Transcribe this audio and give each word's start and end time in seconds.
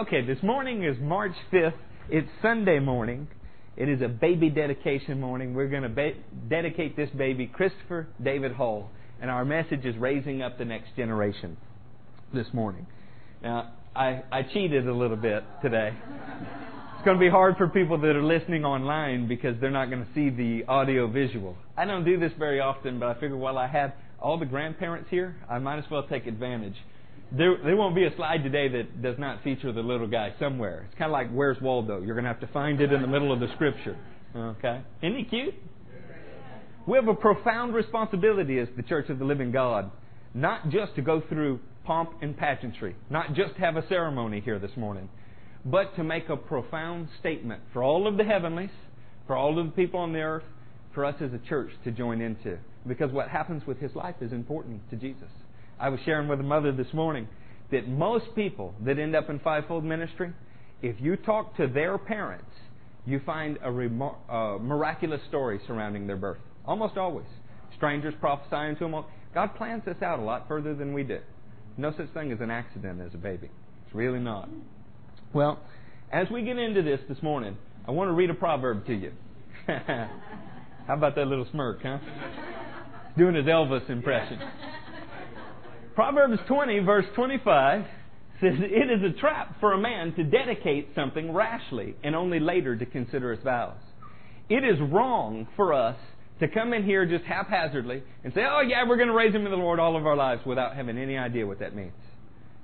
Okay, 0.00 0.24
this 0.24 0.42
morning 0.42 0.82
is 0.82 0.96
March 0.98 1.34
5th. 1.52 1.74
It's 2.08 2.28
Sunday 2.40 2.78
morning. 2.78 3.28
It 3.76 3.86
is 3.86 4.00
a 4.00 4.08
baby 4.08 4.48
dedication 4.48 5.20
morning. 5.20 5.52
We're 5.52 5.68
going 5.68 5.82
to 5.82 5.90
ba- 5.90 6.14
dedicate 6.48 6.96
this 6.96 7.10
baby, 7.10 7.46
Christopher 7.46 8.08
David 8.22 8.52
Hall, 8.52 8.88
and 9.20 9.30
our 9.30 9.44
message 9.44 9.84
is 9.84 9.94
raising 9.98 10.40
up 10.40 10.56
the 10.56 10.64
next 10.64 10.96
generation 10.96 11.58
this 12.32 12.46
morning. 12.54 12.86
Now, 13.42 13.74
I, 13.94 14.22
I 14.32 14.42
cheated 14.42 14.88
a 14.88 14.94
little 14.94 15.18
bit 15.18 15.44
today. 15.60 15.92
It's 16.94 17.04
going 17.04 17.18
to 17.18 17.20
be 17.20 17.28
hard 17.28 17.58
for 17.58 17.68
people 17.68 18.00
that 18.00 18.16
are 18.16 18.24
listening 18.24 18.64
online 18.64 19.28
because 19.28 19.54
they're 19.60 19.70
not 19.70 19.90
going 19.90 20.06
to 20.06 20.14
see 20.14 20.30
the 20.30 20.64
audio 20.66 21.08
visual. 21.08 21.56
I 21.76 21.84
don't 21.84 22.06
do 22.06 22.18
this 22.18 22.32
very 22.38 22.60
often, 22.60 22.98
but 22.98 23.14
I 23.14 23.20
figure 23.20 23.36
while 23.36 23.58
I 23.58 23.66
have 23.66 23.92
all 24.18 24.38
the 24.38 24.46
grandparents 24.46 25.10
here, 25.10 25.36
I 25.50 25.58
might 25.58 25.76
as 25.76 25.84
well 25.90 26.06
take 26.08 26.26
advantage. 26.26 26.76
There, 27.32 27.56
there 27.64 27.76
won't 27.76 27.94
be 27.94 28.04
a 28.04 28.16
slide 28.16 28.42
today 28.42 28.68
that 28.68 29.02
does 29.02 29.16
not 29.18 29.44
feature 29.44 29.72
the 29.72 29.82
little 29.82 30.08
guy 30.08 30.34
somewhere. 30.40 30.86
It's 30.88 30.98
kind 30.98 31.10
of 31.10 31.12
like 31.12 31.30
Where's 31.30 31.60
Waldo? 31.60 32.00
You're 32.02 32.14
going 32.14 32.24
to 32.24 32.30
have 32.30 32.40
to 32.40 32.48
find 32.48 32.80
it 32.80 32.92
in 32.92 33.02
the 33.02 33.08
middle 33.08 33.32
of 33.32 33.38
the 33.38 33.48
scripture. 33.54 33.96
Okay? 34.34 34.80
Isn't 35.02 35.16
he 35.16 35.24
cute? 35.24 35.54
We 36.86 36.96
have 36.96 37.06
a 37.06 37.14
profound 37.14 37.74
responsibility 37.74 38.58
as 38.58 38.66
the 38.76 38.82
Church 38.82 39.10
of 39.10 39.20
the 39.20 39.24
Living 39.24 39.52
God, 39.52 39.92
not 40.34 40.70
just 40.70 40.96
to 40.96 41.02
go 41.02 41.22
through 41.28 41.60
pomp 41.84 42.14
and 42.20 42.36
pageantry, 42.36 42.96
not 43.10 43.34
just 43.34 43.54
have 43.54 43.76
a 43.76 43.86
ceremony 43.88 44.40
here 44.40 44.58
this 44.58 44.76
morning, 44.76 45.08
but 45.64 45.94
to 45.96 46.02
make 46.02 46.28
a 46.28 46.36
profound 46.36 47.08
statement 47.20 47.62
for 47.72 47.82
all 47.82 48.08
of 48.08 48.16
the 48.16 48.24
heavenlies, 48.24 48.70
for 49.26 49.36
all 49.36 49.58
of 49.58 49.66
the 49.66 49.72
people 49.72 50.00
on 50.00 50.12
the 50.12 50.20
earth, 50.20 50.44
for 50.94 51.04
us 51.04 51.14
as 51.20 51.32
a 51.32 51.38
church 51.48 51.70
to 51.84 51.92
join 51.92 52.20
into. 52.20 52.58
Because 52.88 53.12
what 53.12 53.28
happens 53.28 53.64
with 53.66 53.78
his 53.78 53.94
life 53.94 54.16
is 54.20 54.32
important 54.32 54.88
to 54.90 54.96
Jesus. 54.96 55.28
I 55.80 55.88
was 55.88 55.98
sharing 56.04 56.28
with 56.28 56.40
a 56.40 56.44
mother 56.44 56.72
this 56.72 56.92
morning 56.92 57.26
that 57.70 57.88
most 57.88 58.26
people 58.34 58.74
that 58.84 58.98
end 58.98 59.16
up 59.16 59.30
in 59.30 59.38
fivefold 59.38 59.82
ministry, 59.82 60.32
if 60.82 60.96
you 61.00 61.16
talk 61.16 61.56
to 61.56 61.66
their 61.66 61.96
parents, 61.96 62.50
you 63.06 63.20
find 63.24 63.58
a 63.64 63.68
uh, 63.68 64.58
miraculous 64.58 65.20
story 65.28 65.58
surrounding 65.66 66.06
their 66.06 66.16
birth. 66.16 66.40
Almost 66.66 66.98
always. 66.98 67.26
Strangers 67.76 68.12
prophesying 68.20 68.76
to 68.76 68.80
them. 68.80 69.04
God 69.34 69.54
plans 69.56 69.82
this 69.86 69.96
out 70.02 70.18
a 70.18 70.22
lot 70.22 70.46
further 70.48 70.74
than 70.74 70.92
we 70.92 71.02
do. 71.02 71.20
No 71.78 71.92
such 71.96 72.12
thing 72.12 72.30
as 72.30 72.40
an 72.40 72.50
accident 72.50 73.00
as 73.00 73.14
a 73.14 73.18
baby. 73.18 73.48
It's 73.86 73.94
really 73.94 74.18
not. 74.18 74.50
Well, 75.32 75.60
as 76.12 76.28
we 76.30 76.42
get 76.42 76.58
into 76.58 76.82
this 76.82 77.00
this 77.08 77.22
morning, 77.22 77.56
I 77.88 77.92
want 77.92 78.08
to 78.08 78.12
read 78.12 78.28
a 78.28 78.34
proverb 78.34 78.86
to 78.86 78.94
you. 78.94 79.12
How 79.66 80.08
about 80.88 81.14
that 81.14 81.26
little 81.26 81.46
smirk, 81.52 81.80
huh? 81.82 81.98
Doing 83.16 83.34
his 83.34 83.46
Elvis 83.46 83.88
impression. 83.88 84.38
Proverbs 85.94 86.38
20, 86.46 86.78
verse 86.80 87.06
25 87.14 87.84
says, 88.40 88.54
It 88.58 88.90
is 88.90 89.02
a 89.02 89.18
trap 89.20 89.56
for 89.60 89.72
a 89.72 89.78
man 89.78 90.14
to 90.14 90.24
dedicate 90.24 90.88
something 90.94 91.32
rashly 91.32 91.96
and 92.02 92.14
only 92.14 92.40
later 92.40 92.76
to 92.76 92.86
consider 92.86 93.32
his 93.34 93.42
vows. 93.42 93.76
It 94.48 94.64
is 94.64 94.78
wrong 94.80 95.48
for 95.56 95.72
us 95.72 95.96
to 96.40 96.48
come 96.48 96.72
in 96.72 96.84
here 96.84 97.06
just 97.06 97.24
haphazardly 97.24 98.02
and 98.24 98.32
say, 98.34 98.42
Oh, 98.48 98.62
yeah, 98.66 98.88
we're 98.88 98.96
going 98.96 99.08
to 99.08 99.14
raise 99.14 99.34
him 99.34 99.44
in 99.44 99.50
the 99.50 99.56
Lord 99.56 99.78
all 99.78 99.96
of 99.96 100.06
our 100.06 100.16
lives 100.16 100.42
without 100.46 100.74
having 100.74 100.96
any 100.96 101.18
idea 101.18 101.46
what 101.46 101.58
that 101.58 101.74
means. 101.74 101.92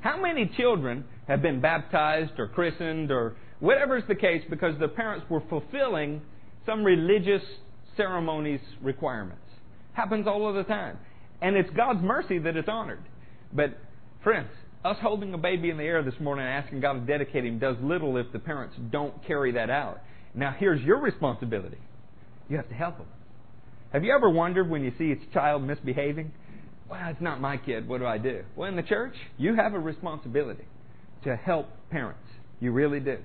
How 0.01 0.21
many 0.21 0.51
children 0.57 1.05
have 1.27 1.43
been 1.43 1.61
baptized 1.61 2.33
or 2.39 2.49
christened 2.49 3.11
or 3.11 3.37
whatever 3.61 3.97
is 3.97 4.05
the 4.09 4.15
case 4.15 4.43
because 4.49 4.79
their 4.79 4.89
parents 4.89 5.27
were 5.29 5.43
fulfilling 5.49 6.23
some 6.65 6.85
religious 6.85 7.43
ceremonies 7.97 8.61
requirements? 8.81 9.43
Happens 9.95 10.27
all 10.27 10.49
of 10.49 10.55
the 10.55 10.65
time. 10.65 10.99
And 11.43 11.57
it's 11.57 11.71
God's 11.71 12.03
mercy 12.03 12.39
that 12.39 12.57
it's 12.57 12.69
honored. 12.69 13.03
But, 13.57 13.79
friends, 14.23 14.51
us 14.85 14.99
holding 15.01 15.33
a 15.33 15.39
baby 15.39 15.71
in 15.71 15.79
the 15.79 15.85
air 15.85 16.03
this 16.03 16.15
morning 16.21 16.47
and 16.47 16.55
asking 16.63 16.81
God 16.81 16.93
to 16.93 17.01
dedicate 17.01 17.45
him 17.45 17.59
does 17.59 17.77
little 17.83 18.19
if 18.19 18.31
the 18.33 18.39
parents 18.39 18.77
don't 18.91 19.15
carry 19.27 19.53
that 19.53 19.71
out. 19.71 20.01
Now, 20.35 20.55
here's 20.57 20.83
your 20.83 21.01
responsibility 21.01 21.79
you 22.49 22.57
have 22.57 22.69
to 22.69 22.75
help 22.75 22.99
them. 22.99 23.07
Have 23.93 24.05
you 24.05 24.15
ever 24.15 24.31
wondered 24.31 24.71
when 24.71 24.85
you 24.85 24.93
see 24.99 25.13
a 25.13 25.35
child 25.35 25.63
misbehaving? 25.65 26.31
Well, 26.89 27.01
it's 27.09 27.21
not 27.21 27.41
my 27.41 27.57
kid. 27.57 27.89
What 27.89 27.99
do 27.99 28.07
I 28.07 28.19
do? 28.19 28.43
Well, 28.55 28.69
in 28.69 28.77
the 28.77 28.83
church, 28.83 29.15
you 29.39 29.57
have 29.57 29.75
a 29.75 29.79
responsibility 29.79 30.65
to 31.25 31.35
help 31.35 31.67
parents. 31.91 32.21
You 32.61 32.71
really 32.71 33.01
do. 33.01 33.19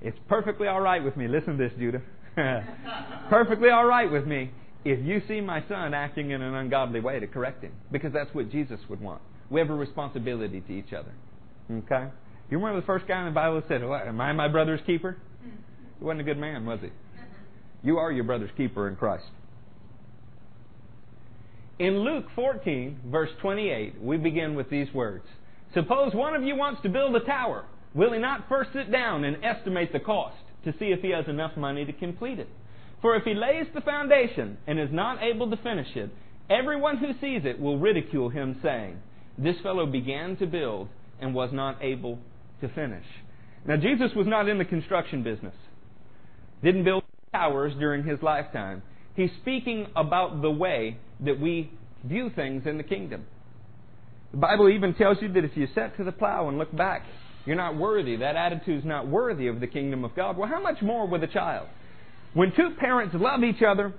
It's 0.00 0.16
perfectly 0.28 0.68
all 0.68 0.80
right 0.80 1.02
with 1.04 1.16
me. 1.16 1.28
Listen 1.28 1.58
to 1.58 1.68
this, 1.68 1.72
Judah. 1.78 2.00
perfectly 3.28 3.68
all 3.68 3.84
right 3.84 4.10
with 4.10 4.26
me 4.26 4.50
if 4.84 5.04
you 5.04 5.22
see 5.26 5.40
my 5.40 5.64
son 5.68 5.94
acting 5.94 6.30
in 6.30 6.42
an 6.42 6.54
ungodly 6.54 7.00
way 7.00 7.18
to 7.18 7.26
correct 7.26 7.64
him, 7.64 7.72
because 7.90 8.12
that's 8.12 8.32
what 8.34 8.50
Jesus 8.50 8.78
would 8.88 9.00
want. 9.00 9.22
We 9.50 9.60
have 9.60 9.70
a 9.70 9.74
responsibility 9.74 10.60
to 10.60 10.72
each 10.72 10.92
other. 10.92 11.12
Okay? 11.70 12.08
You 12.50 12.58
remember 12.58 12.80
the 12.80 12.86
first 12.86 13.06
guy 13.06 13.20
in 13.20 13.26
the 13.26 13.30
Bible 13.30 13.60
that 13.60 13.68
said, 13.68 13.82
Am 13.82 14.20
I 14.20 14.32
my 14.32 14.48
brother's 14.48 14.80
keeper? 14.86 15.16
He 15.98 16.04
wasn't 16.04 16.22
a 16.22 16.24
good 16.24 16.38
man, 16.38 16.66
was 16.66 16.80
he? 16.80 16.88
You 17.82 17.98
are 17.98 18.10
your 18.10 18.24
brother's 18.24 18.50
keeper 18.56 18.88
in 18.88 18.96
Christ. 18.96 19.24
In 21.78 22.00
Luke 22.00 22.26
14, 22.34 23.00
verse 23.06 23.30
28, 23.40 24.00
we 24.00 24.16
begin 24.16 24.54
with 24.54 24.70
these 24.70 24.92
words 24.94 25.26
Suppose 25.74 26.14
one 26.14 26.34
of 26.34 26.42
you 26.42 26.54
wants 26.54 26.82
to 26.82 26.88
build 26.88 27.16
a 27.16 27.20
tower. 27.20 27.64
Will 27.94 28.12
he 28.12 28.18
not 28.18 28.48
first 28.48 28.70
sit 28.72 28.92
down 28.92 29.24
and 29.24 29.44
estimate 29.44 29.92
the 29.92 30.00
cost 30.00 30.36
to 30.64 30.72
see 30.78 30.86
if 30.86 31.00
he 31.00 31.10
has 31.10 31.26
enough 31.28 31.56
money 31.56 31.84
to 31.84 31.92
complete 31.92 32.38
it? 32.38 32.48
For 33.02 33.16
if 33.16 33.24
he 33.24 33.34
lays 33.34 33.66
the 33.74 33.80
foundation 33.80 34.56
and 34.66 34.80
is 34.80 34.88
not 34.92 35.22
able 35.22 35.50
to 35.50 35.56
finish 35.58 35.88
it, 35.96 36.10
everyone 36.48 36.98
who 36.98 37.12
sees 37.20 37.42
it 37.44 37.60
will 37.60 37.78
ridicule 37.78 38.28
him, 38.28 38.58
saying, 38.62 38.98
This 39.36 39.56
fellow 39.62 39.86
began 39.86 40.36
to 40.36 40.46
build 40.46 40.88
and 41.20 41.34
was 41.34 41.50
not 41.52 41.82
able 41.82 42.18
to 42.60 42.68
finish. 42.68 43.04
Now, 43.66 43.76
Jesus 43.76 44.10
was 44.14 44.26
not 44.26 44.48
in 44.48 44.58
the 44.58 44.64
construction 44.64 45.22
business, 45.22 45.54
didn't 46.62 46.84
build 46.84 47.02
towers 47.32 47.72
during 47.78 48.04
his 48.04 48.22
lifetime. 48.22 48.82
He's 49.16 49.30
speaking 49.40 49.86
about 49.96 50.42
the 50.42 50.50
way 50.50 50.98
that 51.20 51.40
we 51.40 51.70
view 52.04 52.30
things 52.34 52.66
in 52.66 52.76
the 52.76 52.82
kingdom. 52.82 53.24
The 54.32 54.38
Bible 54.38 54.68
even 54.68 54.94
tells 54.94 55.18
you 55.20 55.32
that 55.32 55.44
if 55.44 55.56
you 55.56 55.68
set 55.74 55.96
to 55.96 56.04
the 56.04 56.12
plow 56.12 56.48
and 56.48 56.58
look 56.58 56.74
back, 56.76 57.04
you're 57.46 57.56
not 57.56 57.76
worthy. 57.76 58.16
That 58.16 58.36
attitude 58.36 58.80
is 58.80 58.84
not 58.84 59.06
worthy 59.06 59.46
of 59.46 59.60
the 59.60 59.66
kingdom 59.66 60.04
of 60.04 60.14
God. 60.14 60.36
Well, 60.36 60.48
how 60.48 60.60
much 60.60 60.82
more 60.82 61.06
with 61.06 61.22
a 61.22 61.28
child? 61.28 61.68
When 62.32 62.52
two 62.54 62.70
parents 62.78 63.14
love 63.18 63.44
each 63.44 63.62
other, 63.62 63.92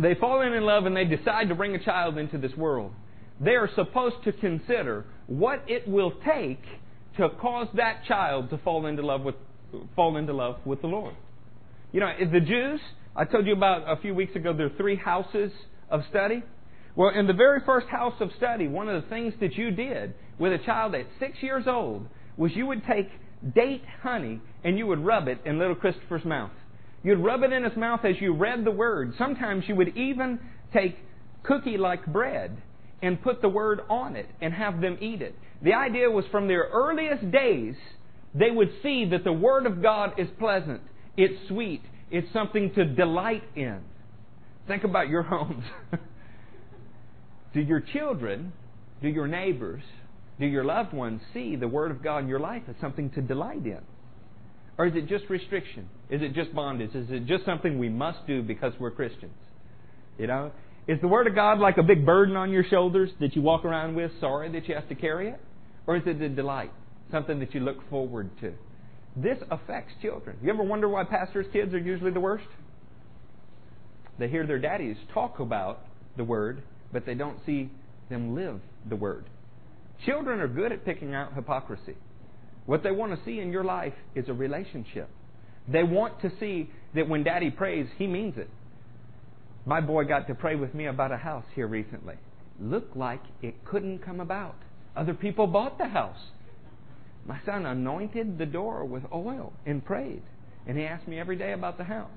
they 0.00 0.14
fall 0.14 0.42
in 0.42 0.62
love 0.62 0.86
and 0.86 0.96
they 0.96 1.04
decide 1.04 1.48
to 1.48 1.54
bring 1.54 1.74
a 1.74 1.84
child 1.84 2.18
into 2.18 2.38
this 2.38 2.54
world. 2.56 2.92
They 3.40 3.52
are 3.52 3.68
supposed 3.74 4.16
to 4.24 4.32
consider 4.32 5.04
what 5.26 5.62
it 5.68 5.86
will 5.86 6.12
take 6.24 6.62
to 7.16 7.28
cause 7.40 7.68
that 7.74 8.04
child 8.06 8.50
to 8.50 8.58
fall 8.58 8.86
into 8.86 9.04
love 9.04 9.22
with 9.22 9.34
fall 9.94 10.16
into 10.16 10.32
love 10.32 10.56
with 10.64 10.80
the 10.80 10.86
Lord. 10.86 11.14
You 11.92 12.00
know, 12.00 12.12
the 12.32 12.40
Jews, 12.40 12.80
I 13.14 13.24
told 13.24 13.46
you 13.46 13.52
about 13.52 13.82
a 13.86 14.00
few 14.00 14.14
weeks 14.14 14.34
ago, 14.36 14.52
there 14.52 14.66
are 14.66 14.76
three 14.76 14.96
houses 14.96 15.52
of 15.90 16.02
study. 16.08 16.42
Well, 16.94 17.10
in 17.10 17.26
the 17.26 17.32
very 17.32 17.60
first 17.66 17.88
house 17.88 18.14
of 18.20 18.30
study, 18.36 18.68
one 18.68 18.88
of 18.88 19.02
the 19.02 19.08
things 19.08 19.34
that 19.40 19.54
you 19.54 19.70
did 19.70 20.14
with 20.38 20.52
a 20.52 20.58
child 20.58 20.94
at 20.94 21.06
six 21.18 21.42
years 21.42 21.64
old 21.66 22.06
was 22.36 22.52
you 22.54 22.66
would 22.66 22.82
take 22.86 23.08
date 23.54 23.82
honey 24.02 24.40
and 24.64 24.78
you 24.78 24.86
would 24.86 25.04
rub 25.04 25.28
it 25.28 25.38
in 25.44 25.58
little 25.58 25.74
Christopher's 25.74 26.24
mouth. 26.24 26.52
You'd 27.02 27.18
rub 27.18 27.42
it 27.42 27.52
in 27.52 27.64
his 27.64 27.76
mouth 27.76 28.00
as 28.04 28.16
you 28.20 28.34
read 28.34 28.64
the 28.64 28.70
word. 28.70 29.14
Sometimes 29.18 29.64
you 29.68 29.74
would 29.76 29.96
even 29.96 30.38
take 30.72 30.96
cookie 31.42 31.76
like 31.76 32.04
bread 32.06 32.56
and 33.02 33.20
put 33.22 33.42
the 33.42 33.48
word 33.48 33.80
on 33.88 34.16
it 34.16 34.26
and 34.40 34.52
have 34.54 34.80
them 34.80 34.98
eat 35.00 35.22
it. 35.22 35.34
The 35.62 35.74
idea 35.74 36.10
was 36.10 36.24
from 36.30 36.48
their 36.48 36.68
earliest 36.72 37.30
days, 37.30 37.74
they 38.34 38.50
would 38.50 38.70
see 38.82 39.06
that 39.10 39.24
the 39.24 39.32
Word 39.32 39.66
of 39.66 39.82
God 39.82 40.18
is 40.18 40.28
pleasant, 40.38 40.82
it's 41.16 41.48
sweet, 41.48 41.82
it's 42.10 42.30
something 42.32 42.72
to 42.74 42.84
delight 42.84 43.42
in. 43.54 43.80
Think 44.66 44.84
about 44.84 45.08
your 45.08 45.22
homes. 45.22 45.64
do 47.54 47.60
your 47.60 47.80
children, 47.80 48.52
do 49.00 49.08
your 49.08 49.26
neighbors, 49.26 49.82
do 50.38 50.46
your 50.46 50.64
loved 50.64 50.92
ones 50.92 51.22
see 51.32 51.56
the 51.56 51.68
Word 51.68 51.90
of 51.90 52.02
God 52.02 52.18
in 52.18 52.28
your 52.28 52.40
life 52.40 52.62
as 52.68 52.74
something 52.80 53.10
to 53.10 53.22
delight 53.22 53.64
in? 53.64 53.80
Or 54.78 54.86
is 54.86 54.94
it 54.94 55.08
just 55.08 55.24
restriction? 55.30 55.88
Is 56.10 56.20
it 56.20 56.34
just 56.34 56.54
bondage? 56.54 56.94
Is 56.94 57.06
it 57.10 57.24
just 57.24 57.46
something 57.46 57.78
we 57.78 57.88
must 57.88 58.26
do 58.26 58.42
because 58.42 58.74
we're 58.78 58.90
Christians? 58.90 59.32
You 60.18 60.26
know? 60.26 60.52
Is 60.88 61.00
the 61.00 61.08
Word 61.08 61.26
of 61.26 61.34
God 61.34 61.58
like 61.58 61.78
a 61.78 61.82
big 61.82 62.06
burden 62.06 62.36
on 62.36 62.52
your 62.52 62.62
shoulders 62.62 63.10
that 63.18 63.34
you 63.34 63.42
walk 63.42 63.64
around 63.64 63.96
with, 63.96 64.12
sorry 64.20 64.52
that 64.52 64.68
you 64.68 64.74
have 64.76 64.88
to 64.88 64.94
carry 64.94 65.28
it? 65.30 65.40
Or 65.86 65.96
is 65.96 66.04
it 66.06 66.22
a 66.22 66.28
delight? 66.28 66.72
Something 67.10 67.40
that 67.40 67.54
you 67.54 67.60
look 67.60 67.88
forward 67.90 68.30
to? 68.40 68.54
This 69.16 69.38
affects 69.50 69.92
children. 70.00 70.36
You 70.42 70.50
ever 70.50 70.62
wonder 70.62 70.88
why 70.88 71.02
pastors' 71.04 71.46
kids 71.52 71.74
are 71.74 71.78
usually 71.78 72.12
the 72.12 72.20
worst? 72.20 72.46
They 74.18 74.28
hear 74.28 74.46
their 74.46 74.60
daddies 74.60 74.96
talk 75.12 75.40
about 75.40 75.80
the 76.16 76.24
Word, 76.24 76.62
but 76.92 77.04
they 77.04 77.14
don't 77.14 77.38
see 77.44 77.70
them 78.08 78.36
live 78.36 78.60
the 78.88 78.96
Word. 78.96 79.24
Children 80.04 80.40
are 80.40 80.48
good 80.48 80.70
at 80.70 80.84
picking 80.84 81.14
out 81.14 81.34
hypocrisy. 81.34 81.96
What 82.66 82.84
they 82.84 82.92
want 82.92 83.12
to 83.18 83.24
see 83.24 83.40
in 83.40 83.50
your 83.50 83.64
life 83.64 83.94
is 84.14 84.28
a 84.28 84.32
relationship. 84.32 85.08
They 85.66 85.82
want 85.82 86.20
to 86.22 86.30
see 86.38 86.70
that 86.94 87.08
when 87.08 87.24
daddy 87.24 87.50
prays, 87.50 87.88
he 87.96 88.06
means 88.06 88.36
it. 88.36 88.50
My 89.66 89.80
boy 89.80 90.04
got 90.04 90.28
to 90.28 90.34
pray 90.34 90.54
with 90.54 90.74
me 90.74 90.86
about 90.86 91.10
a 91.10 91.16
house 91.16 91.44
here 91.56 91.66
recently. 91.66 92.14
Looked 92.60 92.96
like 92.96 93.20
it 93.42 93.64
couldn't 93.64 93.98
come 93.98 94.20
about. 94.20 94.54
Other 94.96 95.12
people 95.12 95.48
bought 95.48 95.76
the 95.76 95.88
house. 95.88 96.30
My 97.26 97.40
son 97.44 97.66
anointed 97.66 98.38
the 98.38 98.46
door 98.46 98.84
with 98.84 99.02
oil 99.12 99.52
and 99.66 99.84
prayed. 99.84 100.22
And 100.68 100.78
he 100.78 100.84
asked 100.84 101.08
me 101.08 101.18
every 101.18 101.36
day 101.36 101.52
about 101.52 101.78
the 101.78 101.84
house. 101.84 102.10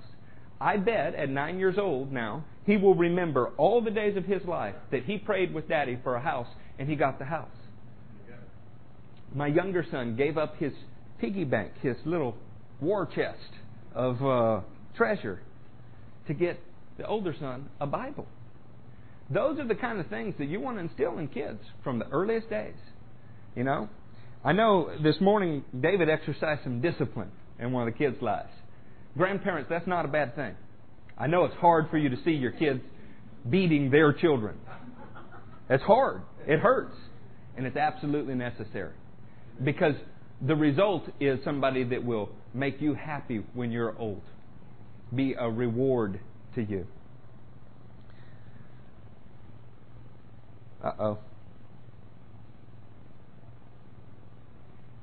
I 0.61 0.77
bet 0.77 1.15
at 1.15 1.29
nine 1.29 1.57
years 1.57 1.77
old 1.79 2.11
now, 2.11 2.45
he 2.65 2.77
will 2.77 2.93
remember 2.93 3.49
all 3.57 3.81
the 3.81 3.91
days 3.91 4.15
of 4.15 4.25
his 4.25 4.43
life 4.45 4.75
that 4.91 5.05
he 5.05 5.17
prayed 5.17 5.51
with 5.51 5.67
daddy 5.67 5.97
for 6.03 6.15
a 6.15 6.21
house 6.21 6.47
and 6.77 6.87
he 6.87 6.95
got 6.95 7.17
the 7.17 7.25
house. 7.25 7.49
My 9.33 9.47
younger 9.47 9.85
son 9.89 10.15
gave 10.15 10.37
up 10.37 10.57
his 10.57 10.73
piggy 11.19 11.45
bank, 11.45 11.71
his 11.81 11.97
little 12.05 12.35
war 12.79 13.07
chest 13.07 13.53
of 13.93 14.23
uh, 14.23 14.61
treasure, 14.95 15.41
to 16.27 16.33
get 16.33 16.59
the 16.99 17.07
older 17.07 17.33
son 17.39 17.69
a 17.81 17.87
Bible. 17.87 18.27
Those 19.31 19.57
are 19.59 19.67
the 19.67 19.75
kind 19.75 19.99
of 19.99 20.07
things 20.07 20.35
that 20.37 20.45
you 20.45 20.59
want 20.59 20.77
to 20.77 20.81
instill 20.81 21.17
in 21.17 21.27
kids 21.27 21.59
from 21.83 21.97
the 21.97 22.07
earliest 22.09 22.49
days. 22.49 22.75
You 23.55 23.63
know? 23.63 23.89
I 24.43 24.53
know 24.53 24.91
this 25.01 25.15
morning 25.19 25.63
David 25.79 26.09
exercised 26.09 26.61
some 26.63 26.81
discipline 26.81 27.31
in 27.59 27.71
one 27.71 27.87
of 27.87 27.93
the 27.93 27.97
kids' 27.97 28.21
lives. 28.21 28.49
Grandparents, 29.17 29.69
that's 29.69 29.87
not 29.87 30.05
a 30.05 30.07
bad 30.07 30.35
thing. 30.35 30.55
I 31.17 31.27
know 31.27 31.45
it's 31.45 31.55
hard 31.55 31.89
for 31.89 31.97
you 31.97 32.09
to 32.09 32.17
see 32.23 32.31
your 32.31 32.51
kids 32.51 32.81
beating 33.49 33.91
their 33.91 34.13
children. 34.13 34.57
It's 35.69 35.83
hard. 35.83 36.21
It 36.47 36.59
hurts. 36.59 36.95
And 37.55 37.65
it's 37.65 37.77
absolutely 37.77 38.35
necessary. 38.35 38.93
Because 39.63 39.95
the 40.41 40.55
result 40.55 41.03
is 41.19 41.39
somebody 41.43 41.83
that 41.83 42.03
will 42.03 42.29
make 42.53 42.81
you 42.81 42.93
happy 42.93 43.43
when 43.53 43.71
you're 43.71 43.97
old, 43.97 44.21
be 45.13 45.35
a 45.37 45.49
reward 45.49 46.19
to 46.55 46.61
you. 46.61 46.85
Uh 50.83 50.91
oh. 50.99 51.17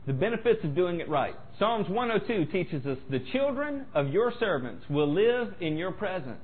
The 0.07 0.13
benefits 0.13 0.65
of 0.65 0.75
doing 0.75 1.01
it 1.01 1.09
right. 1.09 1.35
Psalms 1.59 1.89
102 1.89 2.53
teaches 2.53 2.87
us 2.87 2.97
the 3.11 3.19
children 3.33 3.87
of 3.93 4.09
your 4.09 4.33
servants 4.39 4.85
will 4.89 5.13
live 5.13 5.55
in 5.61 5.77
your 5.77 5.91
presence. 5.91 6.39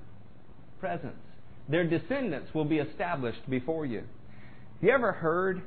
Presence. 0.81 1.15
Their 1.69 1.89
descendants 1.89 2.53
will 2.55 2.65
be 2.65 2.79
established 2.79 3.49
before 3.49 3.87
you. 3.87 4.03
You 4.81 4.91
ever 4.91 5.13
heard 5.13 5.63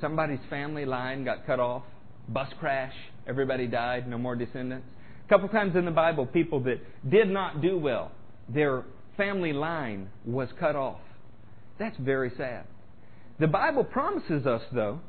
somebody's 0.00 0.38
family 0.48 0.84
line 0.84 1.24
got 1.24 1.44
cut 1.44 1.58
off? 1.58 1.82
Bus 2.28 2.48
crash, 2.60 2.94
everybody 3.26 3.66
died, 3.66 4.08
no 4.08 4.16
more 4.16 4.36
descendants. 4.36 4.86
A 5.26 5.28
couple 5.28 5.48
times 5.48 5.74
in 5.74 5.84
the 5.84 5.90
Bible, 5.90 6.26
people 6.26 6.60
that 6.60 6.78
did 7.08 7.28
not 7.28 7.60
do 7.60 7.78
well, 7.78 8.12
their 8.52 8.84
family 9.16 9.52
line 9.52 10.08
was 10.24 10.48
cut 10.58 10.76
off. 10.76 11.00
That's 11.78 11.96
very 11.98 12.32
sad. 12.36 12.64
The 13.38 13.46
Bible 13.46 13.84
promises 13.84 14.46
us, 14.46 14.62
though, 14.72 15.00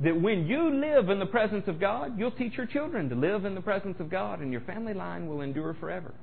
that 0.00 0.20
when 0.20 0.46
you 0.46 0.70
live 0.80 1.10
in 1.10 1.18
the 1.18 1.26
presence 1.26 1.64
of 1.66 1.80
God, 1.80 2.18
you'll 2.18 2.30
teach 2.30 2.54
your 2.56 2.66
children 2.66 3.08
to 3.10 3.14
live 3.14 3.44
in 3.44 3.54
the 3.54 3.60
presence 3.60 3.96
of 4.00 4.10
God, 4.10 4.40
and 4.40 4.52
your 4.52 4.62
family 4.62 4.94
line 4.94 5.26
will 5.26 5.40
endure 5.40 5.74
forever. 5.74 6.14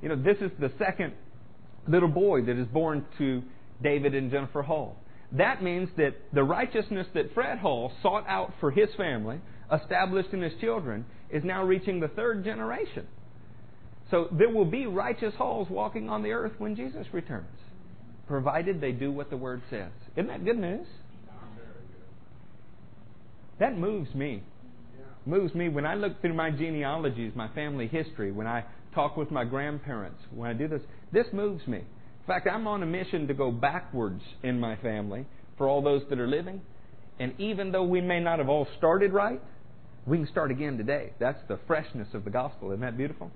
You 0.00 0.08
know, 0.08 0.16
this 0.16 0.38
is 0.40 0.50
the 0.58 0.72
second 0.78 1.12
little 1.88 2.08
boy 2.08 2.42
that 2.42 2.56
is 2.56 2.66
born 2.68 3.04
to 3.18 3.42
David 3.82 4.14
and 4.14 4.30
Jennifer 4.30 4.62
Hall. 4.62 4.96
That 5.32 5.62
means 5.62 5.88
that 5.96 6.14
the 6.32 6.44
righteousness 6.44 7.06
that 7.14 7.34
Fred 7.34 7.58
Hall 7.58 7.92
sought 8.02 8.26
out 8.28 8.54
for 8.60 8.70
his 8.70 8.88
family, 8.96 9.40
established 9.72 10.30
in 10.32 10.40
his 10.40 10.52
children, 10.60 11.04
is 11.30 11.42
now 11.44 11.64
reaching 11.64 12.00
the 12.00 12.08
third 12.08 12.44
generation. 12.44 13.06
So 14.10 14.28
there 14.32 14.50
will 14.50 14.64
be 14.64 14.86
righteous 14.86 15.34
Halls 15.36 15.68
walking 15.68 16.08
on 16.08 16.22
the 16.22 16.30
earth 16.30 16.52
when 16.58 16.76
Jesus 16.76 17.06
returns, 17.12 17.58
provided 18.28 18.80
they 18.80 18.92
do 18.92 19.10
what 19.10 19.30
the 19.30 19.36
Word 19.36 19.62
says. 19.68 19.90
Isn't 20.16 20.28
that 20.28 20.44
good 20.44 20.58
news? 20.58 20.86
That 23.58 23.76
moves 23.76 24.14
me. 24.14 24.42
Moves 25.24 25.54
me 25.54 25.68
when 25.68 25.84
I 25.84 25.94
look 25.94 26.20
through 26.20 26.34
my 26.34 26.50
genealogies, 26.50 27.32
my 27.34 27.48
family 27.48 27.88
history, 27.88 28.30
when 28.30 28.46
I 28.46 28.64
talk 28.94 29.16
with 29.16 29.30
my 29.30 29.44
grandparents, 29.44 30.20
when 30.32 30.48
I 30.48 30.52
do 30.52 30.68
this, 30.68 30.82
this 31.12 31.26
moves 31.32 31.66
me. 31.66 31.78
In 31.78 32.26
fact, 32.26 32.46
I'm 32.50 32.66
on 32.66 32.82
a 32.82 32.86
mission 32.86 33.26
to 33.28 33.34
go 33.34 33.50
backwards 33.50 34.22
in 34.42 34.60
my 34.60 34.76
family 34.76 35.26
for 35.58 35.68
all 35.68 35.82
those 35.82 36.02
that 36.10 36.20
are 36.20 36.28
living. 36.28 36.60
And 37.18 37.32
even 37.40 37.72
though 37.72 37.84
we 37.84 38.00
may 38.00 38.20
not 38.20 38.38
have 38.38 38.48
all 38.48 38.68
started 38.78 39.12
right, 39.12 39.40
we 40.06 40.18
can 40.18 40.28
start 40.28 40.50
again 40.50 40.76
today. 40.76 41.12
That's 41.18 41.40
the 41.48 41.58
freshness 41.66 42.08
of 42.14 42.24
the 42.24 42.30
gospel. 42.30 42.70
Isn't 42.70 42.82
that 42.82 42.96
beautiful? 42.96 43.30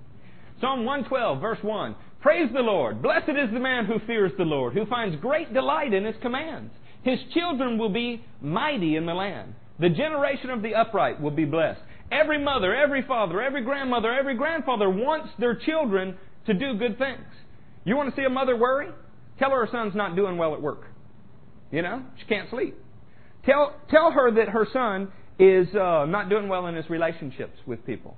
Psalm 0.61 0.85
112, 0.85 1.41
verse 1.41 1.57
1. 1.63 1.95
Praise 2.21 2.49
the 2.53 2.61
Lord. 2.61 3.01
Blessed 3.01 3.29
is 3.29 3.51
the 3.51 3.59
man 3.59 3.85
who 3.85 3.97
fears 4.05 4.31
the 4.37 4.43
Lord, 4.43 4.73
who 4.73 4.85
finds 4.85 5.19
great 5.19 5.53
delight 5.53 5.91
in 5.91 6.05
his 6.05 6.15
commands. 6.21 6.71
His 7.01 7.17
children 7.33 7.79
will 7.79 7.89
be 7.89 8.23
mighty 8.41 8.95
in 8.95 9.07
the 9.07 9.13
land. 9.13 9.55
The 9.79 9.89
generation 9.89 10.51
of 10.51 10.61
the 10.61 10.75
upright 10.75 11.19
will 11.19 11.31
be 11.31 11.45
blessed. 11.45 11.81
Every 12.11 12.43
mother, 12.43 12.75
every 12.75 13.01
father, 13.01 13.41
every 13.41 13.63
grandmother, 13.63 14.13
every 14.13 14.35
grandfather 14.35 14.87
wants 14.87 15.29
their 15.39 15.55
children 15.55 16.15
to 16.45 16.53
do 16.53 16.75
good 16.75 16.99
things. 16.99 17.25
You 17.83 17.95
want 17.95 18.13
to 18.13 18.15
see 18.15 18.25
a 18.25 18.29
mother 18.29 18.55
worry? 18.55 18.89
Tell 19.39 19.49
her 19.49 19.65
her 19.65 19.71
son's 19.71 19.95
not 19.95 20.15
doing 20.15 20.37
well 20.37 20.53
at 20.53 20.61
work. 20.61 20.83
You 21.71 21.81
know, 21.81 22.03
she 22.19 22.25
can't 22.25 22.49
sleep. 22.51 22.77
Tell, 23.45 23.73
tell 23.89 24.11
her 24.11 24.31
that 24.35 24.49
her 24.49 24.67
son 24.71 25.11
is 25.39 25.73
uh, 25.73 26.05
not 26.05 26.29
doing 26.29 26.47
well 26.47 26.67
in 26.67 26.75
his 26.75 26.87
relationships 26.87 27.57
with 27.65 27.83
people. 27.85 28.15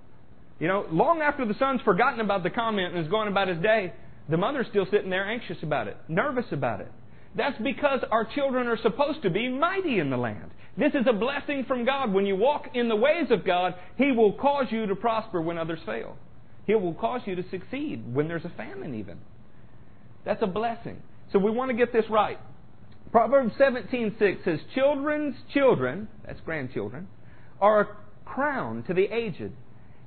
You 0.64 0.70
know, 0.70 0.86
long 0.94 1.20
after 1.22 1.46
the 1.46 1.56
son's 1.56 1.82
forgotten 1.82 2.22
about 2.22 2.44
the 2.44 2.50
comment 2.50 2.96
and 2.96 3.06
is 3.06 3.12
going 3.12 3.28
about 3.28 3.50
his 3.50 3.58
day, 3.58 3.92
the 4.30 4.38
mother's 4.38 4.66
still 4.70 4.86
sitting 4.90 5.10
there 5.10 5.30
anxious 5.30 5.58
about 5.62 5.90
it, 5.90 5.98
nervous 6.08 6.46
about 6.54 6.80
it. 6.80 6.90
That's 7.36 7.62
because 7.62 8.00
our 8.10 8.24
children 8.24 8.68
are 8.68 8.78
supposed 8.78 9.24
to 9.24 9.30
be 9.30 9.50
mighty 9.50 10.00
in 10.00 10.10
the 10.10 10.16
land. 10.16 10.52
This 10.78 10.94
is 10.94 11.06
a 11.06 11.12
blessing 11.12 11.66
from 11.68 11.84
God. 11.84 12.14
When 12.14 12.26
you 12.26 12.38
walk 12.38 12.70
in 12.76 12.88
the 12.88 12.96
ways 12.96 13.28
of 13.30 13.46
God, 13.46 13.76
He 13.98 14.14
will 14.14 14.32
cause 14.32 14.68
you 14.70 14.86
to 14.86 14.96
prosper 14.96 15.42
when 15.42 15.58
others 15.58 15.80
fail. 15.86 16.16
He 16.66 16.76
will 16.76 16.94
cause 16.94 17.20
you 17.26 17.36
to 17.36 17.44
succeed 17.50 18.16
when 18.16 18.30
there's 18.30 18.46
a 18.46 18.54
famine, 18.56 18.96
even. 18.96 19.18
That's 20.24 20.44
a 20.44 20.48
blessing. 20.48 21.02
So 21.34 21.40
we 21.40 21.52
want 21.52 21.72
to 21.72 21.76
get 21.76 21.92
this 21.92 22.06
right. 22.10 22.40
Proverbs 23.12 23.54
17:6 23.58 24.46
says, 24.46 24.62
"Children's 24.74 25.36
children, 25.54 26.08
that's 26.26 26.40
grandchildren, 26.40 27.10
are 27.60 27.82
a 27.82 27.88
crown 28.24 28.84
to 28.84 28.94
the 28.94 29.14
aged, 29.14 29.52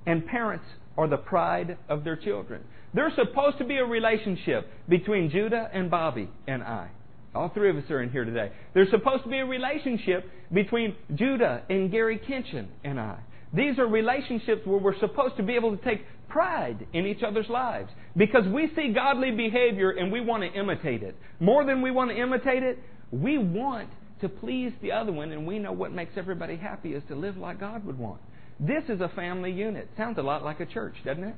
and 0.06 0.26
parents 0.26 0.64
are 0.96 1.08
the 1.08 1.16
pride 1.18 1.76
of 1.88 2.04
their 2.04 2.16
children." 2.16 2.62
There's 2.94 3.14
supposed 3.14 3.58
to 3.58 3.64
be 3.64 3.76
a 3.76 3.84
relationship 3.84 4.68
between 4.88 5.28
Judah 5.30 5.68
and 5.72 5.90
Bobby 5.90 6.28
and 6.46 6.62
I. 6.62 6.88
All 7.34 7.50
three 7.50 7.68
of 7.68 7.76
us 7.76 7.90
are 7.90 8.00
in 8.00 8.10
here 8.10 8.24
today. 8.24 8.50
There's 8.72 8.90
supposed 8.90 9.24
to 9.24 9.28
be 9.28 9.38
a 9.38 9.44
relationship 9.44 10.24
between 10.52 10.94
Judah 11.14 11.62
and 11.68 11.90
Gary 11.90 12.18
Kinchin 12.18 12.66
and 12.82 12.98
I. 12.98 13.18
These 13.52 13.78
are 13.78 13.86
relationships 13.86 14.62
where 14.64 14.78
we're 14.78 14.98
supposed 14.98 15.36
to 15.36 15.42
be 15.42 15.54
able 15.54 15.76
to 15.76 15.84
take 15.84 16.04
pride 16.28 16.86
in 16.92 17.06
each 17.06 17.22
other's 17.22 17.48
lives 17.48 17.90
because 18.16 18.46
we 18.48 18.70
see 18.74 18.92
godly 18.92 19.30
behavior 19.30 19.90
and 19.90 20.10
we 20.10 20.20
want 20.20 20.42
to 20.42 20.58
imitate 20.58 21.02
it. 21.02 21.14
More 21.38 21.64
than 21.64 21.82
we 21.82 21.90
want 21.90 22.10
to 22.10 22.16
imitate 22.16 22.62
it, 22.62 22.78
we 23.10 23.38
want 23.38 23.88
to 24.20 24.28
please 24.28 24.72
the 24.80 24.92
other 24.92 25.12
one 25.12 25.32
and 25.32 25.46
we 25.46 25.58
know 25.58 25.72
what 25.72 25.92
makes 25.92 26.12
everybody 26.16 26.56
happy 26.56 26.94
is 26.94 27.02
to 27.08 27.14
live 27.14 27.36
like 27.36 27.60
God 27.60 27.84
would 27.84 27.98
want. 27.98 28.20
This 28.58 28.84
is 28.88 29.00
a 29.00 29.08
family 29.14 29.52
unit. 29.52 29.88
Sounds 29.96 30.18
a 30.18 30.22
lot 30.22 30.42
like 30.42 30.60
a 30.60 30.66
church, 30.66 30.94
doesn't 31.04 31.24
it? 31.24 31.36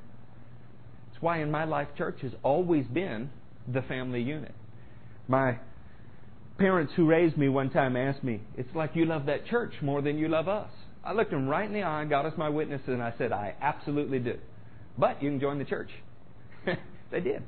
It's 1.12 1.22
why 1.22 1.40
in 1.42 1.50
my 1.50 1.64
life 1.64 1.88
church 1.96 2.18
has 2.22 2.32
always 2.42 2.86
been 2.86 3.30
the 3.72 3.82
family 3.82 4.22
unit. 4.22 4.54
My 5.26 5.58
parents 6.58 6.92
who 6.96 7.06
raised 7.06 7.36
me 7.36 7.48
one 7.48 7.70
time 7.70 7.96
asked 7.96 8.22
me, 8.22 8.40
It's 8.56 8.74
like 8.74 8.94
you 8.94 9.04
love 9.04 9.26
that 9.26 9.46
church 9.46 9.72
more 9.82 10.00
than 10.00 10.16
you 10.16 10.28
love 10.28 10.48
us. 10.48 10.70
I 11.04 11.12
looked 11.12 11.30
them 11.30 11.48
right 11.48 11.66
in 11.66 11.72
the 11.72 11.82
eye, 11.82 12.04
got 12.04 12.26
us 12.26 12.34
my 12.36 12.48
witness, 12.48 12.82
and 12.86 13.02
I 13.02 13.14
said, 13.18 13.32
I 13.32 13.54
absolutely 13.60 14.18
do. 14.18 14.34
But 14.96 15.22
you 15.22 15.30
can 15.30 15.40
join 15.40 15.58
the 15.58 15.64
church. 15.64 15.90
they 17.10 17.20
did. 17.20 17.42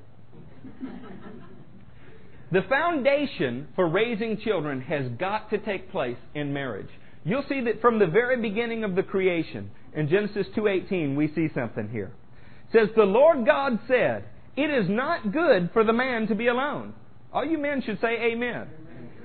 the 2.51 2.63
foundation 2.69 3.69
for 3.77 3.89
raising 3.89 4.39
children 4.39 4.81
has 4.83 5.07
got 5.19 5.51
to 5.51 5.59
take 5.59 5.91
place 5.91 6.17
in 6.35 6.53
marriage. 6.53 6.89
You'll 7.25 7.45
see 7.49 7.61
that 7.63 7.81
from 7.81 7.99
the 7.99 8.07
very 8.07 8.41
beginning 8.41 8.85
of 8.85 8.95
the 8.95 9.03
creation, 9.03 9.71
in 9.95 10.09
Genesis 10.09 10.47
2:18, 10.55 11.17
we 11.17 11.29
see 11.29 11.49
something 11.49 11.89
here. 11.89 12.13
It 12.69 12.73
says, 12.73 12.89
"The 12.95 13.05
Lord 13.05 13.45
God 13.45 13.79
said, 13.87 14.25
it 14.57 14.71
is 14.71 14.89
not 14.89 15.33
good 15.33 15.71
for 15.73 15.85
the 15.85 15.93
man 15.93 16.27
to 16.29 16.35
be 16.35 16.47
alone." 16.47 16.95
All 17.33 17.45
you 17.45 17.59
men 17.59 17.83
should 17.83 18.01
say 18.01 18.33
amen. 18.33 18.69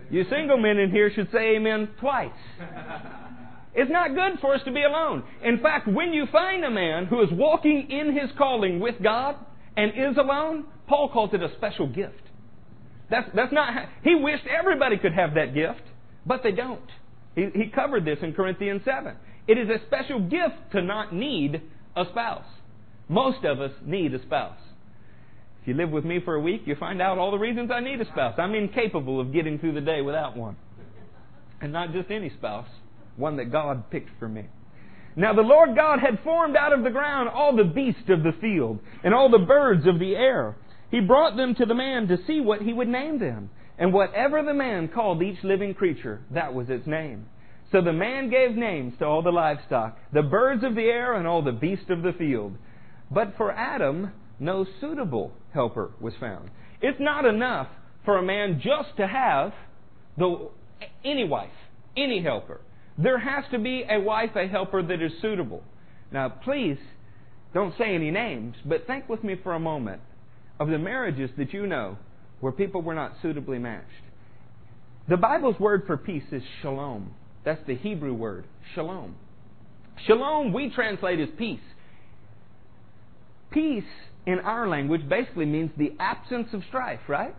You 0.10 0.24
single 0.26 0.58
men 0.58 0.78
in 0.78 0.92
here 0.92 1.10
should 1.10 1.32
say 1.32 1.56
amen 1.56 1.90
twice. 2.00 2.32
It's 3.78 3.92
not 3.92 4.16
good 4.16 4.40
for 4.40 4.56
us 4.56 4.62
to 4.64 4.72
be 4.72 4.84
alone. 4.84 5.24
In 5.44 5.60
fact, 5.60 5.86
when 5.86 6.14
you 6.14 6.28
find 6.32 6.64
a 6.64 6.72
man 6.72 7.08
who 7.08 7.22
is 7.22 7.30
walking 7.32 7.92
in 7.92 8.16
his 8.16 8.32
calling 8.38 8.80
with 8.80 8.96
God 9.04 9.36
and 9.76 9.92
is 9.92 10.16
alone, 10.18 10.64
Paul 10.88 11.10
calls 11.10 11.32
it 11.34 11.44
a 11.44 11.54
special 11.58 11.86
gift. 11.88 12.22
That's, 13.10 13.30
that's 13.36 13.52
not, 13.52 13.90
he 14.02 14.16
wished 14.16 14.46
everybody 14.48 14.98
could 14.98 15.12
have 15.12 15.34
that 15.34 15.54
gift, 15.54 15.82
but 16.26 16.42
they 16.42 16.54
don't. 16.54 16.90
He, 17.36 17.48
he 17.54 17.68
covered 17.68 18.06
this 18.06 18.20
in 18.22 18.34
Corinthians 18.34 18.82
7. 18.86 19.16
It 19.48 19.58
is 19.58 19.70
a 19.70 19.86
special 19.86 20.20
gift 20.20 20.72
to 20.72 20.82
not 20.82 21.14
need 21.14 21.62
a 21.96 22.06
spouse. 22.10 22.46
Most 23.08 23.44
of 23.46 23.62
us 23.62 23.72
need 23.86 24.14
a 24.14 24.22
spouse. 24.24 24.58
If 25.62 25.70
you 25.70 25.74
live 25.76 25.92
with 25.92 26.06
me 26.06 26.20
for 26.24 26.36
a 26.36 26.40
week, 26.40 26.64
you'll 26.66 26.78
find 26.78 27.02
out 27.02 27.18
all 27.18 27.32
the 27.32 27.38
reasons 27.38 27.72
I 27.72 27.80
need 27.80 28.02
a 28.02 28.06
spouse. 28.06 28.36
I'm 28.38 28.56
incapable 28.56 29.20
of 29.20 29.34
getting 29.34 29.60
through 29.60 29.74
the 29.74 29.82
day 29.82 30.02
without 30.02 30.38
one. 30.38 30.56
And 31.62 31.72
not 31.72 31.92
just 31.94 32.12
any 32.12 32.30
spouse, 32.30 32.68
one 33.16 33.38
that 33.38 33.52
God 33.52 33.90
picked 33.90 34.10
for 34.20 34.28
me. 34.28 34.46
Now 35.16 35.34
the 35.34 35.42
Lord 35.42 35.76
God 35.76 36.00
had 36.00 36.20
formed 36.24 36.56
out 36.56 36.74
of 36.74 36.84
the 36.84 36.90
ground 36.90 37.30
all 37.30 37.56
the 37.56 37.64
beasts 37.64 38.10
of 38.10 38.24
the 38.24 38.34
field 38.42 38.80
and 39.04 39.14
all 39.14 39.30
the 39.30 39.40
birds 39.40 39.88
of 39.88 40.00
the 40.00 40.16
air. 40.16 40.56
He 40.92 41.00
brought 41.00 41.38
them 41.38 41.56
to 41.56 41.66
the 41.66 41.74
man 41.74 42.08
to 42.08 42.18
see 42.28 42.42
what 42.42 42.62
he 42.62 42.74
would 42.74 42.88
name 42.88 43.20
them. 43.20 43.50
And 43.78 43.94
whatever 43.94 44.42
the 44.44 44.54
man 44.54 44.88
called 44.88 45.22
each 45.22 45.44
living 45.44 45.74
creature, 45.74 46.22
that 46.32 46.54
was 46.54 46.70
its 46.70 46.88
name. 46.88 47.26
So 47.72 47.82
the 47.82 47.94
man 47.94 48.30
gave 48.30 48.56
names 48.56 48.94
to 49.00 49.06
all 49.06 49.22
the 49.22 49.32
livestock, 49.32 49.98
the 50.14 50.22
birds 50.22 50.64
of 50.64 50.76
the 50.76 50.84
air, 50.84 51.16
and 51.16 51.28
all 51.28 51.42
the 51.42 51.52
beasts 51.52 51.90
of 51.90 52.04
the 52.04 52.14
field. 52.14 52.56
But 53.12 53.34
for 53.38 53.52
Adam, 53.52 54.12
no 54.40 54.66
suitable 54.80 55.34
helper 55.54 55.92
was 56.00 56.14
found. 56.20 56.50
It's 56.82 57.00
not 57.00 57.26
enough 57.26 57.68
for 58.06 58.18
a 58.18 58.24
man 58.24 58.62
just 58.64 58.96
to 58.98 59.08
have 59.08 59.54
the, 60.18 60.50
any 61.04 61.26
wife, 61.26 61.50
any 61.98 62.22
helper. 62.22 62.62
There 62.98 63.20
has 63.20 63.44
to 63.52 63.60
be 63.60 63.84
a 63.90 64.00
wife, 64.00 64.36
a 64.36 64.48
helper 64.48 64.82
that 64.84 65.02
is 65.02 65.12
suitable. 65.22 65.64
Now, 66.12 66.30
please 66.30 66.78
don't 67.54 67.74
say 67.78 67.96
any 67.96 68.12
names, 68.12 68.56
but 68.64 68.88
think 68.88 69.10
with 69.10 69.24
me 69.24 69.36
for 69.44 69.54
a 69.54 69.60
moment 69.60 70.02
of 70.60 70.70
the 70.70 70.78
marriages 70.78 71.30
that 71.38 71.52
you 71.52 71.68
know 71.68 71.98
where 72.40 72.52
people 72.52 72.82
were 72.82 72.94
not 72.94 73.14
suitably 73.22 73.60
matched. 73.60 73.86
The 75.08 75.18
Bible's 75.18 75.60
word 75.60 75.84
for 75.86 75.98
peace 75.98 76.24
is 76.32 76.44
shalom. 76.62 77.14
That's 77.44 77.62
the 77.68 77.76
Hebrew 77.76 78.14
word, 78.14 78.46
shalom. 78.74 79.16
Shalom, 80.08 80.52
we 80.52 80.70
translate 80.70 81.20
as 81.20 81.30
peace. 81.38 81.60
Peace 83.52 83.84
in 84.26 84.40
our 84.40 84.68
language 84.68 85.08
basically 85.08 85.46
means 85.46 85.72
the 85.78 85.94
absence 86.00 86.50
of 86.54 86.64
strife, 86.68 87.00
right? 87.08 87.36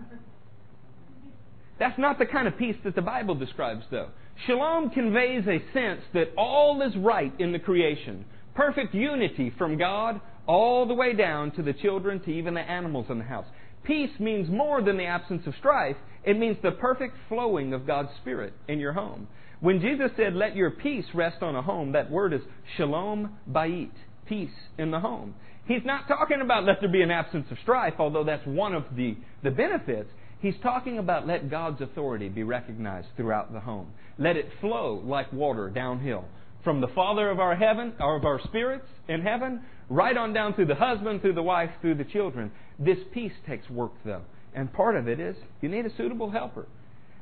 That's 1.78 1.98
not 1.98 2.18
the 2.18 2.26
kind 2.26 2.48
of 2.48 2.56
peace 2.56 2.76
that 2.84 2.94
the 2.94 3.02
Bible 3.02 3.34
describes, 3.34 3.84
though. 3.90 4.08
Shalom 4.46 4.90
conveys 4.90 5.44
a 5.46 5.62
sense 5.72 6.00
that 6.14 6.28
all 6.36 6.80
is 6.82 6.96
right 6.96 7.32
in 7.38 7.52
the 7.52 7.58
creation. 7.58 8.24
Perfect 8.54 8.94
unity 8.94 9.52
from 9.58 9.76
God 9.76 10.20
all 10.46 10.86
the 10.86 10.94
way 10.94 11.14
down 11.14 11.50
to 11.52 11.62
the 11.62 11.72
children, 11.72 12.20
to 12.20 12.30
even 12.30 12.54
the 12.54 12.60
animals 12.60 13.06
in 13.10 13.18
the 13.18 13.24
house. 13.24 13.46
Peace 13.86 14.10
means 14.18 14.50
more 14.50 14.82
than 14.82 14.96
the 14.96 15.04
absence 15.04 15.46
of 15.46 15.54
strife. 15.58 15.96
It 16.24 16.38
means 16.38 16.56
the 16.62 16.72
perfect 16.72 17.16
flowing 17.28 17.72
of 17.72 17.86
God's 17.86 18.08
Spirit 18.20 18.52
in 18.66 18.80
your 18.80 18.92
home. 18.92 19.28
When 19.60 19.80
Jesus 19.80 20.10
said, 20.16 20.34
let 20.34 20.56
your 20.56 20.70
peace 20.70 21.04
rest 21.14 21.42
on 21.42 21.54
a 21.54 21.62
home, 21.62 21.92
that 21.92 22.10
word 22.10 22.34
is 22.34 22.40
shalom 22.76 23.38
bayit, 23.50 23.92
peace 24.26 24.50
in 24.76 24.90
the 24.90 25.00
home. 25.00 25.34
He's 25.66 25.84
not 25.84 26.08
talking 26.08 26.40
about 26.42 26.64
let 26.64 26.80
there 26.80 26.90
be 26.90 27.02
an 27.02 27.10
absence 27.10 27.46
of 27.50 27.58
strife, 27.62 27.94
although 27.98 28.24
that's 28.24 28.46
one 28.46 28.74
of 28.74 28.84
the, 28.96 29.16
the 29.42 29.50
benefits. 29.50 30.10
He's 30.40 30.54
talking 30.62 30.98
about 30.98 31.26
let 31.26 31.50
God's 31.50 31.80
authority 31.80 32.28
be 32.28 32.42
recognized 32.42 33.08
throughout 33.16 33.52
the 33.52 33.60
home. 33.60 33.92
Let 34.18 34.36
it 34.36 34.48
flow 34.60 35.02
like 35.04 35.32
water 35.32 35.70
downhill. 35.70 36.24
From 36.62 36.80
the 36.80 36.88
Father 36.88 37.30
of 37.30 37.38
our 37.38 37.56
heaven, 37.56 37.94
or 38.00 38.16
of 38.16 38.24
our 38.24 38.40
spirits 38.44 38.86
in 39.08 39.22
heaven, 39.22 39.62
right 39.88 40.16
on 40.16 40.32
down 40.32 40.54
through 40.54 40.66
the 40.66 40.74
husband, 40.74 41.20
through 41.20 41.34
the 41.34 41.42
wife, 41.42 41.70
through 41.80 41.94
the 41.94 42.04
children. 42.04 42.50
This 42.78 42.98
peace 43.12 43.32
takes 43.46 43.68
work, 43.70 43.92
though. 44.04 44.22
And 44.54 44.72
part 44.72 44.96
of 44.96 45.08
it 45.08 45.20
is 45.20 45.36
you 45.60 45.68
need 45.68 45.86
a 45.86 45.96
suitable 45.96 46.30
helper. 46.30 46.66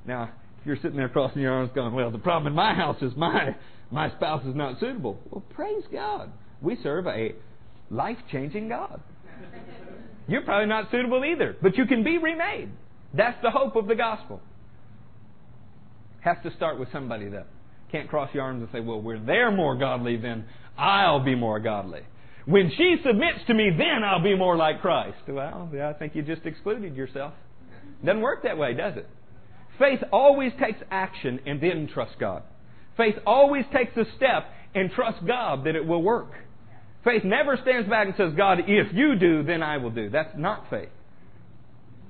Now, 0.06 0.30
if 0.60 0.66
you're 0.66 0.76
sitting 0.76 0.96
there 0.96 1.08
crossing 1.08 1.42
your 1.42 1.52
arms 1.52 1.70
going, 1.74 1.94
well, 1.94 2.10
the 2.10 2.18
problem 2.18 2.52
in 2.52 2.54
my 2.54 2.74
house 2.74 3.00
is 3.02 3.12
my, 3.16 3.56
my 3.90 4.10
spouse 4.10 4.44
is 4.46 4.54
not 4.54 4.80
suitable. 4.80 5.18
Well, 5.30 5.42
praise 5.54 5.84
God. 5.92 6.32
We 6.62 6.76
serve 6.82 7.06
a 7.06 7.34
life 7.90 8.18
changing 8.30 8.68
God. 8.68 9.00
You're 10.26 10.42
probably 10.42 10.68
not 10.68 10.90
suitable 10.90 11.22
either, 11.24 11.56
but 11.60 11.76
you 11.76 11.84
can 11.84 12.02
be 12.02 12.16
remade. 12.18 12.70
That's 13.12 13.36
the 13.42 13.50
hope 13.50 13.76
of 13.76 13.86
the 13.86 13.94
gospel. 13.94 14.40
Has 16.20 16.38
to 16.44 16.54
start 16.56 16.78
with 16.78 16.90
somebody, 16.90 17.28
though. 17.28 17.44
Can't 17.92 18.08
cross 18.08 18.30
your 18.32 18.44
arms 18.44 18.62
and 18.62 18.70
say, 18.72 18.80
well, 18.80 19.00
we're 19.00 19.18
they're 19.18 19.50
more 19.50 19.76
godly, 19.76 20.16
then 20.16 20.46
I'll 20.78 21.22
be 21.22 21.34
more 21.34 21.60
godly. 21.60 22.00
When 22.46 22.70
she 22.76 22.96
submits 23.04 23.38
to 23.46 23.54
me, 23.54 23.70
then 23.76 24.04
I'll 24.04 24.22
be 24.22 24.36
more 24.36 24.56
like 24.56 24.80
Christ. 24.80 25.16
Well, 25.26 25.70
yeah, 25.72 25.88
I 25.88 25.94
think 25.94 26.14
you 26.14 26.22
just 26.22 26.44
excluded 26.44 26.94
yourself. 26.94 27.32
Doesn't 28.04 28.20
work 28.20 28.42
that 28.42 28.58
way, 28.58 28.74
does 28.74 28.96
it? 28.96 29.08
Faith 29.78 30.00
always 30.12 30.52
takes 30.60 30.78
action 30.90 31.40
and 31.46 31.60
then 31.60 31.88
trusts 31.92 32.14
God. 32.20 32.42
Faith 32.96 33.16
always 33.26 33.64
takes 33.72 33.96
a 33.96 34.04
step 34.16 34.44
and 34.74 34.90
trusts 34.90 35.20
God 35.26 35.64
that 35.64 35.74
it 35.74 35.86
will 35.86 36.02
work. 36.02 36.32
Faith 37.02 37.24
never 37.24 37.58
stands 37.62 37.88
back 37.88 38.06
and 38.06 38.16
says, 38.16 38.32
God, 38.36 38.60
if 38.66 38.92
you 38.94 39.16
do, 39.16 39.42
then 39.42 39.62
I 39.62 39.78
will 39.78 39.90
do. 39.90 40.10
That's 40.10 40.36
not 40.36 40.68
faith. 40.70 40.88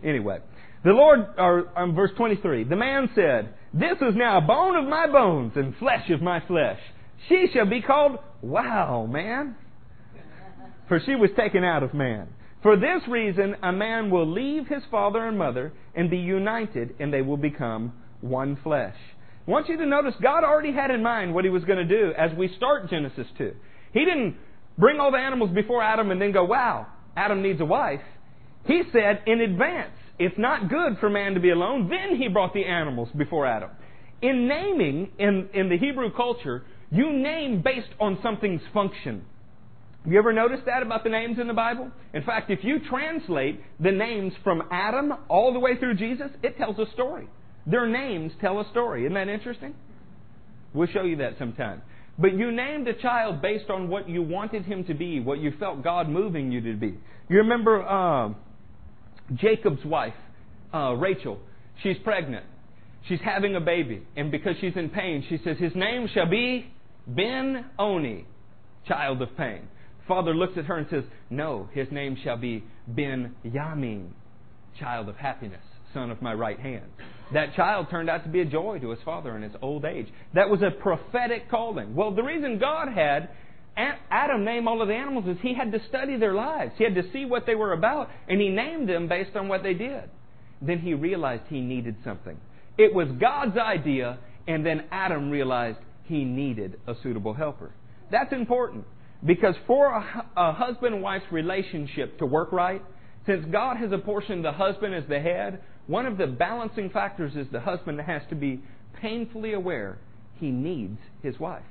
Anyway, 0.05 0.39
the 0.85 0.91
Lord, 0.91 1.27
or 1.39 1.69
um, 1.77 1.95
verse 1.95 2.11
23, 2.17 2.65
the 2.65 2.77
man 2.77 3.09
said, 3.15 3.55
This 3.73 3.97
is 4.01 4.15
now 4.15 4.39
a 4.39 4.41
bone 4.41 4.77
of 4.77 4.85
my 4.85 5.07
bones 5.07 5.53
and 5.57 5.75
flesh 5.77 6.11
of 6.11 6.21
my 6.21 6.41
flesh. 6.47 6.79
She 7.29 7.49
shall 7.53 7.67
be 7.67 7.81
called 7.81 8.19
Wow, 8.43 9.09
man. 9.11 9.57
For 10.89 11.01
she 11.05 11.15
was 11.15 11.31
taken 11.37 11.65
out 11.65 11.83
of 11.83 11.95
man. 11.95 12.29
For 12.63 12.77
this 12.77 13.07
reason, 13.09 13.57
a 13.63 13.73
man 13.73 14.11
will 14.11 14.27
leave 14.27 14.67
his 14.67 14.83
father 14.91 15.27
and 15.27 15.37
mother 15.39 15.73
and 15.95 16.11
be 16.11 16.19
united, 16.19 16.95
and 16.99 17.13
they 17.13 17.23
will 17.23 17.37
become 17.37 17.93
one 18.21 18.59
flesh. 18.63 18.97
I 19.47 19.51
want 19.51 19.69
you 19.69 19.77
to 19.77 19.87
notice 19.87 20.15
God 20.23 20.45
already 20.45 20.73
had 20.73 20.91
in 20.91 21.03
mind 21.03 21.35
what 21.35 21.45
he 21.45 21.51
was 21.51 21.65
going 21.65 21.77
to 21.77 21.85
do 21.85 22.13
as 22.17 22.31
we 22.37 22.49
start 22.57 22.89
Genesis 22.89 23.27
2. 23.37 23.53
He 23.93 24.05
didn't 24.05 24.37
bring 24.79 24.99
all 24.99 25.13
the 25.13 25.19
animals 25.19 25.51
before 25.55 25.83
Adam 25.83 26.11
and 26.11 26.21
then 26.21 26.33
go, 26.33 26.45
wow, 26.45 26.87
Adam 27.17 27.43
needs 27.43 27.61
a 27.61 27.67
wife. 27.67 28.01
He 28.67 28.83
said 28.93 29.23
in 29.27 29.41
advance, 29.43 29.93
it's 30.19 30.39
not 30.39 30.71
good 30.71 30.99
for 31.01 31.11
man 31.11 31.35
to 31.35 31.41
be 31.41 31.51
alone. 31.51 31.91
Then 31.91 32.17
he 32.17 32.29
brought 32.29 32.55
the 32.55 32.65
animals 32.65 33.09
before 33.17 33.47
Adam. 33.47 33.71
In 34.23 34.49
naming, 34.49 35.11
in, 35.19 35.51
in 35.53 35.69
the 35.69 35.77
Hebrew 35.77 36.11
culture, 36.15 36.65
you 36.91 37.13
name 37.13 37.63
based 37.63 37.91
on 38.01 38.19
something's 38.23 38.63
function. 38.73 39.27
You 40.07 40.19
ever 40.19 40.33
noticed 40.33 40.67
that 40.67 40.83
about 40.83 41.03
the 41.03 41.11
names 41.11 41.39
in 41.39 41.47
the 41.47 41.55
Bible? 41.55 41.91
In 42.13 42.23
fact, 42.25 42.51
if 42.51 42.63
you 42.63 42.79
translate 42.91 43.61
the 43.81 43.91
names 43.91 44.35
from 44.43 44.63
Adam 44.71 45.15
all 45.29 45.53
the 45.53 45.59
way 45.59 45.79
through 45.79 45.95
Jesus, 45.95 46.29
it 46.43 46.59
tells 46.59 46.79
a 46.79 46.91
story. 46.93 47.27
Their 47.67 47.89
names 47.89 48.33
tell 48.41 48.61
a 48.61 48.69
story. 48.71 49.05
Isn't 49.05 49.15
that 49.15 49.29
interesting? 49.29 49.75
We'll 50.75 50.89
show 50.89 51.05
you 51.05 51.17
that 51.17 51.39
sometime. 51.39 51.81
But 52.19 52.37
you 52.37 52.53
named 52.53 52.87
a 52.87 52.93
child 52.95 53.41
based 53.41 53.71
on 53.71 53.89
what 53.89 54.09
you 54.09 54.23
wanted 54.23 54.67
him 54.67 54.85
to 54.85 54.95
be, 54.95 55.21
what 55.21 55.39
you 55.39 55.53
felt 55.59 55.83
God 55.83 56.09
moving 56.09 56.53
you 56.53 56.61
to 56.61 56.75
be. 56.75 56.99
You 57.29 57.39
remember 57.39 57.83
uh, 57.83 58.35
Jacob's 59.35 59.85
wife, 59.85 60.15
uh, 60.73 60.93
Rachel. 60.93 61.39
She's 61.83 61.97
pregnant. 62.05 62.45
She's 63.09 63.21
having 63.25 63.57
a 63.57 63.61
baby. 63.61 64.03
And 64.17 64.31
because 64.31 64.55
she's 64.61 64.77
in 64.77 64.91
pain, 64.91 65.25
she 65.29 65.39
says, 65.43 65.57
His 65.59 65.75
name 65.75 66.09
shall 66.13 66.29
be 66.29 66.71
Ben 67.07 67.65
Oni, 67.79 68.27
child 68.87 69.23
of 69.23 69.35
pain. 69.37 69.69
Father 70.07 70.35
looks 70.35 70.57
at 70.59 70.67
her 70.67 70.77
and 70.77 70.87
says, 70.91 71.05
No, 71.31 71.69
his 71.73 71.89
name 71.91 72.17
shall 72.23 72.37
be 72.37 72.65
Ben 72.87 73.35
Yamin, 73.45 74.11
child 74.79 75.09
of 75.09 75.17
happiness, 75.17 75.63
son 75.93 76.11
of 76.11 76.21
my 76.21 76.35
right 76.35 76.59
hand. 76.59 76.85
That 77.33 77.55
child 77.55 77.89
turned 77.91 78.11
out 78.11 78.25
to 78.25 78.29
be 78.29 78.41
a 78.41 78.45
joy 78.45 78.79
to 78.81 78.91
his 78.91 78.99
father 79.05 79.35
in 79.37 79.43
his 79.43 79.53
old 79.63 79.85
age. 79.85 80.09
That 80.35 80.51
was 80.51 80.61
a 80.63 80.71
prophetic 80.71 81.51
calling. 81.51 81.95
Well, 81.95 82.15
the 82.15 82.23
reason 82.23 82.59
God 82.59 82.89
had 82.89 83.31
Adam 83.77 84.45
name 84.45 84.69
all 84.69 84.83
of 84.83 84.89
the 84.89 84.95
animals 84.95 85.27
is 85.27 85.37
he 85.43 85.55
had 85.55 85.73
to 85.73 85.81
study 85.89 86.17
their 86.17 86.35
lives. 86.35 86.73
He 86.77 86.85
had 86.85 86.95
to 86.95 87.11
see 87.13 87.25
what 87.25 87.47
they 87.47 87.55
were 87.55 87.73
about, 87.73 88.11
and 88.29 88.41
he 88.41 88.49
named 88.49 88.89
them 88.89 89.09
based 89.09 89.35
on 89.35 89.49
what 89.49 89.63
they 89.63 89.75
did. 89.75 90.05
Then 90.61 90.79
he 90.79 90.95
realized 90.95 91.45
he 91.49 91.61
needed 91.61 91.97
something. 92.05 92.37
It 92.79 92.95
was 92.95 93.09
God's 93.21 93.57
idea, 93.57 94.19
and 94.47 94.65
then 94.65 94.85
Adam 94.93 95.31
realized 95.31 95.79
he 96.05 96.25
needed 96.25 96.79
a 96.87 96.95
suitable 97.03 97.35
helper. 97.35 97.73
That's 98.11 98.33
important 98.33 98.85
because 99.25 99.55
for 99.67 99.87
a, 99.87 100.27
a 100.37 100.53
husband 100.53 100.95
and 100.95 101.03
wife's 101.03 101.31
relationship 101.31 102.19
to 102.19 102.27
work 102.27 102.53
right, 102.53 102.83
since 103.27 103.45
God 103.51 103.77
has 103.79 103.93
apportioned 103.93 104.45
the 104.45 104.53
husband 104.53 104.95
as 104.95 105.05
the 105.09 105.21
head, 105.21 105.63
one 105.87 106.07
of 106.07 106.19
the 106.19 106.27
balancing 106.27 106.91
factors 106.91 107.35
is 107.35 107.47
the 107.53 107.61
husband 107.61 108.01
has 108.01 108.23
to 108.29 108.35
be 108.35 108.63
painfully 109.01 109.55
aware 109.55 109.99
he 110.37 110.51
needs 110.51 110.99
his 111.23 111.39
wife. 111.39 111.63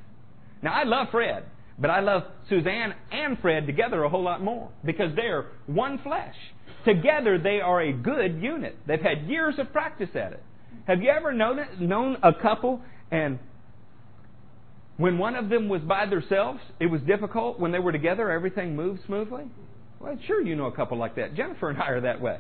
Now, 0.62 0.74
I 0.74 0.84
love 0.84 1.08
Fred. 1.12 1.46
But 1.80 1.90
I 1.90 2.02
love 2.02 2.24
Suzanne 2.50 2.94
and 3.12 3.38
Fred 3.40 3.66
together 3.66 4.04
a 4.04 4.10
whole 4.10 4.24
lot 4.24 4.44
more 4.44 4.70
because 4.86 5.16
they're 5.16 5.48
one 5.66 6.00
flesh. 6.04 6.36
Together, 6.86 7.40
they 7.40 7.62
are 7.62 7.82
a 7.82 7.94
good 7.94 8.42
unit. 8.42 8.78
They've 8.86 9.02
had 9.02 9.28
years 9.28 9.56
of 9.58 9.72
practice 9.72 10.10
at 10.14 10.34
it. 10.34 10.44
Have 10.86 11.02
you 11.02 11.10
ever 11.10 11.34
known, 11.34 11.60
known 11.80 12.18
a 12.22 12.34
couple 12.34 12.82
and 13.10 13.40
when 15.04 15.18
one 15.18 15.36
of 15.36 15.50
them 15.50 15.68
was 15.68 15.82
by 15.82 16.06
themselves, 16.06 16.62
it 16.80 16.86
was 16.86 17.02
difficult. 17.02 17.60
When 17.60 17.74
they 17.74 17.80
were 17.80 17.92
together, 17.92 18.32
everything 18.32 18.74
moved 18.74 19.02
smoothly? 19.06 19.44
Well, 20.00 20.18
sure, 20.28 20.42
you 20.42 20.56
know 20.56 20.68
a 20.68 20.72
couple 20.72 20.98
like 20.98 21.18
that. 21.18 21.36
Jennifer 21.36 21.70
and 21.70 21.78
I 21.78 21.90
are 21.90 22.00
that 22.00 22.22
way. 22.22 22.38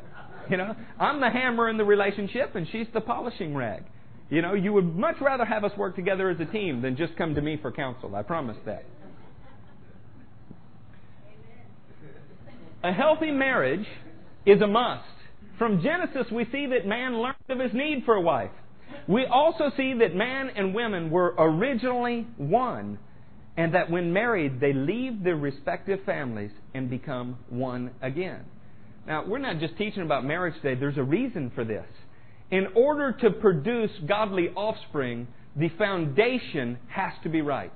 You 0.50 0.55
know, 0.55 0.74
I'm 0.98 1.20
the 1.20 1.29
hammer 1.29 1.67
in 1.67 1.75
the 1.75 1.84
relationship, 1.84 2.55
and 2.55 2.65
she's 2.72 2.88
the 2.93 3.01
polishing 3.01 3.53
rag. 3.53 3.84
You 4.29 4.41
know, 4.41 4.53
you 4.53 4.72
would 4.72 4.96
much 4.96 5.17
rather 5.20 5.43
have 5.43 5.65
us 5.65 5.74
work 5.77 5.98
together 5.98 6.29
as 6.29 6.39
a 6.39 6.46
team 6.46 6.82
than 6.82 6.96
just 6.96 7.17
come 7.17 7.36
to 7.36 7.41
me 7.41 7.60
for 7.62 7.70
counsel. 7.70 8.15
I 8.15 8.22
promise 8.22 8.58
that. 8.65 8.86
A 12.82 12.93
healthy 12.93 13.32
marriage 13.32 13.86
is 14.46 14.62
a 14.62 14.67
must. 14.67 15.03
From 15.58 15.84
Genesis, 15.84 16.32
we 16.32 16.46
see 16.50 16.67
that 16.67 16.88
man 16.88 17.17
learned 17.17 17.36
of 17.50 17.60
his 17.60 17.74
need 17.74 18.03
for 18.05 18.15
a 18.15 18.22
wife. 18.22 18.51
We 19.07 19.25
also 19.25 19.72
see 19.75 19.93
that 20.00 20.15
man 20.15 20.50
and 20.55 20.74
women 20.74 21.10
were 21.10 21.33
originally 21.38 22.27
one. 22.38 23.00
and 23.55 23.74
that 23.75 23.89
when 23.89 24.12
married, 24.13 24.60
they 24.60 24.74
leave 24.74 25.24
their 25.24 25.36
respective 25.36 26.00
families 26.05 26.51
and 26.74 26.89
become 26.89 27.38
one 27.50 27.91
again. 28.01 28.45
Now, 29.05 29.25
we're 29.25 29.38
not 29.38 29.60
just 29.60 29.77
teaching 29.77 30.01
about 30.01 30.25
marriage 30.25 30.55
today, 30.62 30.79
there's 30.79 30.98
a 30.98 31.03
reason 31.03 31.51
for 31.53 31.63
this. 31.63 31.86
In 32.50 32.67
order 32.75 33.12
to 33.22 33.31
produce 33.31 33.91
godly 34.07 34.50
offspring, 34.50 35.27
the 35.55 35.69
foundation 35.77 36.77
has 36.88 37.13
to 37.24 37.29
be 37.29 37.41
right. 37.41 37.72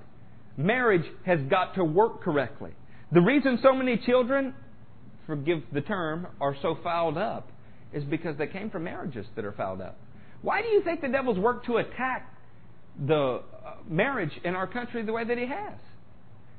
Marriage 0.56 1.06
has 1.26 1.40
got 1.50 1.76
to 1.76 1.84
work 1.84 2.24
correctly. 2.24 2.72
The 3.12 3.22
reason 3.22 3.60
so 3.62 3.74
many 3.74 3.98
children, 3.98 4.56
forgive 5.28 5.62
the 5.72 5.82
term, 5.82 6.28
are 6.42 6.56
so 6.62 6.78
fouled 6.84 7.18
up 7.18 7.52
is 7.94 8.04
because 8.04 8.38
they 8.38 8.48
came 8.48 8.70
from 8.70 8.84
marriages 8.86 9.28
that 9.36 9.46
are 9.46 9.52
fouled 9.52 9.82
up. 9.82 9.98
Why 10.42 10.62
do 10.62 10.68
you 10.68 10.82
think 10.84 11.02
the 11.02 11.08
devil's 11.08 11.40
worked 11.40 11.66
to 11.68 11.78
attack 11.78 12.34
the 13.06 13.42
uh, 13.66 13.74
marriage 13.90 14.32
in 14.44 14.56
our 14.56 14.68
country 14.68 15.04
the 15.04 15.14
way 15.14 15.24
that 15.24 15.38
he 15.38 15.46
has? 15.48 15.80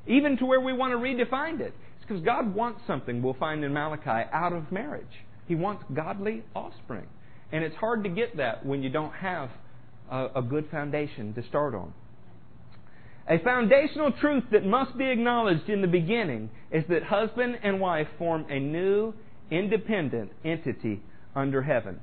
Even 0.06 0.36
to 0.38 0.46
where 0.46 0.60
we 0.60 0.72
want 0.72 0.92
to 0.92 0.98
redefine 0.98 1.60
it. 1.60 1.74
It's 1.96 2.06
because 2.06 2.22
God 2.22 2.54
wants 2.54 2.80
something 2.86 3.22
we'll 3.22 3.34
find 3.34 3.64
in 3.64 3.72
Malachi 3.72 4.28
out 4.32 4.52
of 4.52 4.72
marriage. 4.72 5.06
He 5.46 5.54
wants 5.54 5.84
godly 5.94 6.42
offspring. 6.54 7.06
And 7.52 7.64
it's 7.64 7.76
hard 7.76 8.04
to 8.04 8.10
get 8.10 8.36
that 8.36 8.64
when 8.64 8.82
you 8.82 8.90
don't 8.90 9.12
have 9.14 9.50
a, 10.10 10.28
a 10.36 10.42
good 10.42 10.68
foundation 10.70 11.34
to 11.34 11.42
start 11.48 11.74
on. 11.74 11.92
A 13.28 13.38
foundational 13.40 14.12
truth 14.12 14.44
that 14.52 14.64
must 14.64 14.96
be 14.96 15.06
acknowledged 15.10 15.68
in 15.68 15.82
the 15.82 15.88
beginning 15.88 16.50
is 16.70 16.84
that 16.88 17.02
husband 17.02 17.58
and 17.62 17.78
wife 17.78 18.08
form 18.16 18.46
a 18.48 18.58
new, 18.58 19.12
independent 19.50 20.32
entity 20.44 21.02
under 21.36 21.62
heaven. 21.62 22.00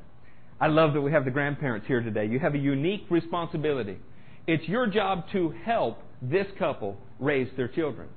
I 0.60 0.68
love 0.68 0.94
that 0.94 1.02
we 1.02 1.12
have 1.12 1.26
the 1.26 1.32
grandparents 1.32 1.88
here 1.88 2.02
today. 2.02 2.26
You 2.26 2.40
have 2.40 2.56
a 2.56 2.60
unique 2.60 3.06
responsibility. 3.10 3.98
It's 4.48 4.68
your 4.68 4.88
job 4.88 5.26
to 5.34 5.54
help 5.66 6.00
this 6.22 6.48
couple 6.58 6.98
raise 7.20 7.50
their 7.58 7.68
children. 7.68 8.08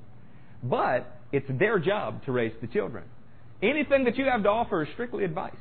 But 0.63 1.19
it's 1.31 1.49
their 1.49 1.79
job 1.79 2.23
to 2.25 2.31
raise 2.31 2.53
the 2.61 2.67
children. 2.67 3.03
Anything 3.61 4.05
that 4.05 4.17
you 4.17 4.25
have 4.25 4.43
to 4.43 4.49
offer 4.49 4.83
is 4.83 4.89
strictly 4.93 5.25
advice. 5.25 5.53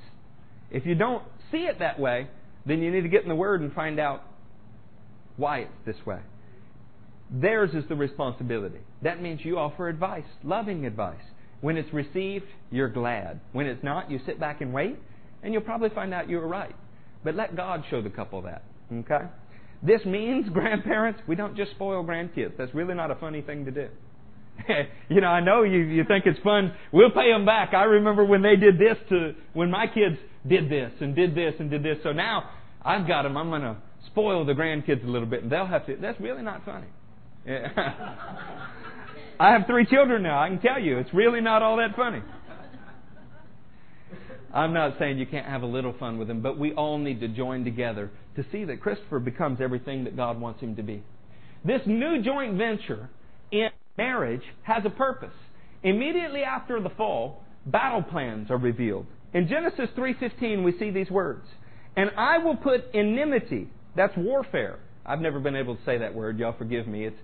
If 0.71 0.87
you 0.87 0.95
don't 0.95 1.25
see 1.51 1.59
it 1.59 1.81
that 1.81 1.99
way, 1.99 2.29
then 2.65 2.81
you 2.81 2.91
need 2.91 3.03
to 3.03 3.09
get 3.09 3.23
in 3.23 3.29
the 3.29 3.35
Word 3.35 3.61
and 3.61 3.73
find 3.73 3.99
out 3.99 4.23
why 5.37 5.61
it's 5.61 5.73
this 5.87 6.07
way. 6.07 6.21
Theirs 7.31 7.71
is 7.75 7.85
the 7.89 7.97
responsibility. 7.97 8.79
That 9.03 9.21
means 9.21 9.41
you 9.45 9.59
offer 9.59 9.89
advice, 9.89 10.25
loving 10.45 10.87
advice. 10.87 11.17
When 11.61 11.77
it's 11.77 11.93
received, 11.93 12.47
you're 12.71 12.89
glad. 12.89 13.41
When 13.53 13.67
it's 13.67 13.83
not, 13.83 14.11
you 14.11 14.21
sit 14.25 14.39
back 14.39 14.61
and 14.61 14.73
wait, 14.73 14.97
and 15.43 15.53
you'll 15.53 15.63
probably 15.63 15.91
find 15.91 16.13
out 16.13 16.29
you 16.29 16.39
were 16.39 16.49
right. 16.49 16.75
But 17.25 17.35
let 17.35 17.57
God 17.57 17.85
show 17.91 18.03
the 18.03 18.11
couple 18.11 18.43
that. 18.43 18.63
Okay? 18.93 19.27
This 19.83 20.05
means, 20.05 20.49
grandparents, 20.53 21.21
we 21.27 21.35
don't 21.37 21.57
just 21.57 21.73
spoil 21.73 22.05
grandkids. 22.05 22.57
That's 22.57 22.75
really 22.75 22.95
not 22.95 23.11
a 23.11 23.15
funny 23.17 23.43
thing 23.43 23.65
to 23.65 23.71
do. 23.71 23.89
you 25.09 25.21
know, 25.21 25.29
I 25.29 25.41
know 25.41 25.63
you, 25.63 25.79
you 25.79 26.05
think 26.05 26.27
it's 26.27 26.41
fun. 26.41 26.73
We'll 26.93 27.11
pay 27.11 27.31
them 27.31 27.45
back. 27.45 27.75
I 27.75 27.85
remember 27.85 28.25
when 28.25 28.43
they 28.43 28.57
did 28.57 28.79
this 28.79 28.97
to, 29.11 29.35
when 29.53 29.71
my 29.71 29.87
kids 29.87 30.17
did 30.47 30.71
this 30.71 30.93
and 31.01 31.15
did 31.15 31.35
this 31.35 31.55
and 31.59 31.71
did 31.71 31.83
this. 31.83 31.99
So 32.03 32.13
now 32.13 32.51
I've 32.83 33.07
got 33.07 33.23
them. 33.23 33.37
I'm 33.37 33.51
going 33.51 33.63
to 33.63 33.77
spoil 34.07 34.45
the 34.45 34.55
grandkids 34.55 35.05
a 35.05 35.11
little 35.11 35.29
bit 35.29 35.43
and 35.43 35.53
they'll 35.53 35.67
have 35.67 35.87
to. 35.87 35.97
That's 35.97 36.21
really 36.21 36.43
not 36.43 36.65
funny. 36.65 36.87
I 39.41 39.53
have 39.53 39.67
three 39.67 39.87
children 39.87 40.23
now. 40.23 40.43
I 40.43 40.49
can 40.49 40.61
tell 40.61 40.81
you, 40.81 40.99
it's 40.99 41.15
really 41.15 41.41
not 41.41 41.63
all 41.63 41.77
that 41.77 41.95
funny. 41.97 42.21
I'm 44.53 44.73
not 44.73 44.99
saying 44.99 45.19
you 45.19 45.27
can't 45.27 45.47
have 45.47 45.63
a 45.63 45.67
little 45.67 45.95
fun 45.99 46.19
with 46.19 46.31
him, 46.31 46.41
but 46.41 46.59
we 46.59 46.73
all 46.73 46.99
need 46.99 47.21
to 47.21 47.29
join 47.29 47.65
together 47.65 48.11
to 48.37 48.45
see 48.51 48.65
that 48.65 48.81
Christopher 48.81 49.19
becomes 49.19 49.61
everything 49.61 50.05
that 50.05 50.17
God 50.17 50.41
wants 50.41 50.61
him 50.61 50.77
to 50.77 50.83
be. 50.83 51.03
This 51.65 51.83
new 51.87 52.23
joint 52.23 52.57
venture 52.57 53.11
in 53.51 53.69
marriage 53.97 54.43
has 54.63 54.85
a 54.87 54.91
purpose. 54.91 55.35
Immediately 55.83 56.43
after 56.43 56.81
the 56.81 56.91
fall, 56.91 57.43
battle 57.67 58.03
plans 58.03 58.51
are 58.51 58.57
revealed. 58.57 59.07
In 59.35 59.49
Genesis 59.49 59.91
3:15 59.95 60.65
we 60.65 60.73
see 60.79 60.91
these 60.91 61.11
words, 61.11 61.47
"And 61.97 62.11
I 62.17 62.39
will 62.39 62.57
put 62.57 62.87
enmity, 62.95 63.69
that's 63.95 64.17
warfare. 64.17 64.79
I've 65.05 65.21
never 65.21 65.41
been 65.41 65.57
able 65.57 65.77
to 65.77 65.83
say 65.83 65.99
that 65.99 66.15
word, 66.15 66.39
y'all 66.39 66.53
forgive 66.53 66.87
me. 66.87 67.05
It's 67.05 67.21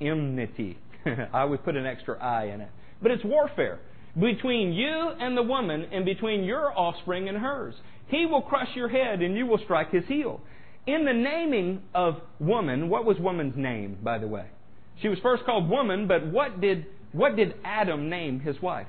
enmity. 0.00 0.78
I 1.32 1.44
would 1.44 1.64
put 1.64 1.76
an 1.76 1.86
extra 1.86 2.18
I 2.18 2.46
in 2.46 2.60
it. 2.60 2.70
But 3.00 3.12
it's 3.12 3.24
warfare 3.24 3.78
between 4.18 4.72
you 4.72 5.12
and 5.20 5.36
the 5.36 5.42
woman 5.42 5.86
and 5.92 6.04
between 6.04 6.44
your 6.44 6.76
offspring 6.76 7.28
and 7.28 7.38
hers. 7.38 7.74
He 8.08 8.26
will 8.26 8.42
crush 8.42 8.68
your 8.74 8.88
head 8.88 9.20
and 9.20 9.36
you 9.36 9.46
will 9.46 9.58
strike 9.58 9.90
his 9.90 10.04
heel. 10.06 10.40
In 10.86 11.04
the 11.04 11.12
naming 11.12 11.82
of 11.94 12.16
woman, 12.38 12.88
what 12.88 13.04
was 13.04 13.18
woman's 13.18 13.56
name, 13.56 13.98
by 14.02 14.18
the 14.18 14.28
way? 14.28 14.46
She 15.02 15.08
was 15.08 15.18
first 15.18 15.44
called 15.44 15.68
woman, 15.68 16.06
but 16.06 16.26
what 16.26 16.60
did, 16.60 16.86
what 17.12 17.36
did 17.36 17.54
Adam 17.64 18.08
name 18.08 18.40
his 18.40 18.60
wife? 18.62 18.86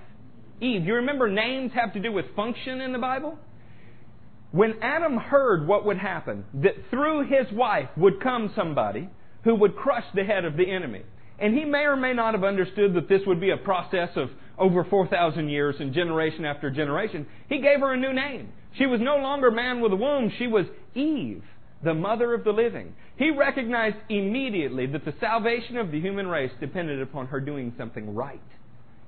Eve. 0.61 0.85
You 0.85 0.95
remember 0.95 1.29
names 1.29 1.71
have 1.73 1.93
to 1.93 1.99
do 1.99 2.11
with 2.11 2.25
function 2.35 2.81
in 2.81 2.91
the 2.91 2.99
Bible? 2.99 3.37
When 4.51 4.75
Adam 4.81 5.17
heard 5.17 5.67
what 5.67 5.85
would 5.85 5.97
happen, 5.97 6.45
that 6.53 6.75
through 6.89 7.27
his 7.27 7.51
wife 7.51 7.89
would 7.97 8.21
come 8.21 8.51
somebody 8.55 9.09
who 9.43 9.55
would 9.55 9.75
crush 9.75 10.05
the 10.15 10.23
head 10.23 10.45
of 10.45 10.55
the 10.55 10.69
enemy. 10.69 11.03
And 11.39 11.55
he 11.55 11.65
may 11.65 11.83
or 11.83 11.95
may 11.95 12.13
not 12.13 12.33
have 12.33 12.43
understood 12.43 12.93
that 12.95 13.09
this 13.09 13.21
would 13.27 13.39
be 13.39 13.51
a 13.51 13.57
process 13.57 14.09
of 14.15 14.29
over 14.57 14.83
4,000 14.83 15.49
years 15.49 15.75
and 15.79 15.93
generation 15.93 16.45
after 16.45 16.69
generation. 16.69 17.27
He 17.49 17.59
gave 17.59 17.79
her 17.79 17.93
a 17.93 17.97
new 17.97 18.13
name. 18.13 18.49
She 18.77 18.85
was 18.85 18.99
no 19.01 19.17
longer 19.17 19.51
man 19.51 19.81
with 19.81 19.93
a 19.93 19.95
womb. 19.95 20.31
She 20.37 20.47
was 20.47 20.65
Eve, 20.95 21.43
the 21.83 21.93
mother 21.93 22.33
of 22.33 22.43
the 22.43 22.51
living. 22.51 22.93
He 23.17 23.31
recognized 23.31 23.97
immediately 24.09 24.87
that 24.87 25.05
the 25.05 25.13
salvation 25.19 25.77
of 25.77 25.91
the 25.91 25.99
human 25.99 26.27
race 26.27 26.51
depended 26.59 27.01
upon 27.01 27.27
her 27.27 27.39
doing 27.39 27.73
something 27.77 28.15
right. 28.15 28.41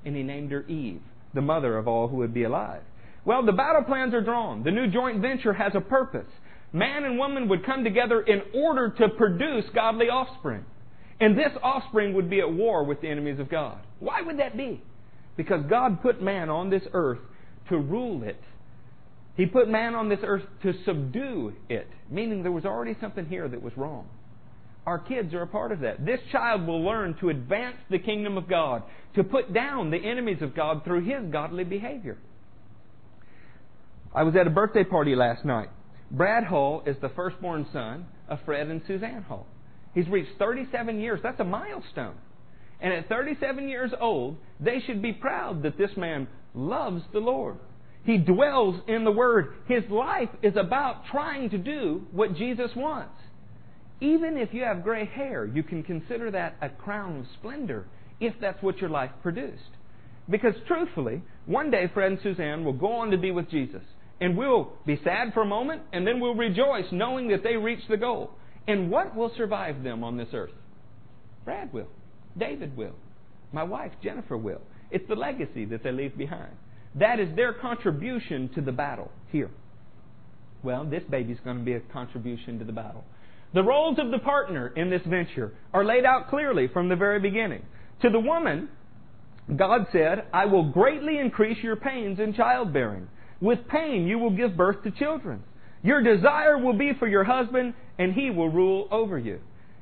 And 0.06 0.16
he 0.16 0.24
named 0.24 0.52
her 0.52 0.64
Eve, 0.64 1.02
the 1.34 1.42
mother 1.42 1.78
of 1.78 1.88
all 1.88 2.08
who 2.08 2.18
would 2.18 2.34
be 2.34 2.44
alive. 2.44 2.82
Well, 3.26 3.46
the 3.46 3.52
battle 3.52 3.84
plans 3.84 4.14
are 4.14 4.22
drawn. 4.22 4.64
The 4.64 4.72
new 4.72 4.88
joint 4.88 5.22
venture 5.22 5.54
has 5.54 5.74
a 5.76 5.82
purpose. 5.82 6.30
Man 6.72 7.04
and 7.04 7.18
woman 7.18 7.50
would 7.50 7.66
come 7.66 7.84
together 7.84 8.22
in 8.22 8.42
order 8.54 8.90
to 8.90 9.10
produce 9.10 9.66
godly 9.74 10.10
offspring. 10.10 10.64
And 11.20 11.38
this 11.38 11.52
offspring 11.62 12.14
would 12.14 12.30
be 12.30 12.40
at 12.40 12.52
war 12.52 12.84
with 12.84 13.02
the 13.02 13.10
enemies 13.10 13.40
of 13.40 13.50
God. 13.50 13.80
Why 14.00 14.22
would 14.22 14.40
that 14.40 14.56
be? 14.56 14.82
Because 15.40 15.64
God 15.70 16.02
put 16.02 16.22
man 16.22 16.50
on 16.50 16.70
this 16.70 16.84
earth 16.92 17.22
to 17.70 17.78
rule 17.78 18.24
it. 18.24 18.42
He 19.38 19.46
put 19.46 19.70
man 19.70 19.96
on 19.96 20.10
this 20.10 20.20
earth 20.22 20.44
to 20.64 20.74
subdue 20.84 21.54
it, 21.70 21.88
meaning 22.10 22.44
there 22.44 22.52
was 22.52 22.66
already 22.66 22.98
something 23.00 23.26
here 23.26 23.48
that 23.48 23.62
was 23.62 23.72
wrong. 23.78 24.10
Our 24.86 25.00
kids 25.00 25.34
are 25.34 25.44
a 25.44 25.48
part 25.48 25.72
of 25.72 25.80
that. 25.80 26.06
This 26.06 26.20
child 26.34 26.68
will 26.68 26.84
learn 26.84 27.16
to 27.22 27.30
advance 27.30 27.78
the 27.90 28.00
kingdom 28.00 28.38
of 28.38 28.50
God, 28.50 28.84
to 29.16 29.24
put 29.24 29.54
down 29.54 29.92
the 29.92 29.98
enemies 29.98 30.42
of 30.42 30.54
God 30.54 30.84
through 30.84 31.06
his 31.06 31.32
godly 31.32 31.64
behavior. 31.64 32.18
I 34.14 34.24
was 34.24 34.36
at 34.36 34.46
a 34.46 34.50
birthday 34.50 34.84
party 34.84 35.16
last 35.16 35.46
night. 35.46 35.70
Brad 36.12 36.44
Hall 36.44 36.84
is 36.86 36.98
the 37.02 37.10
firstborn 37.16 37.66
son 37.72 38.08
of 38.28 38.40
Fred 38.44 38.68
and 38.68 38.82
Suzanne 38.86 39.24
Hall. 39.24 39.48
He's 39.96 40.10
reached 40.10 40.38
37 40.38 41.00
years. 41.00 41.22
That's 41.24 41.40
a 41.40 41.46
milestone. 41.46 42.16
And 42.82 42.94
at 42.94 43.10
37 43.10 43.68
years 43.68 43.92
old, 44.00 44.38
they 44.60 44.80
should 44.86 45.02
be 45.02 45.14
proud 45.14 45.64
that 45.64 45.78
this 45.78 45.92
man 45.98 46.28
loves 46.54 47.04
the 47.12 47.20
Lord. 47.20 47.58
He 48.06 48.18
dwells 48.18 48.82
in 48.88 49.04
the 49.04 49.12
Word. 49.12 49.54
His 49.68 49.84
life 49.90 50.30
is 50.42 50.56
about 50.56 51.04
trying 51.12 51.50
to 51.50 51.58
do 51.58 52.08
what 52.12 52.36
Jesus 52.36 52.72
wants. 52.76 53.20
Even 54.02 54.38
if 54.38 54.54
you 54.54 54.64
have 54.64 54.84
gray 54.84 55.06
hair, 55.06 55.46
you 55.46 55.62
can 55.62 55.84
consider 55.84 56.32
that 56.32 56.56
a 56.62 56.70
crown 56.70 57.20
of 57.20 57.26
splendor 57.38 57.86
if 58.22 58.34
that's 58.40 58.62
what 58.64 58.78
your 58.78 58.90
life 58.90 59.12
produced. 59.22 59.62
Because 60.30 60.54
truthfully, 60.68 61.22
one 61.46 61.72
day 61.72 61.90
Fred 61.94 62.12
and 62.12 62.22
Suzanne 62.22 62.64
will 62.64 62.74
go 62.74 62.94
on 62.94 63.12
to 63.12 63.18
be 63.18 63.32
with 63.32 63.50
Jesus. 63.50 63.82
And 64.22 64.38
we'll 64.38 64.74
be 64.86 65.00
sad 65.04 65.34
for 65.34 65.42
a 65.42 65.46
moment, 65.46 65.82
and 65.94 66.06
then 66.06 66.20
we'll 66.20 66.36
rejoice 66.36 66.86
knowing 66.92 67.30
that 67.30 67.44
they 67.44 67.56
reached 67.56 67.90
the 67.90 67.98
goal. 67.98 68.32
And 68.68 68.92
what 68.92 69.16
will 69.16 69.32
survive 69.36 69.84
them 69.84 70.04
on 70.04 70.18
this 70.18 70.28
earth? 70.34 70.52
Brad 71.46 71.74
will. 71.74 71.88
David 72.40 72.76
will. 72.76 72.96
My 73.52 73.64
wife, 73.64 73.92
Jennifer, 74.02 74.38
will. 74.38 74.62
It's 74.92 75.08
the 75.08 75.16
legacy 75.16 75.66
that 75.66 75.84
they 75.84 75.92
leave 75.92 76.18
behind. 76.18 76.54
That 76.96 77.20
is 77.20 77.36
their 77.36 77.54
contribution 77.54 78.50
to 78.56 78.62
the 78.62 78.72
battle 78.72 79.12
here. 79.32 79.52
Well, 80.64 80.86
this 80.86 81.04
baby's 81.10 81.40
going 81.44 81.60
to 81.60 81.64
be 81.64 81.74
a 81.74 81.80
contribution 81.80 82.60
to 82.60 82.66
the 82.66 82.72
battle. 82.72 83.04
The 83.54 83.64
roles 83.64 83.98
of 83.98 84.12
the 84.12 84.20
partner 84.20 84.68
in 84.68 84.90
this 84.90 85.02
venture 85.06 85.54
are 85.74 85.86
laid 85.86 86.06
out 86.06 86.30
clearly 86.30 86.68
from 86.68 86.90
the 86.90 86.96
very 86.96 87.20
beginning. 87.20 87.64
To 88.02 88.10
the 88.10 88.20
woman, 88.20 88.70
God 89.56 89.88
said, 89.92 90.26
I 90.34 90.46
will 90.46 90.72
greatly 90.72 91.18
increase 91.18 91.58
your 91.64 91.76
pains 91.76 92.20
in 92.20 92.34
childbearing. 92.34 93.08
With 93.42 93.68
pain, 93.68 94.08
you 94.08 94.20
will 94.20 94.36
give 94.36 94.58
birth 94.58 94.84
to 94.84 94.92
children. 94.92 95.44
Your 95.82 96.04
desire 96.04 96.58
will 96.58 96.78
be 96.78 96.92
for 97.00 97.08
your 97.08 97.24
husband, 97.24 97.74
and 97.98 98.14
he 98.14 98.30
will 98.30 98.50
rule 98.50 98.88
over 98.92 99.18
you. 99.18 99.40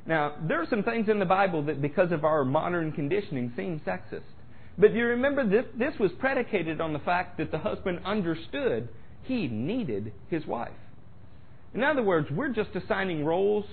Now, 0.07 0.35
there 0.47 0.61
are 0.61 0.67
some 0.69 0.83
things 0.83 1.09
in 1.09 1.19
the 1.19 1.25
Bible 1.25 1.63
that, 1.63 1.81
because 1.81 2.11
of 2.13 2.23
our 2.23 2.45
modern 2.45 2.93
conditioning, 2.93 3.51
seem 3.57 3.81
sexist. 3.85 4.21
But 4.77 4.93
you 4.93 5.05
remember 5.05 5.47
this, 5.47 5.65
this 5.77 5.93
was 5.99 6.11
predicated 6.17 6.79
on 6.79 6.93
the 6.93 6.99
fact 6.99 7.37
that 7.39 7.51
the 7.51 7.57
husband 7.57 7.99
understood 8.05 8.87
he 9.23 9.47
needed 9.47 10.13
his 10.29 10.45
wife. 10.45 10.71
In 11.73 11.83
other 11.83 12.01
words, 12.01 12.29
we're 12.31 12.53
just 12.53 12.69
assigning 12.75 13.25
roles 13.25 13.65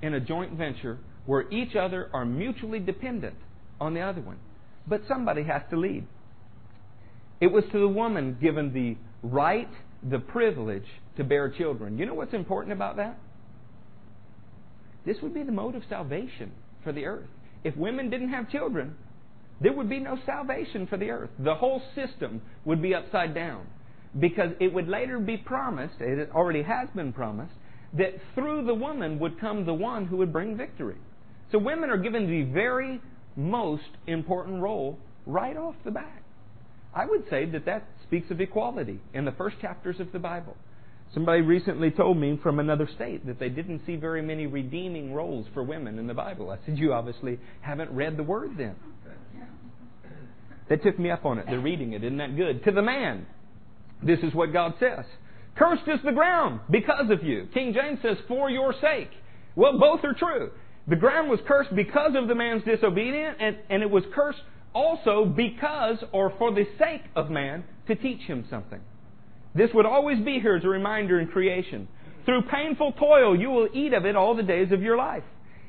in 0.00 0.14
a 0.14 0.20
joint 0.20 0.52
venture 0.52 0.98
where 1.26 1.50
each 1.50 1.74
other 1.74 2.08
are 2.12 2.24
mutually 2.24 2.78
dependent 2.78 3.36
on 3.80 3.94
the 3.94 4.00
other 4.00 4.20
one. 4.20 4.38
But 4.86 5.02
somebody 5.08 5.42
has 5.44 5.62
to 5.70 5.76
lead. 5.76 6.06
It 7.40 7.48
was 7.48 7.64
to 7.72 7.78
the 7.78 7.88
woman 7.88 8.36
given 8.40 8.72
the 8.72 8.96
right, 9.26 9.68
the 10.08 10.18
privilege 10.18 10.86
to 11.16 11.24
bear 11.24 11.48
children. 11.50 11.98
You 11.98 12.06
know 12.06 12.14
what's 12.14 12.34
important 12.34 12.72
about 12.72 12.96
that? 12.96 13.18
This 15.10 15.20
would 15.22 15.34
be 15.34 15.42
the 15.42 15.50
mode 15.50 15.74
of 15.74 15.82
salvation 15.88 16.52
for 16.84 16.92
the 16.92 17.04
earth. 17.04 17.26
If 17.64 17.76
women 17.76 18.10
didn't 18.10 18.28
have 18.28 18.48
children, 18.48 18.94
there 19.60 19.72
would 19.72 19.88
be 19.88 19.98
no 19.98 20.16
salvation 20.24 20.86
for 20.86 20.96
the 20.98 21.10
earth. 21.10 21.30
The 21.40 21.56
whole 21.56 21.82
system 21.96 22.40
would 22.64 22.80
be 22.80 22.94
upside 22.94 23.34
down. 23.34 23.66
Because 24.20 24.52
it 24.60 24.72
would 24.72 24.86
later 24.86 25.18
be 25.18 25.36
promised, 25.36 25.96
it 25.98 26.30
already 26.30 26.62
has 26.62 26.88
been 26.94 27.12
promised, 27.12 27.54
that 27.98 28.20
through 28.36 28.66
the 28.66 28.74
woman 28.74 29.18
would 29.18 29.40
come 29.40 29.66
the 29.66 29.74
one 29.74 30.06
who 30.06 30.18
would 30.18 30.32
bring 30.32 30.56
victory. 30.56 30.98
So 31.50 31.58
women 31.58 31.90
are 31.90 31.98
given 31.98 32.28
the 32.28 32.44
very 32.52 33.00
most 33.34 33.90
important 34.06 34.62
role 34.62 34.96
right 35.26 35.56
off 35.56 35.74
the 35.84 35.90
bat. 35.90 36.22
I 36.94 37.06
would 37.06 37.24
say 37.28 37.46
that 37.46 37.64
that 37.64 37.82
speaks 38.04 38.30
of 38.30 38.40
equality 38.40 39.00
in 39.12 39.24
the 39.24 39.32
first 39.32 39.56
chapters 39.60 39.98
of 39.98 40.12
the 40.12 40.20
Bible. 40.20 40.56
Somebody 41.12 41.40
recently 41.40 41.90
told 41.90 42.16
me 42.16 42.38
from 42.42 42.60
another 42.60 42.88
state 42.94 43.26
that 43.26 43.40
they 43.40 43.48
didn't 43.48 43.82
see 43.84 43.96
very 43.96 44.22
many 44.22 44.46
redeeming 44.46 45.12
roles 45.12 45.46
for 45.52 45.64
women 45.64 45.98
in 45.98 46.06
the 46.06 46.14
Bible. 46.14 46.50
I 46.50 46.58
said, 46.64 46.78
You 46.78 46.92
obviously 46.92 47.38
haven't 47.60 47.90
read 47.90 48.16
the 48.16 48.22
Word 48.22 48.52
then. 48.56 48.76
They 50.68 50.76
took 50.76 51.00
me 51.00 51.10
up 51.10 51.24
on 51.24 51.38
it. 51.38 51.46
They're 51.48 51.58
reading 51.58 51.94
it. 51.94 52.04
Isn't 52.04 52.18
that 52.18 52.36
good? 52.36 52.62
To 52.64 52.70
the 52.70 52.82
man, 52.82 53.26
this 54.02 54.20
is 54.20 54.32
what 54.34 54.52
God 54.52 54.74
says 54.78 55.04
Cursed 55.56 55.88
is 55.88 55.98
the 56.04 56.12
ground 56.12 56.60
because 56.70 57.10
of 57.10 57.24
you. 57.24 57.48
King 57.52 57.74
James 57.74 57.98
says, 58.02 58.16
For 58.28 58.48
your 58.48 58.72
sake. 58.80 59.10
Well, 59.56 59.78
both 59.78 60.04
are 60.04 60.14
true. 60.14 60.50
The 60.86 60.96
ground 60.96 61.28
was 61.28 61.40
cursed 61.46 61.74
because 61.74 62.12
of 62.14 62.28
the 62.28 62.34
man's 62.36 62.62
disobedience, 62.64 63.36
and, 63.40 63.56
and 63.68 63.82
it 63.82 63.90
was 63.90 64.04
cursed 64.14 64.40
also 64.72 65.24
because 65.24 65.98
or 66.12 66.32
for 66.38 66.52
the 66.54 66.64
sake 66.78 67.02
of 67.16 67.30
man 67.30 67.64
to 67.88 67.96
teach 67.96 68.20
him 68.20 68.46
something. 68.48 68.80
This 69.54 69.70
would 69.74 69.86
always 69.86 70.18
be 70.24 70.40
here 70.40 70.56
as 70.56 70.64
a 70.64 70.68
reminder 70.68 71.20
in 71.20 71.28
creation. 71.28 71.88
Through 72.24 72.42
painful 72.42 72.92
toil, 72.92 73.38
you 73.38 73.50
will 73.50 73.68
eat 73.72 73.92
of 73.92 74.04
it 74.04 74.16
all 74.16 74.36
the 74.36 74.42
days 74.42 74.72
of 74.72 74.82
your 74.82 74.96
life. 74.96 75.24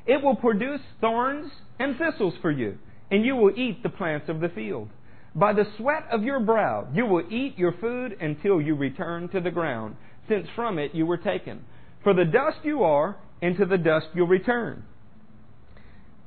It 0.06 0.22
will 0.22 0.36
produce 0.36 0.80
thorns 1.00 1.50
and 1.78 1.96
thistles 1.96 2.34
for 2.40 2.50
you, 2.50 2.78
and 3.10 3.24
you 3.24 3.36
will 3.36 3.52
eat 3.58 3.82
the 3.82 3.88
plants 3.88 4.28
of 4.28 4.40
the 4.40 4.48
field. 4.48 4.88
By 5.34 5.52
the 5.52 5.66
sweat 5.78 6.04
of 6.12 6.22
your 6.22 6.40
brow, 6.40 6.86
you 6.92 7.06
will 7.06 7.24
eat 7.32 7.58
your 7.58 7.72
food 7.80 8.16
until 8.20 8.60
you 8.60 8.74
return 8.74 9.28
to 9.30 9.40
the 9.40 9.50
ground, 9.50 9.96
since 10.28 10.46
from 10.54 10.78
it 10.78 10.94
you 10.94 11.06
were 11.06 11.16
taken. 11.16 11.64
For 12.04 12.14
the 12.14 12.24
dust 12.24 12.58
you 12.64 12.82
are, 12.82 13.16
and 13.40 13.56
to 13.56 13.64
the 13.64 13.78
dust 13.78 14.06
you'll 14.14 14.26
return. 14.26 14.84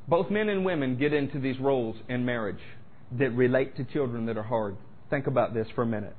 Both 0.08 0.30
men 0.30 0.50
and 0.50 0.66
women 0.66 0.98
get 0.98 1.14
into 1.14 1.40
these 1.40 1.60
roles 1.60 1.96
in 2.10 2.26
marriage 2.26 2.62
that 3.18 3.32
relate 3.32 3.78
to 3.78 3.84
children 3.86 4.26
that 4.26 4.38
are 4.38 4.44
hard. 4.44 4.76
Think 5.10 5.28
about 5.28 5.54
this 5.54 5.68
for 5.76 5.84
a 5.84 5.88
minute. 5.88 6.16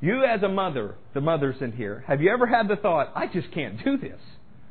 You, 0.00 0.24
as 0.24 0.42
a 0.42 0.48
mother, 0.48 0.94
the 1.14 1.20
mothers 1.20 1.56
in 1.60 1.72
here, 1.72 2.04
have 2.06 2.20
you 2.20 2.30
ever 2.30 2.46
had 2.46 2.68
the 2.68 2.76
thought, 2.76 3.12
I 3.16 3.26
just 3.26 3.52
can't 3.52 3.82
do 3.84 3.98
this? 3.98 4.20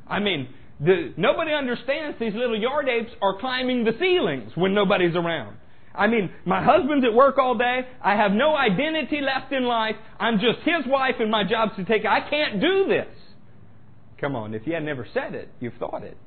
I 0.07 0.19
mean, 0.19 0.47
the, 0.79 1.13
nobody 1.17 1.51
understands 1.51 2.17
these 2.19 2.33
little 2.33 2.57
yard 2.57 2.87
apes 2.87 3.11
are 3.21 3.39
climbing 3.39 3.83
the 3.83 3.91
ceilings 3.99 4.51
when 4.55 4.73
nobody's 4.73 5.15
around. 5.15 5.57
I 5.93 6.07
mean, 6.07 6.31
my 6.45 6.63
husband's 6.63 7.05
at 7.05 7.13
work 7.13 7.37
all 7.39 7.57
day. 7.57 7.81
I 8.01 8.15
have 8.15 8.31
no 8.31 8.55
identity 8.55 9.19
left 9.19 9.51
in 9.51 9.65
life. 9.65 9.95
I'm 10.19 10.35
just 10.35 10.59
his 10.59 10.85
wife 10.85 11.15
and 11.19 11.31
my 11.31 11.43
job's 11.43 11.75
to 11.77 11.83
take. 11.83 12.05
I 12.05 12.29
can't 12.29 12.61
do 12.61 12.85
this. 12.87 13.07
Come 14.21 14.35
on, 14.35 14.53
if 14.53 14.65
you 14.65 14.73
had 14.73 14.83
never 14.83 15.07
said 15.13 15.33
it, 15.33 15.49
you've 15.59 15.73
thought 15.79 16.03
it. 16.03 16.17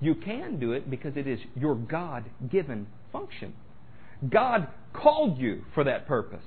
You 0.00 0.14
can 0.14 0.60
do 0.60 0.72
it 0.72 0.90
because 0.90 1.16
it 1.16 1.26
is 1.26 1.38
your 1.54 1.74
God 1.74 2.24
given 2.50 2.86
function. 3.12 3.54
God 4.28 4.68
called 4.92 5.38
you 5.38 5.64
for 5.74 5.84
that 5.84 6.06
purpose 6.06 6.44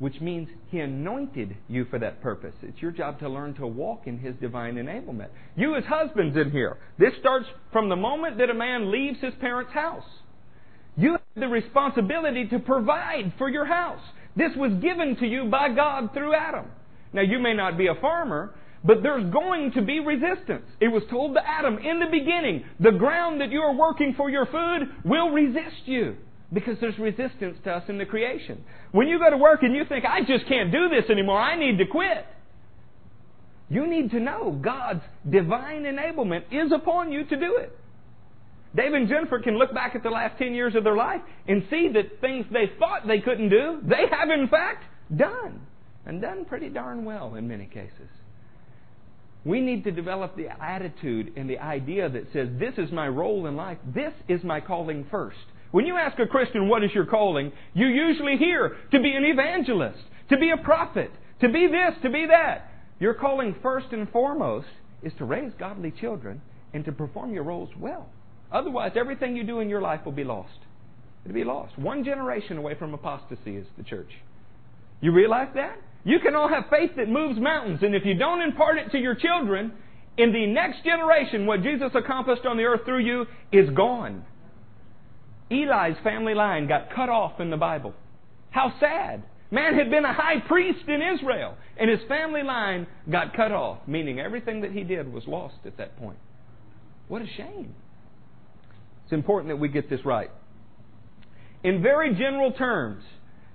which 0.00 0.18
means 0.20 0.48
He 0.70 0.80
anointed 0.80 1.56
you 1.68 1.84
for 1.84 1.98
that 1.98 2.22
purpose. 2.22 2.54
It's 2.62 2.80
your 2.80 2.90
job 2.90 3.20
to 3.20 3.28
learn 3.28 3.54
to 3.54 3.66
walk 3.66 4.06
in 4.06 4.18
His 4.18 4.34
divine 4.40 4.74
enablement. 4.74 5.28
You, 5.56 5.76
as 5.76 5.84
husbands 5.84 6.36
in 6.36 6.50
here, 6.50 6.78
this 6.98 7.12
starts 7.20 7.46
from 7.70 7.88
the 7.90 7.96
moment 7.96 8.38
that 8.38 8.50
a 8.50 8.54
man 8.54 8.90
leaves 8.90 9.20
his 9.20 9.34
parents' 9.40 9.72
house. 9.72 10.06
You 10.96 11.12
have 11.12 11.20
the 11.36 11.48
responsibility 11.48 12.48
to 12.48 12.58
provide 12.58 13.34
for 13.36 13.48
your 13.48 13.66
house. 13.66 14.02
This 14.36 14.52
was 14.56 14.72
given 14.80 15.16
to 15.16 15.26
you 15.26 15.44
by 15.44 15.68
God 15.68 16.14
through 16.14 16.34
Adam. 16.34 16.66
Now, 17.12 17.22
you 17.22 17.38
may 17.38 17.52
not 17.52 17.76
be 17.76 17.88
a 17.88 18.00
farmer, 18.00 18.54
but 18.82 19.02
there's 19.02 19.30
going 19.30 19.72
to 19.72 19.82
be 19.82 20.00
resistance. 20.00 20.64
It 20.80 20.88
was 20.88 21.02
told 21.10 21.34
to 21.34 21.46
Adam 21.46 21.76
in 21.76 22.00
the 22.00 22.06
beginning 22.10 22.64
the 22.78 22.92
ground 22.92 23.42
that 23.42 23.50
you 23.50 23.60
are 23.60 23.74
working 23.74 24.14
for 24.16 24.30
your 24.30 24.46
food 24.46 24.88
will 25.04 25.28
resist 25.28 25.82
you 25.84 26.16
because 26.52 26.76
there's 26.80 26.98
resistance 26.98 27.58
to 27.64 27.70
us 27.70 27.84
in 27.88 27.98
the 27.98 28.04
creation. 28.04 28.64
When 28.92 29.08
you 29.08 29.18
go 29.18 29.30
to 29.30 29.36
work 29.36 29.62
and 29.62 29.74
you 29.74 29.84
think, 29.88 30.04
I 30.04 30.20
just 30.20 30.46
can't 30.48 30.72
do 30.72 30.88
this 30.88 31.08
anymore, 31.10 31.38
I 31.38 31.56
need 31.56 31.78
to 31.78 31.86
quit. 31.86 32.26
You 33.68 33.86
need 33.86 34.10
to 34.10 34.20
know 34.20 34.58
God's 34.60 35.02
divine 35.28 35.84
enablement 35.84 36.44
is 36.50 36.72
upon 36.72 37.12
you 37.12 37.24
to 37.24 37.36
do 37.36 37.56
it. 37.58 37.76
Dave 38.74 38.92
and 38.92 39.08
Jennifer 39.08 39.40
can 39.40 39.58
look 39.58 39.72
back 39.74 39.94
at 39.94 40.02
the 40.02 40.10
last 40.10 40.38
10 40.38 40.54
years 40.54 40.74
of 40.74 40.84
their 40.84 40.96
life 40.96 41.20
and 41.46 41.64
see 41.70 41.88
that 41.94 42.20
things 42.20 42.46
they 42.52 42.70
thought 42.78 43.06
they 43.06 43.20
couldn't 43.20 43.48
do, 43.48 43.78
they 43.82 44.04
have 44.10 44.30
in 44.30 44.48
fact 44.48 44.84
done. 45.16 45.60
And 46.06 46.20
done 46.20 46.44
pretty 46.44 46.68
darn 46.68 47.04
well 47.04 47.34
in 47.34 47.46
many 47.46 47.66
cases. 47.66 48.08
We 49.44 49.60
need 49.60 49.84
to 49.84 49.90
develop 49.90 50.36
the 50.36 50.48
attitude 50.62 51.32
and 51.36 51.48
the 51.48 51.58
idea 51.58 52.08
that 52.08 52.32
says, 52.32 52.48
This 52.58 52.74
is 52.76 52.92
my 52.92 53.08
role 53.08 53.46
in 53.46 53.56
life. 53.56 53.78
This 53.94 54.12
is 54.28 54.42
my 54.44 54.60
calling 54.60 55.06
first. 55.10 55.38
When 55.70 55.86
you 55.86 55.96
ask 55.96 56.18
a 56.18 56.26
Christian, 56.26 56.68
what 56.68 56.82
is 56.82 56.90
your 56.92 57.06
calling? 57.06 57.52
You 57.74 57.86
usually 57.86 58.36
hear 58.36 58.76
to 58.90 59.00
be 59.00 59.12
an 59.12 59.24
evangelist, 59.24 60.00
to 60.30 60.36
be 60.36 60.50
a 60.50 60.56
prophet, 60.56 61.10
to 61.40 61.48
be 61.48 61.68
this, 61.68 61.94
to 62.02 62.10
be 62.10 62.26
that. 62.26 62.70
Your 62.98 63.14
calling 63.14 63.54
first 63.62 63.86
and 63.92 64.10
foremost 64.10 64.66
is 65.02 65.12
to 65.18 65.24
raise 65.24 65.52
godly 65.58 65.92
children 65.92 66.42
and 66.74 66.84
to 66.84 66.92
perform 66.92 67.32
your 67.32 67.44
roles 67.44 67.70
well. 67.78 68.08
Otherwise, 68.52 68.92
everything 68.96 69.36
you 69.36 69.44
do 69.44 69.60
in 69.60 69.68
your 69.68 69.80
life 69.80 70.00
will 70.04 70.12
be 70.12 70.24
lost. 70.24 70.58
It'll 71.24 71.34
be 71.34 71.44
lost. 71.44 71.78
One 71.78 72.04
generation 72.04 72.58
away 72.58 72.74
from 72.74 72.94
apostasy 72.94 73.56
is 73.56 73.66
the 73.76 73.84
church. 73.84 74.10
You 75.00 75.12
realize 75.12 75.48
that? 75.54 75.76
You 76.04 76.18
can 76.20 76.34
all 76.34 76.48
have 76.48 76.64
faith 76.70 76.92
that 76.96 77.08
moves 77.08 77.38
mountains, 77.38 77.80
and 77.82 77.94
if 77.94 78.04
you 78.04 78.14
don't 78.14 78.42
impart 78.42 78.78
it 78.78 78.90
to 78.92 78.98
your 78.98 79.14
children, 79.14 79.72
in 80.16 80.32
the 80.32 80.46
next 80.46 80.84
generation, 80.84 81.46
what 81.46 81.62
Jesus 81.62 81.90
accomplished 81.94 82.46
on 82.46 82.56
the 82.56 82.64
earth 82.64 82.84
through 82.84 83.04
you 83.04 83.26
is 83.52 83.70
gone. 83.70 84.24
Eli's 85.50 85.96
family 86.04 86.34
line 86.34 86.68
got 86.68 86.94
cut 86.94 87.08
off 87.08 87.40
in 87.40 87.50
the 87.50 87.56
Bible. 87.56 87.94
How 88.50 88.72
sad. 88.80 89.22
Man 89.50 89.74
had 89.74 89.90
been 89.90 90.04
a 90.04 90.12
high 90.12 90.38
priest 90.46 90.86
in 90.86 91.02
Israel, 91.02 91.56
and 91.76 91.90
his 91.90 92.00
family 92.08 92.44
line 92.44 92.86
got 93.10 93.34
cut 93.34 93.50
off, 93.50 93.78
meaning 93.86 94.20
everything 94.20 94.60
that 94.60 94.70
he 94.70 94.84
did 94.84 95.12
was 95.12 95.26
lost 95.26 95.56
at 95.64 95.76
that 95.78 95.96
point. 95.98 96.18
What 97.08 97.22
a 97.22 97.26
shame. 97.36 97.74
It's 99.04 99.12
important 99.12 99.48
that 99.48 99.56
we 99.56 99.68
get 99.68 99.90
this 99.90 100.04
right. 100.04 100.30
In 101.64 101.82
very 101.82 102.14
general 102.14 102.52
terms, 102.52 103.02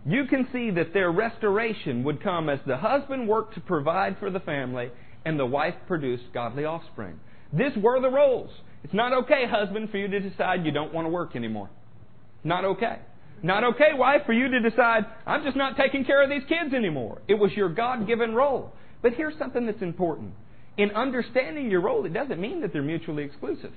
you 0.05 0.25
can 0.25 0.47
see 0.51 0.69
that 0.71 0.93
their 0.93 1.09
restoration 1.09 2.03
would 2.03 2.21
come 2.21 2.49
as 2.49 2.59
the 2.67 2.77
husband 2.77 3.27
worked 3.27 3.53
to 3.55 3.61
provide 3.61 4.17
for 4.19 4.29
the 4.29 4.41
family 4.41 4.91
and 5.23 5.39
the 5.39 5.45
wife 5.45 5.75
produced 5.87 6.25
godly 6.33 6.65
offspring. 6.65 7.19
This 7.53 7.71
were 7.77 8.01
the 8.01 8.09
roles. 8.09 8.51
It's 8.83 8.93
not 8.93 9.13
okay, 9.23 9.45
husband, 9.49 9.89
for 9.89 9.97
you 9.97 10.09
to 10.09 10.19
decide 10.19 10.65
you 10.65 10.71
don't 10.71 10.93
want 10.93 11.05
to 11.05 11.09
work 11.09 11.35
anymore. 11.35 11.69
Not 12.45 12.63
okay. 12.63 12.99
Not 13.43 13.63
okay, 13.63 13.89
wife, 13.93 14.21
for 14.25 14.33
you 14.33 14.47
to 14.47 14.69
decide, 14.69 15.05
I'm 15.25 15.43
just 15.43 15.57
not 15.57 15.75
taking 15.75 16.05
care 16.05 16.23
of 16.23 16.29
these 16.29 16.43
kids 16.47 16.73
anymore. 16.73 17.21
It 17.27 17.33
was 17.33 17.51
your 17.51 17.69
God 17.69 18.07
given 18.07 18.33
role. 18.33 18.71
But 19.01 19.13
here's 19.13 19.37
something 19.37 19.65
that's 19.65 19.81
important. 19.81 20.31
In 20.77 20.91
understanding 20.91 21.69
your 21.69 21.81
role, 21.81 22.05
it 22.05 22.13
doesn't 22.13 22.39
mean 22.39 22.61
that 22.61 22.71
they're 22.71 22.81
mutually 22.81 23.23
exclusive. 23.23 23.73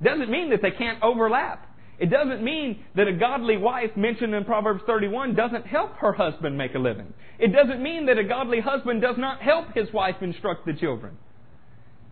It 0.00 0.04
doesn't 0.04 0.30
mean 0.30 0.50
that 0.50 0.62
they 0.62 0.70
can't 0.70 1.02
overlap. 1.02 1.66
It 1.98 2.10
doesn't 2.10 2.42
mean 2.42 2.84
that 2.94 3.08
a 3.08 3.12
godly 3.12 3.56
wife 3.56 3.96
mentioned 3.96 4.32
in 4.32 4.44
Proverbs 4.44 4.82
31 4.86 5.34
doesn't 5.34 5.66
help 5.66 5.96
her 5.96 6.12
husband 6.12 6.56
make 6.56 6.74
a 6.74 6.78
living. 6.78 7.12
It 7.40 7.52
doesn't 7.52 7.82
mean 7.82 8.06
that 8.06 8.18
a 8.18 8.24
godly 8.24 8.60
husband 8.60 9.02
does 9.02 9.16
not 9.18 9.40
help 9.40 9.74
his 9.74 9.92
wife 9.92 10.16
instruct 10.20 10.64
the 10.66 10.74
children. 10.74 11.18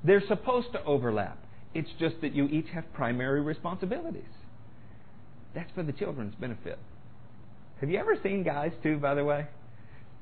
They're 0.03 0.27
supposed 0.27 0.72
to 0.72 0.83
overlap. 0.85 1.38
It's 1.75 1.90
just 2.01 2.20
that 2.22 2.35
you 2.35 2.46
each 2.46 2.68
have 2.75 2.92
primary 2.92 3.40
responsibilities. 3.40 4.25
That's 5.57 5.71
for 5.75 5.83
the 5.83 5.92
children's 5.92 6.35
benefit. 6.35 6.79
Have 7.81 7.88
you 7.88 7.99
ever 7.99 8.14
seen 8.23 8.42
guys, 8.42 8.73
too, 8.83 8.99
by 8.99 9.14
the 9.14 9.25
way? 9.25 9.47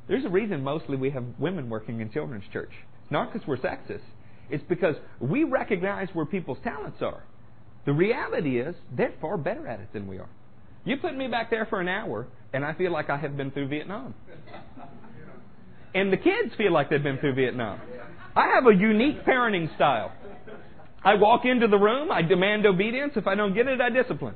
There's 0.07 0.25
a 0.25 0.29
reason 0.29 0.63
mostly 0.63 0.97
we 0.97 1.11
have 1.11 1.25
women 1.41 1.69
working 1.69 2.01
in 2.01 2.13
children's 2.13 2.45
church. 2.53 2.71
It's 3.03 3.11
not 3.11 3.33
because 3.33 3.47
we're 3.47 3.57
sexist, 3.57 4.05
it's 4.49 4.63
because 4.69 4.95
we 5.21 5.43
recognize 5.43 6.09
where 6.13 6.25
people's 6.25 6.59
talents 6.63 6.99
are. 7.03 7.25
The 7.85 7.93
reality 7.93 8.61
is, 8.61 8.77
they're 8.97 9.13
far 9.21 9.37
better 9.37 9.67
at 9.67 9.81
it 9.81 9.93
than 9.93 10.07
we 10.07 10.19
are. 10.19 10.29
You 10.85 10.99
put 10.99 11.17
me 11.17 11.27
back 11.27 11.51
there 11.51 11.67
for 11.67 11.81
an 11.81 11.89
hour, 11.89 12.29
and 12.53 12.65
I 12.65 12.73
feel 12.75 12.93
like 12.93 13.11
I 13.11 13.17
have 13.17 13.37
been 13.37 13.51
through 13.51 13.69
Vietnam. 13.69 14.15
And 15.97 16.13
the 16.13 16.17
kids 16.17 16.53
feel 16.59 16.73
like 16.73 16.91
they've 16.91 17.01
been 17.01 17.19
through 17.19 17.37
Vietnam. 17.37 17.81
I 18.35 18.49
have 18.49 18.67
a 18.67 18.75
unique 18.75 19.25
parenting 19.25 19.73
style. 19.77 20.11
I 21.05 21.15
walk 21.15 21.45
into 21.45 21.69
the 21.69 21.79
room, 21.79 22.11
I 22.11 22.23
demand 22.23 22.67
obedience. 22.67 23.13
If 23.15 23.29
I 23.29 23.37
don't 23.37 23.55
get 23.55 23.69
it, 23.69 23.81
I 23.81 23.91
discipline. 23.91 24.35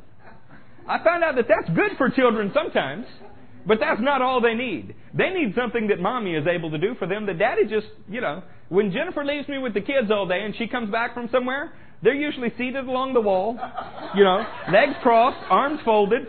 I 0.88 1.04
found 1.04 1.22
out 1.22 1.36
that 1.36 1.46
that's 1.48 1.68
good 1.76 1.92
for 1.98 2.08
children 2.08 2.50
sometimes, 2.54 3.04
but 3.66 3.78
that's 3.78 4.00
not 4.00 4.22
all 4.22 4.40
they 4.40 4.54
need. 4.54 4.94
They 5.12 5.30
need 5.30 5.54
something 5.54 5.88
that 5.88 6.00
mommy 6.00 6.34
is 6.34 6.46
able 6.46 6.70
to 6.70 6.78
do 6.78 6.94
for 6.98 7.06
them 7.06 7.26
that 7.26 7.38
daddy 7.38 7.64
just, 7.68 7.86
you 8.08 8.22
know, 8.22 8.42
when 8.70 8.90
Jennifer 8.90 9.24
leaves 9.24 9.46
me 9.48 9.58
with 9.58 9.74
the 9.74 9.82
kids 9.82 10.10
all 10.10 10.26
day 10.26 10.40
and 10.42 10.54
she 10.56 10.66
comes 10.66 10.90
back 10.90 11.12
from 11.12 11.28
somewhere, 11.30 11.72
they're 12.02 12.14
usually 12.14 12.50
seated 12.56 12.86
along 12.86 13.12
the 13.12 13.20
wall, 13.20 13.58
you 14.14 14.24
know, 14.24 14.44
legs 14.72 14.94
crossed, 15.02 15.38
arms 15.50 15.80
folded, 15.84 16.26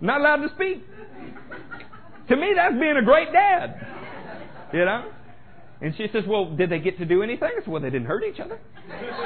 not 0.00 0.20
allowed 0.20 0.48
to 0.48 0.48
speak. 0.54 0.82
To 2.28 2.36
me, 2.36 2.52
that's 2.56 2.74
being 2.74 2.96
a 2.96 3.04
great 3.04 3.30
dad. 3.32 3.86
You 4.72 4.84
know? 4.84 5.12
And 5.80 5.94
she 5.96 6.06
says, 6.12 6.22
"Well, 6.26 6.56
did 6.56 6.70
they 6.70 6.78
get 6.78 6.98
to 6.98 7.04
do 7.04 7.22
anything?" 7.22 7.50
I 7.58 7.60
said, 7.60 7.68
"Well, 7.68 7.82
they 7.82 7.90
didn't 7.90 8.06
hurt 8.06 8.22
each 8.22 8.38
other." 8.38 8.58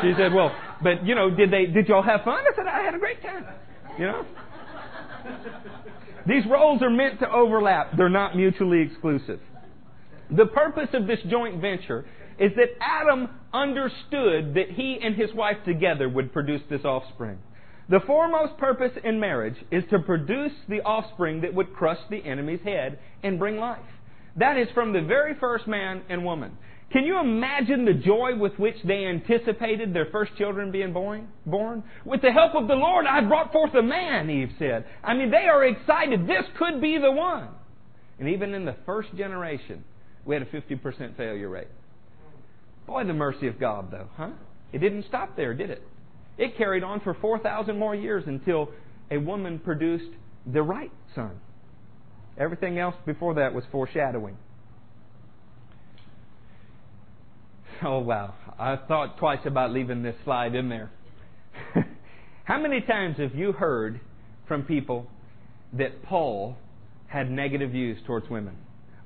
She 0.01 0.15
said, 0.17 0.33
"Well, 0.33 0.51
but 0.83 1.05
you 1.05 1.15
know, 1.15 1.31
did 1.31 1.51
they? 1.51 1.67
Did 1.67 1.87
y'all 1.87 2.03
have 2.03 2.23
fun?" 2.25 2.41
I 2.41 2.57
said, 2.57 2.67
"I 2.67 2.83
had 2.83 2.95
a 2.95 2.99
great 2.99 3.23
time." 3.23 3.45
You 3.99 4.07
know. 4.07 4.27
These 6.27 6.45
roles 6.51 6.83
are 6.83 6.91
meant 6.91 7.21
to 7.21 7.31
overlap. 7.31 7.97
They're 7.97 8.09
not 8.09 8.37
mutually 8.37 8.81
exclusive. 8.83 9.41
The 10.31 10.47
purpose 10.47 10.89
of 10.93 11.07
this 11.07 11.21
joint 11.29 11.61
venture 11.61 12.05
is 12.39 12.53
that 12.57 12.71
Adam 12.81 13.29
understood 13.53 14.55
that 14.55 14.71
he 14.71 14.99
and 15.03 15.15
his 15.15 15.33
wife 15.33 15.59
together 15.65 16.09
would 16.09 16.33
produce 16.33 16.63
this 16.69 16.85
offspring. 16.85 17.39
The 17.89 18.01
foremost 18.01 18.59
purpose 18.59 18.93
in 19.05 19.21
marriage 19.21 19.57
is 19.71 19.85
to 19.91 20.01
produce 20.01 20.53
the 20.69 20.83
offspring 20.83 21.43
that 21.43 21.55
would 21.55 21.73
crush 21.73 22.01
the 22.11 22.25
enemy's 22.25 22.61
head 22.63 22.99
and 23.23 23.39
bring 23.39 23.59
life. 23.59 23.79
That 24.37 24.59
is 24.59 24.69
from 24.75 24.93
the 24.93 25.03
very 25.03 25.35
first 25.39 25.69
man 25.69 26.03
and 26.09 26.25
woman. 26.25 26.59
Can 26.93 27.05
you 27.05 27.19
imagine 27.19 27.85
the 27.85 27.95
joy 27.95 28.37
with 28.37 28.57
which 28.59 28.77
they 28.85 29.07
anticipated 29.07 29.93
their 29.93 30.07
first 30.13 30.37
children 30.37 30.71
being 30.71 30.93
born? 30.93 31.29
born? 31.45 31.83
With 32.05 32.23
the 32.23 32.31
help 32.31 32.55
of 32.55 32.69
the 32.69 32.75
Lord, 32.75 33.07
I 33.07 33.23
brought 33.23 33.53
forth 33.53 33.75
a 33.75 33.83
man, 33.83 34.31
Eve 34.31 34.53
said. 34.59 34.87
I 35.03 35.15
mean, 35.15 35.31
they 35.31 35.49
are 35.49 35.65
excited. 35.65 36.29
This 36.29 36.45
could 36.59 36.81
be 36.81 36.99
the 36.99 37.11
one. 37.11 37.49
And 38.21 38.29
even 38.29 38.55
in 38.55 38.65
the 38.65 38.77
first 38.87 39.15
generation, 39.17 39.85
we 40.25 40.37
had 40.37 40.43
a 40.43 40.47
50% 40.47 41.17
failure 41.17 41.49
rate. 41.49 41.69
Boy, 42.87 43.05
the 43.05 43.13
mercy 43.13 43.49
of 43.49 43.59
God, 43.59 43.91
though, 43.91 44.09
huh? 44.17 44.31
It 44.73 44.79
didn't 44.79 45.07
stop 45.09 45.37
there, 45.37 45.55
did 45.55 45.71
it? 45.71 45.83
It 46.39 46.57
carried 46.57 46.85
on 46.85 47.01
for 47.01 47.15
4,000 47.15 47.77
more 47.77 47.95
years 47.95 48.25
until 48.27 48.71
a 49.11 49.19
woman 49.19 49.59
produced 49.59 50.13
the 50.47 50.63
right 50.63 50.93
son. 51.15 51.41
Everything 52.39 52.79
else 52.79 52.95
before 53.05 53.35
that 53.35 53.55
was 53.55 53.65
foreshadowing. 53.73 54.37
Oh, 57.85 57.99
wow. 57.99 58.35
I 58.59 58.77
thought 58.77 59.19
twice 59.19 59.41
about 59.45 59.71
leaving 59.71 60.03
this 60.03 60.15
slide 60.25 60.55
in 60.55 60.69
there. 60.69 60.91
How 62.45 62.59
many 62.61 62.81
times 62.81 63.19
have 63.19 63.35
you 63.35 63.53
heard 63.53 64.01
from 64.49 64.63
people 64.63 65.07
that 65.73 66.03
Paul 66.05 66.57
had 67.09 67.31
negative 67.31 67.73
views 67.73 67.99
towards 68.07 68.29
women 68.31 68.57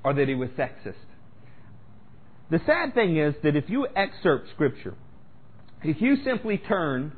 or 0.04 0.14
that 0.14 0.28
he 0.28 0.34
was 0.34 0.50
sexist? 0.50 0.94
The 2.50 2.60
sad 2.66 2.94
thing 2.94 3.16
is 3.16 3.34
that 3.42 3.56
if 3.56 3.64
you 3.68 3.86
excerpt 3.94 4.48
Scripture, 4.54 4.94
if 5.82 6.00
you 6.00 6.16
simply 6.24 6.58
turn 6.58 7.12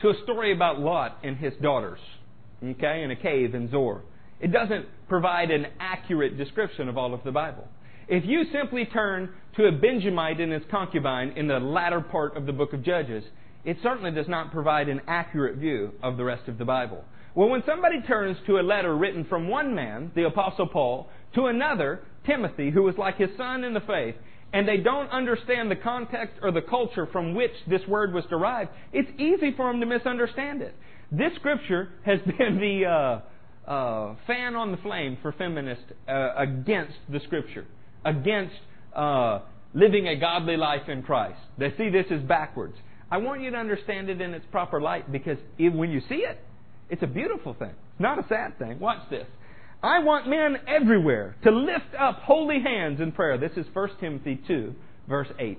to 0.00 0.08
a 0.08 0.14
story 0.24 0.52
about 0.52 0.78
Lot 0.78 1.18
and 1.22 1.36
his 1.36 1.52
daughters, 1.60 1.98
okay, 2.64 3.02
in 3.02 3.10
a 3.10 3.16
cave 3.16 3.54
in 3.54 3.70
Zoar, 3.70 4.02
it 4.40 4.52
doesn't 4.52 4.86
provide 5.08 5.50
an 5.50 5.66
accurate 5.80 6.36
description 6.36 6.88
of 6.88 6.96
all 6.96 7.14
of 7.14 7.22
the 7.24 7.32
Bible. 7.32 7.68
If 8.08 8.24
you 8.24 8.44
simply 8.52 8.84
turn 8.84 9.30
to 9.56 9.66
a 9.66 9.72
Benjamite 9.72 10.40
and 10.40 10.52
his 10.52 10.62
concubine 10.70 11.32
in 11.36 11.48
the 11.48 11.58
latter 11.58 12.00
part 12.00 12.36
of 12.36 12.46
the 12.46 12.52
book 12.52 12.72
of 12.72 12.84
Judges, 12.84 13.24
it 13.64 13.78
certainly 13.82 14.12
does 14.12 14.28
not 14.28 14.52
provide 14.52 14.88
an 14.88 15.00
accurate 15.08 15.56
view 15.56 15.90
of 16.04 16.16
the 16.16 16.22
rest 16.22 16.46
of 16.46 16.56
the 16.56 16.64
Bible. 16.64 17.04
Well, 17.34 17.48
when 17.48 17.64
somebody 17.66 18.00
turns 18.02 18.36
to 18.46 18.58
a 18.58 18.62
letter 18.62 18.96
written 18.96 19.24
from 19.24 19.48
one 19.48 19.74
man, 19.74 20.12
the 20.14 20.24
Apostle 20.24 20.68
Paul, 20.68 21.08
to 21.34 21.46
another, 21.46 22.00
Timothy, 22.24 22.70
who 22.70 22.84
was 22.84 22.96
like 22.96 23.16
his 23.16 23.30
son 23.36 23.64
in 23.64 23.74
the 23.74 23.80
faith, 23.80 24.14
and 24.52 24.68
they 24.68 24.76
don't 24.76 25.10
understand 25.10 25.68
the 25.68 25.76
context 25.76 26.36
or 26.42 26.52
the 26.52 26.62
culture 26.62 27.08
from 27.10 27.34
which 27.34 27.50
this 27.68 27.84
word 27.88 28.14
was 28.14 28.24
derived, 28.30 28.70
it's 28.92 29.10
easy 29.18 29.52
for 29.56 29.72
them 29.72 29.80
to 29.80 29.86
misunderstand 29.86 30.62
it. 30.62 30.76
This 31.10 31.32
scripture 31.34 31.88
has 32.04 32.20
been 32.38 32.60
the 32.60 32.86
uh, 33.68 33.68
uh, 33.70 34.14
fan 34.28 34.54
on 34.54 34.70
the 34.70 34.78
flame 34.78 35.18
for 35.22 35.32
feminists 35.32 35.84
uh, 36.08 36.34
against 36.36 36.94
the 37.08 37.18
scripture 37.24 37.66
against 38.06 38.54
uh, 38.94 39.40
living 39.74 40.08
a 40.08 40.16
godly 40.16 40.56
life 40.56 40.88
in 40.88 41.02
Christ. 41.02 41.38
They 41.58 41.70
see 41.76 41.90
this 41.90 42.06
as 42.10 42.22
backwards. 42.22 42.76
I 43.10 43.18
want 43.18 43.42
you 43.42 43.50
to 43.50 43.56
understand 43.56 44.08
it 44.08 44.20
in 44.20 44.32
its 44.32 44.46
proper 44.50 44.80
light 44.80 45.12
because 45.12 45.38
when 45.58 45.90
you 45.90 46.00
see 46.08 46.16
it, 46.16 46.38
it's 46.88 47.02
a 47.02 47.06
beautiful 47.06 47.54
thing, 47.54 47.72
not 47.98 48.18
a 48.18 48.26
sad 48.28 48.58
thing. 48.58 48.78
Watch 48.78 49.10
this. 49.10 49.26
I 49.82 49.98
want 49.98 50.28
men 50.28 50.56
everywhere 50.66 51.36
to 51.44 51.50
lift 51.50 51.94
up 51.98 52.20
holy 52.22 52.60
hands 52.62 53.00
in 53.00 53.12
prayer. 53.12 53.38
This 53.38 53.52
is 53.56 53.66
1 53.72 53.88
Timothy 54.00 54.40
2, 54.48 54.74
verse 55.08 55.28
8. 55.38 55.58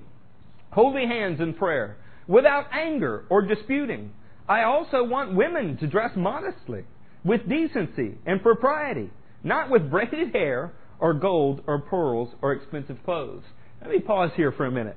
Holy 0.70 1.06
hands 1.06 1.40
in 1.40 1.54
prayer, 1.54 1.96
without 2.26 2.66
anger 2.72 3.24
or 3.30 3.42
disputing. 3.42 4.12
I 4.48 4.64
also 4.64 5.04
want 5.04 5.34
women 5.34 5.76
to 5.78 5.86
dress 5.86 6.10
modestly, 6.16 6.84
with 7.24 7.48
decency 7.48 8.16
and 8.26 8.42
propriety, 8.42 9.10
not 9.44 9.70
with 9.70 9.90
braided 9.90 10.32
hair 10.34 10.72
or 11.00 11.14
gold 11.14 11.62
or 11.66 11.78
pearls 11.78 12.30
or 12.42 12.52
expensive 12.52 12.98
clothes. 13.04 13.42
Let 13.80 13.90
me 13.90 14.00
pause 14.00 14.30
here 14.36 14.52
for 14.52 14.66
a 14.66 14.70
minute. 14.70 14.96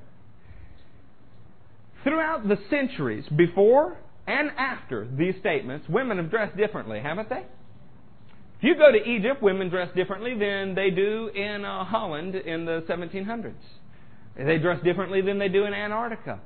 Throughout 2.02 2.48
the 2.48 2.58
centuries 2.68 3.24
before 3.36 3.96
and 4.26 4.50
after 4.58 5.06
these 5.16 5.34
statements, 5.40 5.88
women 5.88 6.18
have 6.18 6.30
dressed 6.30 6.56
differently, 6.56 7.00
haven't 7.00 7.28
they? 7.28 7.44
If 8.58 8.62
you 8.62 8.74
go 8.76 8.92
to 8.92 9.10
Egypt, 9.10 9.42
women 9.42 9.68
dress 9.68 9.88
differently 9.94 10.34
than 10.38 10.74
they 10.74 10.90
do 10.90 11.28
in 11.34 11.64
uh, 11.64 11.84
Holland 11.84 12.34
in 12.34 12.64
the 12.64 12.84
1700s. 12.88 13.54
They 14.36 14.58
dress 14.58 14.82
differently 14.84 15.20
than 15.20 15.38
they 15.38 15.48
do 15.48 15.64
in 15.64 15.74
Antarctica. 15.74 16.40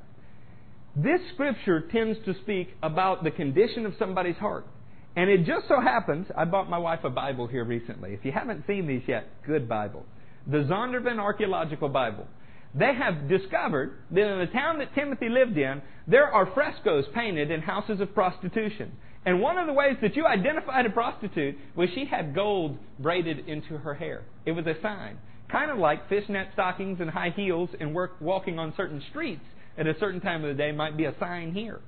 This 0.96 1.20
scripture 1.34 1.82
tends 1.92 2.18
to 2.24 2.34
speak 2.42 2.68
about 2.82 3.22
the 3.22 3.30
condition 3.30 3.84
of 3.84 3.92
somebody's 3.98 4.36
heart. 4.36 4.66
And 5.16 5.30
it 5.30 5.46
just 5.46 5.66
so 5.66 5.80
happens, 5.80 6.26
I 6.36 6.44
bought 6.44 6.68
my 6.68 6.76
wife 6.76 7.00
a 7.02 7.10
Bible 7.10 7.46
here 7.46 7.64
recently. 7.64 8.12
If 8.12 8.24
you 8.24 8.32
haven't 8.32 8.64
seen 8.66 8.86
these 8.86 9.02
yet, 9.08 9.26
good 9.46 9.66
Bible. 9.66 10.04
The 10.46 10.58
Zondervan 10.58 11.18
Archaeological 11.18 11.88
Bible. 11.88 12.28
They 12.74 12.92
have 12.94 13.26
discovered 13.26 13.96
that 14.10 14.30
in 14.30 14.38
the 14.38 14.52
town 14.52 14.78
that 14.78 14.94
Timothy 14.94 15.30
lived 15.30 15.56
in, 15.56 15.80
there 16.06 16.30
are 16.30 16.52
frescoes 16.52 17.06
painted 17.14 17.50
in 17.50 17.62
houses 17.62 18.00
of 18.00 18.14
prostitution. 18.14 18.92
And 19.24 19.40
one 19.40 19.56
of 19.56 19.66
the 19.66 19.72
ways 19.72 19.96
that 20.02 20.14
you 20.16 20.26
identified 20.26 20.84
a 20.84 20.90
prostitute 20.90 21.56
was 21.74 21.88
she 21.94 22.04
had 22.04 22.34
gold 22.34 22.76
braided 22.98 23.48
into 23.48 23.78
her 23.78 23.94
hair. 23.94 24.22
It 24.44 24.52
was 24.52 24.66
a 24.66 24.74
sign. 24.82 25.16
Kind 25.48 25.70
of 25.70 25.78
like 25.78 26.10
fishnet 26.10 26.48
stockings 26.52 27.00
and 27.00 27.08
high 27.08 27.32
heels 27.34 27.70
and 27.80 27.94
work, 27.94 28.16
walking 28.20 28.58
on 28.58 28.74
certain 28.76 29.02
streets 29.08 29.44
at 29.78 29.86
a 29.86 29.98
certain 29.98 30.20
time 30.20 30.44
of 30.44 30.54
the 30.54 30.62
day 30.62 30.72
might 30.72 30.96
be 30.96 31.06
a 31.06 31.14
sign 31.18 31.52
here. 31.52 31.80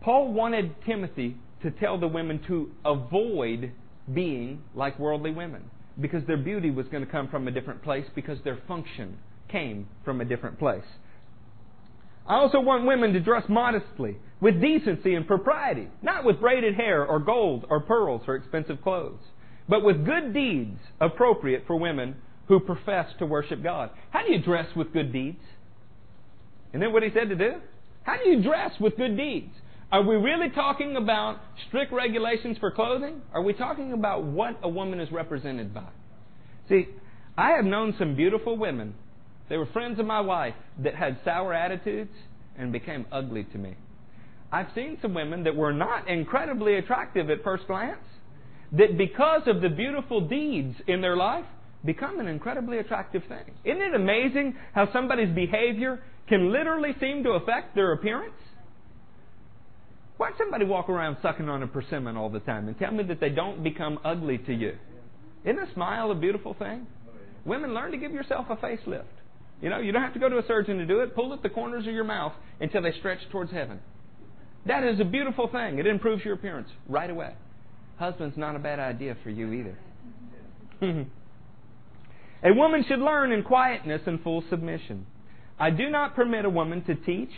Paul 0.00 0.32
wanted 0.32 0.74
Timothy 0.86 1.36
to 1.62 1.70
tell 1.70 1.98
the 1.98 2.08
women 2.08 2.40
to 2.46 2.70
avoid 2.84 3.72
being 4.12 4.62
like 4.74 4.98
worldly 4.98 5.30
women 5.30 5.62
because 6.00 6.24
their 6.26 6.36
beauty 6.36 6.70
was 6.70 6.86
going 6.88 7.04
to 7.04 7.10
come 7.10 7.28
from 7.28 7.48
a 7.48 7.50
different 7.50 7.82
place 7.82 8.06
because 8.14 8.38
their 8.44 8.58
function 8.68 9.18
came 9.48 9.88
from 10.04 10.20
a 10.20 10.24
different 10.24 10.58
place. 10.58 10.84
I 12.26 12.36
also 12.36 12.60
want 12.60 12.86
women 12.86 13.14
to 13.14 13.20
dress 13.20 13.44
modestly, 13.48 14.18
with 14.40 14.60
decency 14.60 15.14
and 15.14 15.26
propriety, 15.26 15.88
not 16.02 16.24
with 16.24 16.40
braided 16.40 16.74
hair 16.74 17.04
or 17.04 17.18
gold 17.18 17.66
or 17.70 17.80
pearls 17.80 18.22
or 18.28 18.36
expensive 18.36 18.82
clothes, 18.82 19.20
but 19.68 19.82
with 19.82 20.04
good 20.04 20.34
deeds 20.34 20.78
appropriate 21.00 21.64
for 21.66 21.76
women 21.76 22.16
who 22.46 22.60
profess 22.60 23.06
to 23.18 23.26
worship 23.26 23.62
God. 23.62 23.90
How 24.10 24.22
do 24.24 24.32
you 24.32 24.40
dress 24.40 24.66
with 24.76 24.92
good 24.92 25.12
deeds? 25.12 25.40
Isn't 26.70 26.80
that 26.80 26.90
what 26.90 27.02
he 27.02 27.10
said 27.12 27.30
to 27.30 27.34
do? 27.34 27.54
How 28.02 28.16
do 28.16 28.28
you 28.28 28.42
dress 28.42 28.72
with 28.78 28.96
good 28.96 29.16
deeds? 29.16 29.52
Are 29.90 30.02
we 30.02 30.16
really 30.16 30.50
talking 30.50 30.96
about 30.96 31.40
strict 31.66 31.94
regulations 31.94 32.58
for 32.58 32.70
clothing? 32.70 33.22
Are 33.32 33.40
we 33.40 33.54
talking 33.54 33.94
about 33.94 34.22
what 34.22 34.58
a 34.62 34.68
woman 34.68 35.00
is 35.00 35.10
represented 35.10 35.72
by? 35.72 35.88
See, 36.68 36.88
I 37.38 37.52
have 37.52 37.64
known 37.64 37.94
some 37.98 38.14
beautiful 38.14 38.58
women. 38.58 38.94
They 39.48 39.56
were 39.56 39.64
friends 39.64 39.98
of 39.98 40.04
my 40.04 40.20
wife 40.20 40.54
that 40.82 40.94
had 40.94 41.18
sour 41.24 41.54
attitudes 41.54 42.12
and 42.58 42.70
became 42.70 43.06
ugly 43.10 43.44
to 43.44 43.56
me. 43.56 43.76
I've 44.52 44.66
seen 44.74 44.98
some 45.00 45.14
women 45.14 45.44
that 45.44 45.56
were 45.56 45.72
not 45.72 46.06
incredibly 46.06 46.74
attractive 46.74 47.30
at 47.30 47.42
first 47.42 47.66
glance, 47.66 48.04
that 48.72 48.98
because 48.98 49.42
of 49.46 49.62
the 49.62 49.70
beautiful 49.70 50.20
deeds 50.28 50.76
in 50.86 51.00
their 51.00 51.16
life, 51.16 51.46
become 51.82 52.20
an 52.20 52.28
incredibly 52.28 52.76
attractive 52.78 53.22
thing. 53.26 53.54
Isn't 53.64 53.80
it 53.80 53.94
amazing 53.94 54.54
how 54.74 54.92
somebody's 54.92 55.34
behavior 55.34 56.02
can 56.28 56.52
literally 56.52 56.94
seem 57.00 57.22
to 57.22 57.30
affect 57.30 57.74
their 57.74 57.92
appearance? 57.92 58.34
Watch 60.18 60.34
somebody 60.36 60.64
walk 60.64 60.88
around 60.88 61.16
sucking 61.22 61.48
on 61.48 61.62
a 61.62 61.66
persimmon 61.66 62.16
all 62.16 62.28
the 62.28 62.40
time 62.40 62.66
and 62.66 62.78
tell 62.78 62.90
me 62.90 63.04
that 63.04 63.20
they 63.20 63.30
don't 63.30 63.62
become 63.62 63.98
ugly 64.04 64.38
to 64.38 64.52
you. 64.52 64.76
Isn't 65.44 65.58
a 65.58 65.72
smile 65.74 66.10
a 66.10 66.14
beautiful 66.14 66.54
thing? 66.54 66.86
Women, 67.44 67.72
learn 67.72 67.92
to 67.92 67.96
give 67.96 68.12
yourself 68.12 68.46
a 68.50 68.56
facelift. 68.56 69.04
You 69.62 69.70
know, 69.70 69.78
you 69.78 69.92
don't 69.92 70.02
have 70.02 70.14
to 70.14 70.20
go 70.20 70.28
to 70.28 70.38
a 70.38 70.46
surgeon 70.46 70.78
to 70.78 70.86
do 70.86 71.00
it. 71.00 71.14
Pull 71.14 71.32
at 71.32 71.42
the 71.42 71.48
corners 71.48 71.86
of 71.86 71.94
your 71.94 72.04
mouth 72.04 72.32
until 72.60 72.82
they 72.82 72.92
stretch 72.98 73.18
towards 73.30 73.52
heaven. 73.52 73.80
That 74.66 74.84
is 74.84 75.00
a 75.00 75.04
beautiful 75.04 75.48
thing. 75.48 75.78
It 75.78 75.86
improves 75.86 76.24
your 76.24 76.34
appearance 76.34 76.68
right 76.88 77.08
away. 77.08 77.34
Husband's 77.96 78.36
not 78.36 78.54
a 78.56 78.58
bad 78.58 78.78
idea 78.78 79.16
for 79.22 79.30
you 79.30 79.52
either. 79.52 79.78
a 82.44 82.52
woman 82.52 82.84
should 82.88 83.00
learn 83.00 83.32
in 83.32 83.42
quietness 83.42 84.02
and 84.06 84.20
full 84.22 84.44
submission. 84.50 85.06
I 85.58 85.70
do 85.70 85.90
not 85.90 86.14
permit 86.14 86.44
a 86.44 86.50
woman 86.50 86.84
to 86.84 86.94
teach 86.94 87.30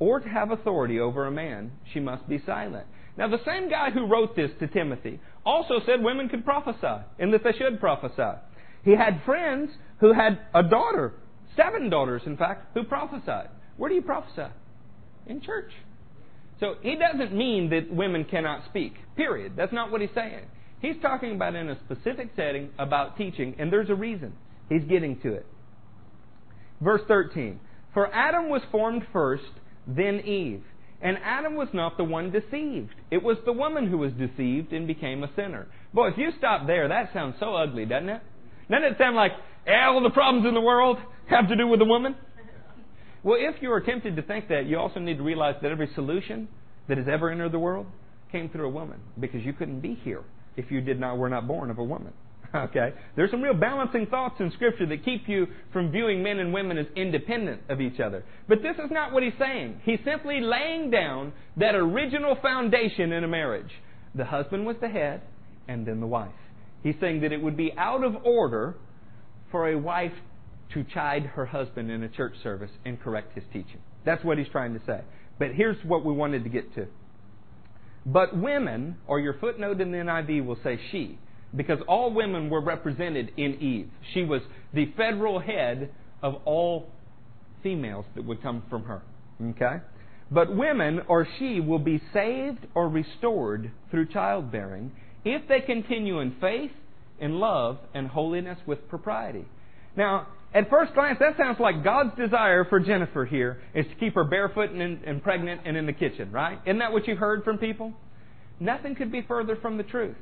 or 0.00 0.18
to 0.18 0.28
have 0.28 0.50
authority 0.50 0.98
over 0.98 1.26
a 1.26 1.30
man. 1.30 1.70
She 1.92 2.00
must 2.00 2.28
be 2.28 2.42
silent. 2.44 2.86
Now, 3.16 3.28
the 3.28 3.44
same 3.44 3.68
guy 3.68 3.90
who 3.90 4.06
wrote 4.06 4.34
this 4.34 4.50
to 4.58 4.66
Timothy 4.66 5.20
also 5.44 5.80
said 5.86 6.02
women 6.02 6.28
could 6.28 6.44
prophesy 6.44 7.04
and 7.18 7.32
that 7.32 7.44
they 7.44 7.52
should 7.52 7.78
prophesy. 7.78 8.40
He 8.84 8.92
had 8.92 9.22
friends 9.24 9.70
who 10.00 10.12
had 10.12 10.40
a 10.54 10.62
daughter, 10.62 11.12
seven 11.54 11.90
daughters, 11.90 12.22
in 12.26 12.36
fact, 12.36 12.74
who 12.74 12.82
prophesied. 12.82 13.50
Where 13.76 13.88
do 13.88 13.94
you 13.94 14.02
prophesy? 14.02 14.50
In 15.26 15.40
church. 15.40 15.70
So 16.60 16.74
he 16.82 16.96
doesn't 16.96 17.34
mean 17.34 17.70
that 17.70 17.92
women 17.92 18.24
cannot 18.24 18.64
speak, 18.66 18.94
period. 19.16 19.52
That's 19.56 19.72
not 19.72 19.90
what 19.90 20.00
he's 20.00 20.10
saying. 20.14 20.44
He's 20.80 20.96
talking 21.02 21.34
about 21.34 21.54
in 21.54 21.68
a 21.68 21.78
specific 21.84 22.30
setting 22.36 22.70
about 22.78 23.18
teaching, 23.18 23.54
and 23.58 23.72
there's 23.72 23.90
a 23.90 23.94
reason. 23.94 24.32
He's 24.68 24.84
getting 24.84 25.20
to 25.20 25.34
it. 25.34 25.46
Verse 26.80 27.02
13 27.06 27.60
For 27.92 28.12
Adam 28.14 28.48
was 28.48 28.62
formed 28.70 29.02
first, 29.12 29.42
then 29.96 30.20
Eve. 30.20 30.62
And 31.02 31.16
Adam 31.24 31.54
was 31.54 31.68
not 31.72 31.96
the 31.96 32.04
one 32.04 32.30
deceived. 32.30 32.94
It 33.10 33.22
was 33.22 33.38
the 33.46 33.52
woman 33.52 33.88
who 33.88 33.96
was 33.96 34.12
deceived 34.12 34.72
and 34.72 34.86
became 34.86 35.24
a 35.24 35.30
sinner. 35.34 35.66
Boy, 35.94 36.08
if 36.08 36.18
you 36.18 36.30
stop 36.36 36.66
there, 36.66 36.88
that 36.88 37.10
sounds 37.14 37.36
so 37.40 37.54
ugly, 37.54 37.86
doesn't 37.86 38.08
it? 38.08 38.22
Doesn't 38.70 38.84
it 38.84 38.98
sound 38.98 39.16
like 39.16 39.32
eh, 39.66 39.72
all 39.86 40.02
the 40.02 40.10
problems 40.10 40.46
in 40.46 40.54
the 40.54 40.60
world 40.60 40.98
have 41.28 41.48
to 41.48 41.56
do 41.56 41.66
with 41.66 41.80
the 41.80 41.86
woman? 41.86 42.16
Well, 43.22 43.38
if 43.38 43.62
you 43.62 43.72
are 43.72 43.80
tempted 43.80 44.16
to 44.16 44.22
think 44.22 44.48
that, 44.48 44.66
you 44.66 44.78
also 44.78 45.00
need 45.00 45.18
to 45.18 45.22
realize 45.22 45.56
that 45.62 45.70
every 45.70 45.88
solution 45.94 46.48
that 46.88 46.98
has 46.98 47.06
ever 47.10 47.30
entered 47.30 47.52
the 47.52 47.58
world 47.58 47.86
came 48.30 48.48
through 48.48 48.66
a 48.66 48.70
woman 48.70 49.00
because 49.18 49.42
you 49.42 49.52
couldn't 49.52 49.80
be 49.80 49.94
here 49.94 50.22
if 50.56 50.70
you 50.70 50.80
did 50.80 51.00
not 51.00 51.18
were 51.18 51.28
not 51.28 51.46
born 51.46 51.70
of 51.70 51.78
a 51.78 51.84
woman. 51.84 52.12
Okay? 52.54 52.92
There's 53.16 53.30
some 53.30 53.42
real 53.42 53.54
balancing 53.54 54.06
thoughts 54.06 54.36
in 54.40 54.50
Scripture 54.52 54.86
that 54.86 55.04
keep 55.04 55.28
you 55.28 55.46
from 55.72 55.92
viewing 55.92 56.22
men 56.22 56.38
and 56.38 56.52
women 56.52 56.78
as 56.78 56.86
independent 56.96 57.62
of 57.68 57.80
each 57.80 58.00
other. 58.00 58.24
But 58.48 58.62
this 58.62 58.76
is 58.76 58.90
not 58.90 59.12
what 59.12 59.22
he's 59.22 59.38
saying. 59.38 59.80
He's 59.84 60.00
simply 60.04 60.40
laying 60.40 60.90
down 60.90 61.32
that 61.56 61.74
original 61.74 62.36
foundation 62.42 63.12
in 63.12 63.24
a 63.24 63.28
marriage. 63.28 63.70
The 64.14 64.24
husband 64.24 64.66
was 64.66 64.76
the 64.80 64.88
head, 64.88 65.22
and 65.68 65.86
then 65.86 66.00
the 66.00 66.06
wife. 66.06 66.30
He's 66.82 66.96
saying 67.00 67.20
that 67.20 67.32
it 67.32 67.40
would 67.40 67.56
be 67.56 67.72
out 67.76 68.02
of 68.02 68.16
order 68.24 68.74
for 69.50 69.68
a 69.68 69.78
wife 69.78 70.12
to 70.74 70.84
chide 70.84 71.24
her 71.26 71.46
husband 71.46 71.90
in 71.90 72.02
a 72.02 72.08
church 72.08 72.34
service 72.42 72.70
and 72.84 73.00
correct 73.00 73.34
his 73.34 73.44
teaching. 73.52 73.80
That's 74.04 74.24
what 74.24 74.38
he's 74.38 74.48
trying 74.48 74.74
to 74.74 74.80
say. 74.86 75.00
But 75.38 75.54
here's 75.54 75.76
what 75.84 76.04
we 76.04 76.12
wanted 76.12 76.44
to 76.44 76.50
get 76.50 76.74
to. 76.74 76.86
But 78.06 78.36
women, 78.36 78.96
or 79.06 79.20
your 79.20 79.34
footnote 79.34 79.80
in 79.80 79.92
the 79.92 79.98
NIV 79.98 80.46
will 80.46 80.58
say 80.64 80.80
she 80.90 81.18
because 81.54 81.78
all 81.88 82.12
women 82.12 82.50
were 82.50 82.60
represented 82.60 83.32
in 83.36 83.54
Eve. 83.60 83.90
She 84.14 84.22
was 84.22 84.42
the 84.72 84.92
federal 84.96 85.40
head 85.40 85.90
of 86.22 86.36
all 86.44 86.90
females 87.62 88.04
that 88.14 88.24
would 88.24 88.42
come 88.42 88.62
from 88.70 88.84
her. 88.84 89.02
Okay? 89.42 89.82
But 90.30 90.54
women 90.54 91.00
or 91.08 91.26
she 91.38 91.60
will 91.60 91.78
be 91.78 92.00
saved 92.12 92.66
or 92.74 92.88
restored 92.88 93.70
through 93.90 94.06
childbearing 94.06 94.92
if 95.24 95.48
they 95.48 95.60
continue 95.60 96.20
in 96.20 96.36
faith, 96.40 96.70
in 97.18 97.40
love, 97.40 97.78
and 97.94 98.08
holiness 98.08 98.58
with 98.66 98.88
propriety. 98.88 99.44
Now, 99.96 100.28
at 100.54 100.70
first 100.70 100.94
glance, 100.94 101.18
that 101.20 101.36
sounds 101.36 101.58
like 101.60 101.84
God's 101.84 102.16
desire 102.16 102.64
for 102.64 102.80
Jennifer 102.80 103.24
here 103.24 103.60
is 103.74 103.86
to 103.86 103.94
keep 103.96 104.14
her 104.14 104.24
barefoot 104.24 104.70
and, 104.70 105.02
and 105.04 105.22
pregnant 105.22 105.62
and 105.64 105.76
in 105.76 105.86
the 105.86 105.92
kitchen, 105.92 106.32
right? 106.32 106.58
Isn't 106.64 106.78
that 106.78 106.92
what 106.92 107.06
you've 107.06 107.18
heard 107.18 107.44
from 107.44 107.58
people? 107.58 107.92
Nothing 108.58 108.94
could 108.94 109.12
be 109.12 109.22
further 109.22 109.56
from 109.56 109.76
the 109.76 109.82
truth. 109.82 110.16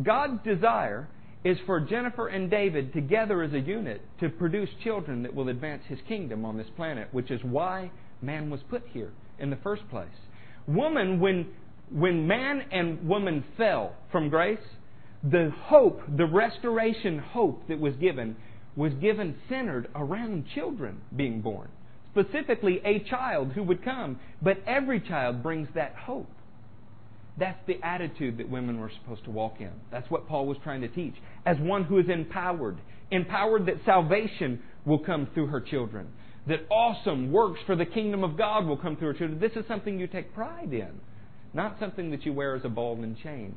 God's 0.00 0.42
desire 0.44 1.08
is 1.44 1.58
for 1.66 1.80
Jennifer 1.80 2.28
and 2.28 2.50
David 2.50 2.92
together 2.92 3.42
as 3.42 3.52
a 3.52 3.58
unit 3.58 4.00
to 4.20 4.28
produce 4.28 4.70
children 4.82 5.22
that 5.24 5.34
will 5.34 5.48
advance 5.48 5.82
his 5.88 5.98
kingdom 6.06 6.44
on 6.44 6.56
this 6.56 6.68
planet, 6.76 7.08
which 7.12 7.30
is 7.30 7.40
why 7.42 7.90
man 8.20 8.48
was 8.48 8.60
put 8.70 8.82
here 8.92 9.12
in 9.38 9.50
the 9.50 9.56
first 9.56 9.88
place. 9.90 10.08
Woman, 10.66 11.18
when, 11.18 11.48
when 11.90 12.26
man 12.26 12.62
and 12.70 13.06
woman 13.06 13.44
fell 13.56 13.94
from 14.12 14.28
grace, 14.28 14.58
the 15.24 15.52
hope, 15.64 16.00
the 16.16 16.26
restoration 16.26 17.18
hope 17.18 17.66
that 17.68 17.78
was 17.78 17.94
given, 17.96 18.36
was 18.76 18.92
given 18.94 19.36
centered 19.48 19.88
around 19.94 20.46
children 20.54 21.00
being 21.14 21.40
born. 21.40 21.68
Specifically, 22.12 22.80
a 22.84 23.00
child 23.00 23.52
who 23.52 23.62
would 23.62 23.84
come. 23.84 24.20
But 24.40 24.58
every 24.66 25.00
child 25.00 25.42
brings 25.42 25.68
that 25.74 25.94
hope. 25.94 26.30
That's 27.38 27.58
the 27.66 27.78
attitude 27.82 28.38
that 28.38 28.50
women 28.50 28.78
were 28.78 28.90
supposed 29.02 29.24
to 29.24 29.30
walk 29.30 29.60
in. 29.60 29.72
That's 29.90 30.10
what 30.10 30.28
Paul 30.28 30.46
was 30.46 30.58
trying 30.62 30.82
to 30.82 30.88
teach. 30.88 31.14
As 31.46 31.56
one 31.58 31.84
who 31.84 31.98
is 31.98 32.08
empowered, 32.08 32.78
empowered 33.10 33.66
that 33.66 33.76
salvation 33.86 34.62
will 34.84 34.98
come 34.98 35.28
through 35.32 35.46
her 35.46 35.60
children, 35.60 36.08
that 36.46 36.66
awesome 36.70 37.32
works 37.32 37.60
for 37.66 37.74
the 37.74 37.86
kingdom 37.86 38.22
of 38.22 38.36
God 38.36 38.66
will 38.66 38.76
come 38.76 38.96
through 38.96 39.08
her 39.08 39.18
children. 39.18 39.40
This 39.40 39.52
is 39.56 39.66
something 39.66 39.98
you 39.98 40.06
take 40.06 40.34
pride 40.34 40.72
in, 40.72 41.00
not 41.54 41.76
something 41.80 42.10
that 42.10 42.26
you 42.26 42.34
wear 42.34 42.54
as 42.54 42.64
a 42.64 42.68
ball 42.68 43.02
and 43.02 43.18
chain. 43.18 43.54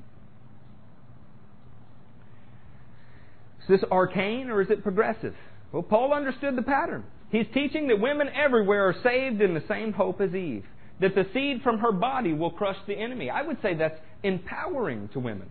Is 3.63 3.67
this 3.67 3.83
arcane 3.91 4.49
or 4.49 4.61
is 4.61 4.69
it 4.69 4.83
progressive? 4.83 5.35
Well, 5.71 5.83
Paul 5.83 6.13
understood 6.13 6.55
the 6.55 6.61
pattern. 6.61 7.03
He's 7.31 7.47
teaching 7.53 7.87
that 7.87 7.99
women 7.99 8.29
everywhere 8.29 8.87
are 8.87 8.95
saved 9.03 9.41
in 9.41 9.53
the 9.53 9.63
same 9.67 9.91
hope 9.91 10.21
as 10.21 10.33
Eve 10.33 10.63
that 11.01 11.15
the 11.15 11.25
seed 11.33 11.61
from 11.61 11.79
her 11.79 11.91
body 11.91 12.33
will 12.33 12.51
crush 12.51 12.77
the 12.87 12.93
enemy. 12.93 13.29
I 13.29 13.41
would 13.41 13.57
say 13.61 13.75
that's 13.75 13.99
empowering 14.23 15.09
to 15.13 15.19
women. 15.19 15.49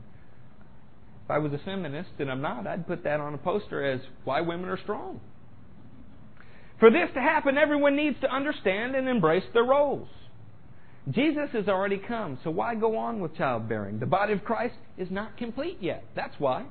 If 1.25 1.31
I 1.31 1.39
was 1.39 1.53
a 1.53 1.59
feminist, 1.65 2.11
and 2.19 2.31
I'm 2.31 2.43
not, 2.43 2.67
I'd 2.67 2.87
put 2.87 3.05
that 3.05 3.21
on 3.21 3.35
a 3.35 3.39
poster 3.39 3.85
as 3.85 4.01
why 4.25 4.41
women 4.43 4.69
are 4.69 4.79
strong. 4.83 5.21
For 6.81 6.91
this 6.91 7.09
to 7.15 7.21
happen, 7.21 7.57
everyone 7.57 7.97
needs 7.97 8.17
to 8.21 8.31
understand 8.31 8.95
and 8.95 9.09
embrace 9.09 9.45
their 9.55 9.65
roles. 9.65 10.09
Jesus 11.11 11.51
has 11.53 11.69
already 11.69 11.99
come, 11.99 12.39
so 12.43 12.51
why 12.51 12.75
go 12.75 12.97
on 12.97 13.21
with 13.21 13.37
childbearing? 13.37 14.01
The 14.01 14.07
body 14.07 14.33
of 14.33 14.43
Christ 14.45 14.75
is 14.97 15.11
not 15.11 15.37
complete 15.37 15.79
yet. 15.81 16.05
That's 16.17 16.35
why. 16.39 16.63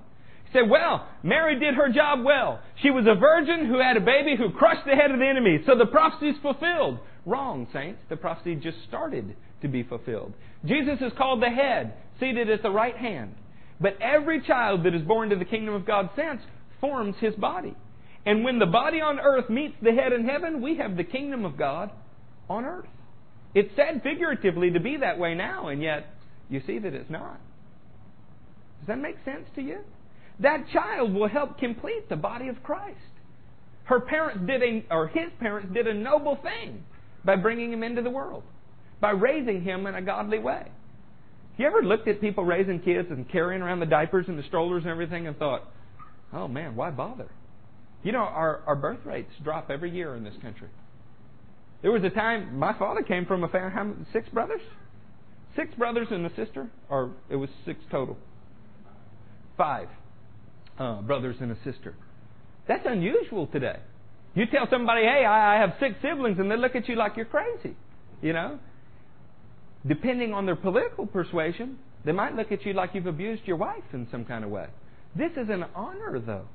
He 0.45 0.51
said, 0.51 0.69
well, 0.69 1.07
Mary 1.21 1.59
did 1.59 1.75
her 1.75 1.91
job 1.91 2.23
well. 2.23 2.59
She 2.81 2.89
was 2.89 3.05
a 3.07 3.19
virgin 3.19 3.67
who 3.67 3.79
had 3.79 3.95
a 3.95 4.01
baby 4.01 4.35
who 4.35 4.51
crushed 4.51 4.85
the 4.85 4.95
head 4.95 5.11
of 5.11 5.19
the 5.19 5.27
enemy, 5.27 5.59
so 5.65 5.77
the 5.77 5.85
prophecy 5.85 6.29
is 6.29 6.35
fulfilled. 6.41 6.99
Wrong, 7.25 7.67
saints. 7.71 8.01
The 8.09 8.17
prophecy 8.17 8.55
just 8.55 8.77
started 8.87 9.35
to 9.61 9.67
be 9.67 9.83
fulfilled. 9.83 10.33
Jesus 10.65 10.99
is 11.01 11.11
called 11.17 11.41
the 11.41 11.49
head, 11.49 11.93
seated 12.19 12.49
at 12.49 12.61
the 12.61 12.69
right 12.69 12.95
hand. 12.95 13.35
But 13.79 13.97
every 14.01 14.41
child 14.41 14.83
that 14.85 14.93
is 14.93 15.01
born 15.01 15.29
to 15.29 15.35
the 15.35 15.45
kingdom 15.45 15.73
of 15.73 15.85
God 15.85 16.09
since 16.15 16.41
forms 16.79 17.15
his 17.19 17.33
body. 17.35 17.75
And 18.25 18.43
when 18.43 18.59
the 18.59 18.65
body 18.65 19.01
on 19.01 19.19
earth 19.19 19.49
meets 19.49 19.75
the 19.81 19.91
head 19.91 20.13
in 20.13 20.27
heaven, 20.27 20.61
we 20.61 20.77
have 20.77 20.95
the 20.95 21.03
kingdom 21.03 21.45
of 21.45 21.57
God 21.57 21.91
on 22.49 22.65
earth. 22.65 22.87
It's 23.53 23.73
said 23.75 24.01
figuratively 24.03 24.71
to 24.71 24.79
be 24.79 24.97
that 24.97 25.19
way 25.19 25.35
now, 25.35 25.67
and 25.67 25.81
yet 25.81 26.07
you 26.49 26.61
see 26.65 26.79
that 26.79 26.93
it's 26.93 27.09
not. 27.09 27.39
Does 28.79 28.87
that 28.87 28.99
make 28.99 29.15
sense 29.23 29.45
to 29.55 29.61
you? 29.61 29.79
That 30.39 30.65
child 30.73 31.13
will 31.13 31.27
help 31.27 31.57
complete 31.59 32.09
the 32.09 32.15
body 32.15 32.47
of 32.47 32.63
Christ. 32.63 32.97
Her 33.85 33.99
parents 33.99 34.41
did 34.47 34.63
a, 34.63 34.85
or 34.89 35.07
his 35.07 35.29
parents 35.39 35.73
did 35.73 35.87
a 35.87 35.93
noble 35.93 36.37
thing 36.41 36.83
by 37.25 37.35
bringing 37.35 37.71
him 37.71 37.83
into 37.83 38.01
the 38.01 38.09
world, 38.09 38.43
by 38.99 39.11
raising 39.11 39.63
him 39.63 39.87
in 39.87 39.95
a 39.95 40.01
godly 40.01 40.39
way. 40.39 40.67
You 41.57 41.67
ever 41.67 41.83
looked 41.83 42.07
at 42.07 42.19
people 42.19 42.43
raising 42.43 42.79
kids 42.79 43.09
and 43.11 43.29
carrying 43.29 43.61
around 43.61 43.79
the 43.79 43.85
diapers 43.85 44.25
and 44.27 44.37
the 44.37 44.43
strollers 44.43 44.83
and 44.83 44.91
everything 44.91 45.27
and 45.27 45.37
thought, 45.37 45.69
oh 46.33 46.47
man, 46.47 46.75
why 46.75 46.89
bother? 46.89 47.29
You 48.03 48.11
know, 48.11 48.19
our, 48.19 48.61
our 48.65 48.75
birth 48.75 49.05
rates 49.05 49.31
drop 49.43 49.69
every 49.69 49.91
year 49.91 50.15
in 50.15 50.23
this 50.23 50.33
country. 50.41 50.69
There 51.81 51.91
was 51.91 52.03
a 52.03 52.09
time 52.09 52.57
my 52.57 52.77
father 52.77 53.03
came 53.03 53.25
from 53.25 53.43
a 53.43 53.47
family, 53.49 53.93
six 54.11 54.27
brothers? 54.29 54.61
Six 55.55 55.73
brothers 55.75 56.07
and 56.09 56.25
a 56.25 56.35
sister? 56.35 56.69
Or 56.89 57.11
it 57.29 57.35
was 57.35 57.49
six 57.65 57.79
total? 57.91 58.17
Five 59.57 59.89
uh, 60.79 61.01
brothers 61.01 61.35
and 61.39 61.51
a 61.51 61.57
sister. 61.63 61.93
That's 62.67 62.85
unusual 62.85 63.47
today. 63.47 63.77
You 64.35 64.45
tell 64.47 64.67
somebody, 64.69 65.01
hey, 65.01 65.25
I 65.25 65.59
have 65.59 65.75
six 65.79 65.95
siblings, 66.01 66.39
and 66.39 66.49
they 66.49 66.57
look 66.57 66.75
at 66.75 66.87
you 66.87 66.95
like 66.95 67.17
you're 67.17 67.25
crazy. 67.25 67.75
You 68.21 68.33
know? 68.33 68.59
Depending 69.85 70.33
on 70.33 70.45
their 70.45 70.55
political 70.55 71.05
persuasion, 71.05 71.77
they 72.05 72.13
might 72.13 72.35
look 72.35 72.51
at 72.51 72.65
you 72.65 72.73
like 72.73 72.91
you've 72.93 73.05
abused 73.05 73.43
your 73.45 73.57
wife 73.57 73.83
in 73.93 74.07
some 74.11 74.25
kind 74.25 74.43
of 74.43 74.49
way. 74.49 74.67
This 75.15 75.31
is 75.33 75.49
an 75.49 75.65
honor, 75.75 76.19
though. 76.19 76.47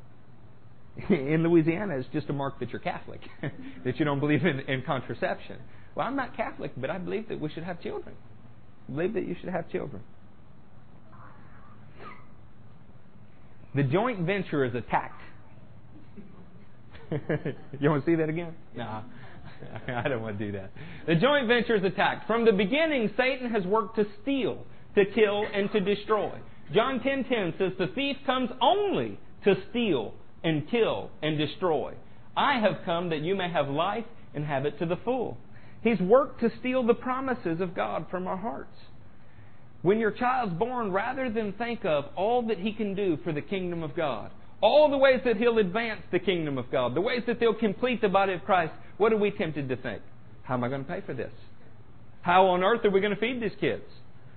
in 1.08 1.42
Louisiana, 1.44 1.96
it's 1.96 2.08
just 2.12 2.28
a 2.28 2.32
mark 2.32 2.58
that 2.60 2.70
you're 2.70 2.80
Catholic, 2.80 3.20
that 3.84 3.98
you 3.98 4.04
don't 4.04 4.20
believe 4.20 4.44
in, 4.44 4.60
in 4.60 4.82
contraception. 4.82 5.58
Well, 5.94 6.06
I'm 6.06 6.16
not 6.16 6.36
Catholic, 6.36 6.72
but 6.76 6.90
I 6.90 6.98
believe 6.98 7.28
that 7.28 7.40
we 7.40 7.50
should 7.50 7.62
have 7.62 7.80
children. 7.80 8.14
I 8.88 8.92
believe 8.92 9.14
that 9.14 9.26
you 9.26 9.36
should 9.40 9.50
have 9.50 9.70
children. 9.70 10.02
The 13.74 13.82
joint 13.84 14.20
venture 14.20 14.64
is 14.64 14.74
attacked. 14.74 15.20
you 17.80 17.90
want 17.90 18.04
to 18.04 18.10
see 18.10 18.16
that 18.16 18.28
again? 18.28 18.54
Nah. 18.76 19.02
I 19.88 20.08
don't 20.08 20.22
want 20.22 20.38
to 20.38 20.46
do 20.46 20.52
that. 20.52 20.70
The 21.06 21.14
joint 21.14 21.48
venture 21.48 21.76
is 21.76 21.84
attacked. 21.84 22.26
From 22.26 22.44
the 22.44 22.52
beginning, 22.52 23.10
Satan 23.16 23.50
has 23.50 23.64
worked 23.64 23.96
to 23.96 24.06
steal, 24.22 24.64
to 24.94 25.04
kill, 25.14 25.44
and 25.52 25.70
to 25.72 25.80
destroy. 25.80 26.32
John 26.74 27.00
10:10 27.00 27.56
says, 27.58 27.72
"The 27.78 27.88
thief 27.88 28.16
comes 28.26 28.50
only 28.60 29.18
to 29.44 29.56
steal 29.70 30.14
and 30.44 30.68
kill 30.68 31.10
and 31.22 31.38
destroy. 31.38 31.94
I 32.36 32.58
have 32.60 32.82
come 32.84 33.08
that 33.08 33.20
you 33.20 33.34
may 33.34 33.48
have 33.48 33.68
life 33.68 34.04
and 34.34 34.44
have 34.44 34.66
it 34.66 34.78
to 34.78 34.86
the 34.86 34.96
full." 34.96 35.38
He's 35.82 36.00
worked 36.00 36.40
to 36.40 36.50
steal 36.58 36.82
the 36.82 36.94
promises 36.94 37.60
of 37.60 37.74
God 37.74 38.06
from 38.10 38.26
our 38.26 38.36
hearts. 38.36 38.76
When 39.82 40.00
your 40.00 40.10
child's 40.10 40.52
born, 40.54 40.90
rather 40.90 41.30
than 41.30 41.52
think 41.52 41.84
of 41.84 42.06
all 42.16 42.42
that 42.42 42.58
he 42.58 42.72
can 42.72 42.94
do 42.94 43.16
for 43.18 43.32
the 43.32 43.40
kingdom 43.40 43.82
of 43.82 43.94
God, 43.94 44.32
all 44.60 44.90
the 44.90 44.98
ways 44.98 45.20
that 45.24 45.36
he'll 45.36 45.58
advance 45.58 46.02
the 46.10 46.18
kingdom 46.18 46.58
of 46.58 46.70
God, 46.70 46.94
the 46.94 47.00
ways 47.00 47.22
that 47.26 47.38
they'll 47.40 47.54
complete 47.54 48.00
the 48.00 48.08
body 48.08 48.32
of 48.32 48.44
Christ, 48.44 48.72
what 48.96 49.12
are 49.12 49.16
we 49.16 49.30
tempted 49.30 49.68
to 49.68 49.76
think? 49.76 50.02
How 50.42 50.54
am 50.54 50.64
I 50.64 50.68
going 50.68 50.84
to 50.84 50.90
pay 50.90 51.00
for 51.00 51.14
this? 51.14 51.32
How 52.22 52.46
on 52.48 52.64
earth 52.64 52.84
are 52.84 52.90
we 52.90 53.00
going 53.00 53.14
to 53.14 53.20
feed 53.20 53.40
these 53.40 53.56
kids? 53.60 53.84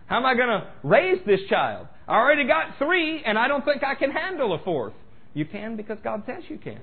How 0.06 0.18
am 0.18 0.26
I 0.26 0.36
going 0.36 0.50
to 0.50 0.68
raise 0.84 1.20
this 1.26 1.40
child? 1.50 1.88
I 2.08 2.16
already 2.18 2.46
got 2.46 2.78
three, 2.78 3.24
and 3.26 3.38
I 3.38 3.48
don't 3.48 3.64
think 3.64 3.84
I 3.84 3.96
can 3.96 4.12
handle 4.12 4.54
a 4.54 4.60
fourth. 4.60 4.94
You 5.34 5.46
can 5.46 5.78
because 5.78 5.98
God 6.04 6.24
says 6.26 6.44
you 6.50 6.58
can. 6.58 6.82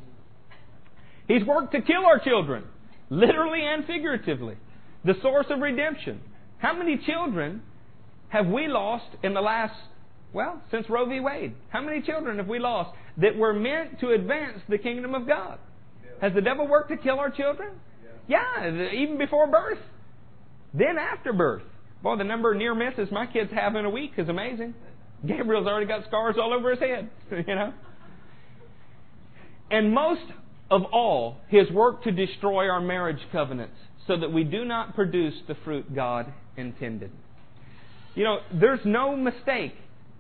He's 1.27 1.45
worked 1.45 1.73
to 1.73 1.83
kill 1.83 2.07
our 2.07 2.19
children, 2.19 2.65
literally 3.11 3.61
and 3.63 3.85
figuratively. 3.85 4.57
The 5.05 5.15
source 5.23 5.47
of 5.51 5.61
redemption. 5.61 6.21
How 6.57 6.77
many 6.77 6.99
children 7.07 7.63
have 8.29 8.47
we 8.47 8.67
lost 8.67 9.07
in 9.23 9.35
the 9.35 9.41
last, 9.41 9.75
well, 10.33 10.63
since 10.71 10.89
Roe 10.91 11.07
v. 11.07 11.21
Wade? 11.21 11.55
How 11.71 11.81
many 11.81 12.03
children 12.03 12.39
have 12.39 12.49
we 12.49 12.59
lost 12.59 12.97
that 13.19 13.37
were 13.37 13.53
meant 13.53 14.01
to 14.01 14.11
advance 14.11 14.61
the 14.69 14.79
kingdom 14.79 15.15
of 15.15 15.27
God? 15.27 15.59
Has 16.21 16.33
the 16.35 16.41
devil 16.41 16.67
worked 16.67 16.91
to 16.91 16.97
kill 16.97 17.19
our 17.19 17.31
children? 17.31 17.73
Yeah, 18.27 18.91
even 18.93 19.17
before 19.17 19.47
birth. 19.47 19.79
Then 20.75 20.99
after 20.99 21.33
birth. 21.33 21.63
Boy, 22.03 22.17
the 22.17 22.25
number 22.25 22.53
of 22.53 22.59
near 22.59 22.75
misses 22.75 23.11
my 23.11 23.27
kids 23.27 23.51
have 23.53 23.75
in 23.75 23.85
a 23.85 23.91
week 23.91 24.13
is 24.19 24.29
amazing. 24.29 24.75
Gabriel's 25.27 25.67
already 25.67 25.87
got 25.87 26.05
scars 26.07 26.37
all 26.41 26.53
over 26.53 26.71
his 26.71 26.79
head, 26.79 27.11
you 27.31 27.55
know. 27.55 27.73
And 29.71 29.93
most 29.93 30.23
of 30.71 30.83
all, 30.93 31.39
his 31.49 31.71
work 31.71 32.05
to 32.05 32.13
destroy 32.13 32.69
our 32.69 32.81
marriage 32.81 33.21
covenants 33.33 33.77
so 34.07 34.19
that 34.19 34.33
we 34.33 34.45
do 34.45 34.65
not 34.65 34.95
produce 34.95 35.35
the 35.49 35.57
fruit 35.65 35.95
God 35.95 36.33
intended. 36.57 37.11
You 38.15 38.25
know, 38.25 38.39
there's 38.53 38.81
no 38.85 39.17
mistake 39.17 39.75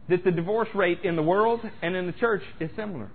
that 0.08 0.24
the 0.24 0.30
divorce 0.30 0.68
rate 0.74 1.00
in 1.04 1.16
the 1.16 1.22
world 1.22 1.60
and 1.82 1.94
in 1.94 2.06
the 2.06 2.12
church 2.12 2.42
is 2.60 2.70
similar. 2.76 3.10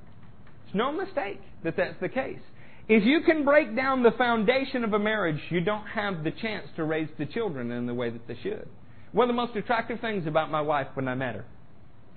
It's 0.65 0.75
no 0.75 0.91
mistake 0.91 1.41
that 1.63 1.75
that's 1.75 1.99
the 2.01 2.09
case. 2.09 2.39
If 2.87 3.05
you 3.05 3.21
can 3.21 3.45
break 3.45 3.75
down 3.75 4.03
the 4.03 4.11
foundation 4.11 4.83
of 4.83 4.93
a 4.93 4.99
marriage, 4.99 5.39
you 5.49 5.61
don't 5.61 5.85
have 5.87 6.23
the 6.23 6.31
chance 6.31 6.67
to 6.75 6.83
raise 6.83 7.07
the 7.17 7.25
children 7.25 7.71
in 7.71 7.85
the 7.85 7.93
way 7.93 8.09
that 8.09 8.27
they 8.27 8.37
should. 8.43 8.67
One 9.13 9.29
of 9.29 9.35
the 9.35 9.41
most 9.41 9.55
attractive 9.55 10.01
things 10.01 10.27
about 10.27 10.51
my 10.51 10.61
wife 10.61 10.87
when 10.95 11.07
I 11.07 11.15
met 11.15 11.35
her, 11.35 11.45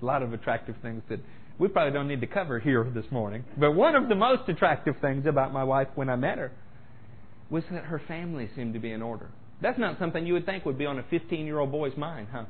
a 0.01 0.05
lot 0.05 0.23
of 0.23 0.33
attractive 0.33 0.75
things 0.81 1.03
that 1.09 1.19
we 1.57 1.67
probably 1.69 1.93
don't 1.93 2.07
need 2.07 2.21
to 2.21 2.27
cover 2.27 2.59
here 2.59 2.83
this 2.93 3.05
morning, 3.11 3.45
but 3.57 3.71
one 3.71 3.95
of 3.95 4.09
the 4.09 4.15
most 4.15 4.47
attractive 4.49 4.95
things 5.01 5.25
about 5.25 5.53
my 5.53 5.63
wife 5.63 5.87
when 5.95 6.09
I 6.09 6.15
met 6.15 6.37
her 6.37 6.51
was 7.49 7.63
that 7.71 7.85
her 7.85 8.01
family 8.07 8.49
seemed 8.55 8.73
to 8.73 8.79
be 8.79 8.91
in 8.91 9.01
order. 9.01 9.29
That's 9.61 9.79
not 9.79 9.97
something 9.99 10.25
you 10.25 10.33
would 10.33 10.45
think 10.45 10.65
would 10.65 10.77
be 10.77 10.85
on 10.85 10.99
a 10.99 11.03
15 11.09 11.45
year 11.45 11.59
old 11.59 11.71
boy's 11.71 11.95
mind, 11.97 12.27
huh? 12.31 12.45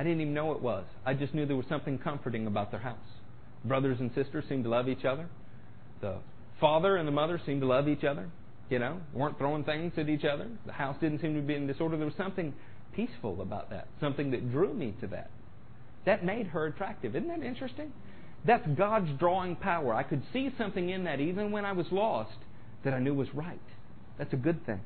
I 0.00 0.02
didn't 0.02 0.22
even 0.22 0.32
know 0.32 0.52
it 0.52 0.62
was. 0.62 0.86
I 1.04 1.12
just 1.12 1.34
knew 1.34 1.44
there 1.44 1.56
was 1.56 1.66
something 1.68 1.98
comforting 1.98 2.46
about 2.46 2.70
their 2.70 2.80
house. 2.80 2.96
Brothers 3.66 4.00
and 4.00 4.10
sisters 4.14 4.46
seemed 4.48 4.64
to 4.64 4.70
love 4.70 4.88
each 4.88 5.04
other. 5.04 5.28
The 6.00 6.14
father 6.58 6.96
and 6.96 7.06
the 7.06 7.12
mother 7.12 7.38
seemed 7.44 7.60
to 7.60 7.66
love 7.66 7.86
each 7.86 8.02
other. 8.02 8.30
You 8.70 8.78
know, 8.78 9.02
weren't 9.12 9.36
throwing 9.36 9.62
things 9.62 9.92
at 9.98 10.08
each 10.08 10.24
other. 10.24 10.48
The 10.64 10.72
house 10.72 10.96
didn't 11.02 11.20
seem 11.20 11.34
to 11.34 11.42
be 11.42 11.54
in 11.54 11.66
disorder. 11.66 11.98
There 11.98 12.06
was 12.06 12.14
something 12.16 12.54
peaceful 12.96 13.42
about 13.42 13.68
that, 13.68 13.88
something 14.00 14.30
that 14.30 14.50
drew 14.50 14.72
me 14.72 14.94
to 15.02 15.06
that. 15.08 15.28
That 16.06 16.24
made 16.24 16.46
her 16.46 16.64
attractive. 16.64 17.14
Isn't 17.14 17.28
that 17.28 17.42
interesting? 17.42 17.92
That's 18.46 18.66
God's 18.68 19.10
drawing 19.18 19.54
power. 19.54 19.92
I 19.92 20.02
could 20.02 20.22
see 20.32 20.50
something 20.56 20.88
in 20.88 21.04
that 21.04 21.20
even 21.20 21.52
when 21.52 21.66
I 21.66 21.72
was 21.72 21.84
lost 21.90 22.38
that 22.84 22.94
I 22.94 23.00
knew 23.00 23.12
was 23.12 23.28
right. 23.34 23.60
That's 24.16 24.32
a 24.32 24.38
good 24.38 24.64
thing. 24.64 24.80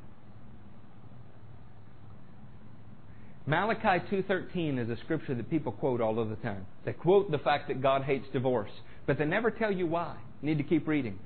Malachi 3.47 4.03
2:13 4.11 4.79
is 4.79 4.89
a 4.89 4.97
scripture 4.97 5.35
that 5.35 5.51
people 5.51 5.73
quote 5.73 6.01
all 6.01 6.19
of 6.19 6.31
the 6.31 6.37
time. 6.37 6.65
They 6.85 6.95
quote 6.95 7.31
the 7.31 7.39
fact 7.39 7.69
that 7.69 7.83
God 7.83 8.03
hates 8.03 8.27
divorce, 8.33 8.71
but 9.07 9.19
they 9.19 9.27
never 9.27 9.51
tell 9.51 9.71
you 9.71 9.87
why. 9.87 10.15
You 10.41 10.49
need 10.49 10.59
to 10.59 10.65
keep 10.65 10.89
reading. 10.89 11.19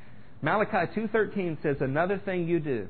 Malachi 0.42 0.92
2:13 0.94 1.58
says 1.62 1.80
another 1.80 2.18
thing 2.18 2.48
you 2.48 2.58
do. 2.58 2.88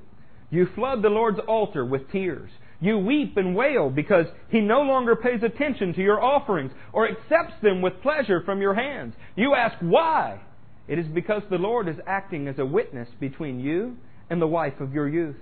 You 0.49 0.65
flood 0.75 1.03
the 1.03 1.11
Lord's 1.11 1.41
altar 1.41 1.85
with 1.85 2.11
tears. 2.11 2.51
You 2.81 2.97
weep 2.99 3.37
and 3.37 3.55
wail 3.55 3.91
because 3.91 4.27
he 4.49 4.63
no 4.63 4.81
longer 4.81 5.15
pays 5.15 5.43
attention 5.43 5.93
to 5.93 6.03
your 6.03 6.23
offerings 6.23 6.73
or 6.95 7.07
accepts 7.07 7.61
them 7.61 7.83
with 7.83 8.01
pleasure 8.01 8.41
from 8.41 8.63
your 8.63 8.73
hands. 8.73 9.15
You 9.37 9.55
ask 9.55 9.77
why? 9.81 10.41
It 10.87 10.99
is 10.99 11.07
because 11.07 11.43
the 11.51 11.59
Lord 11.59 11.87
is 11.87 12.01
acting 12.07 12.49
as 12.49 12.59
a 12.59 12.65
witness 12.65 13.11
between 13.21 13.61
you 13.61 13.99
and 14.31 14.41
the 14.41 14.47
wife 14.47 14.81
of 14.81 14.95
your 14.95 15.07
youth. 15.07 15.37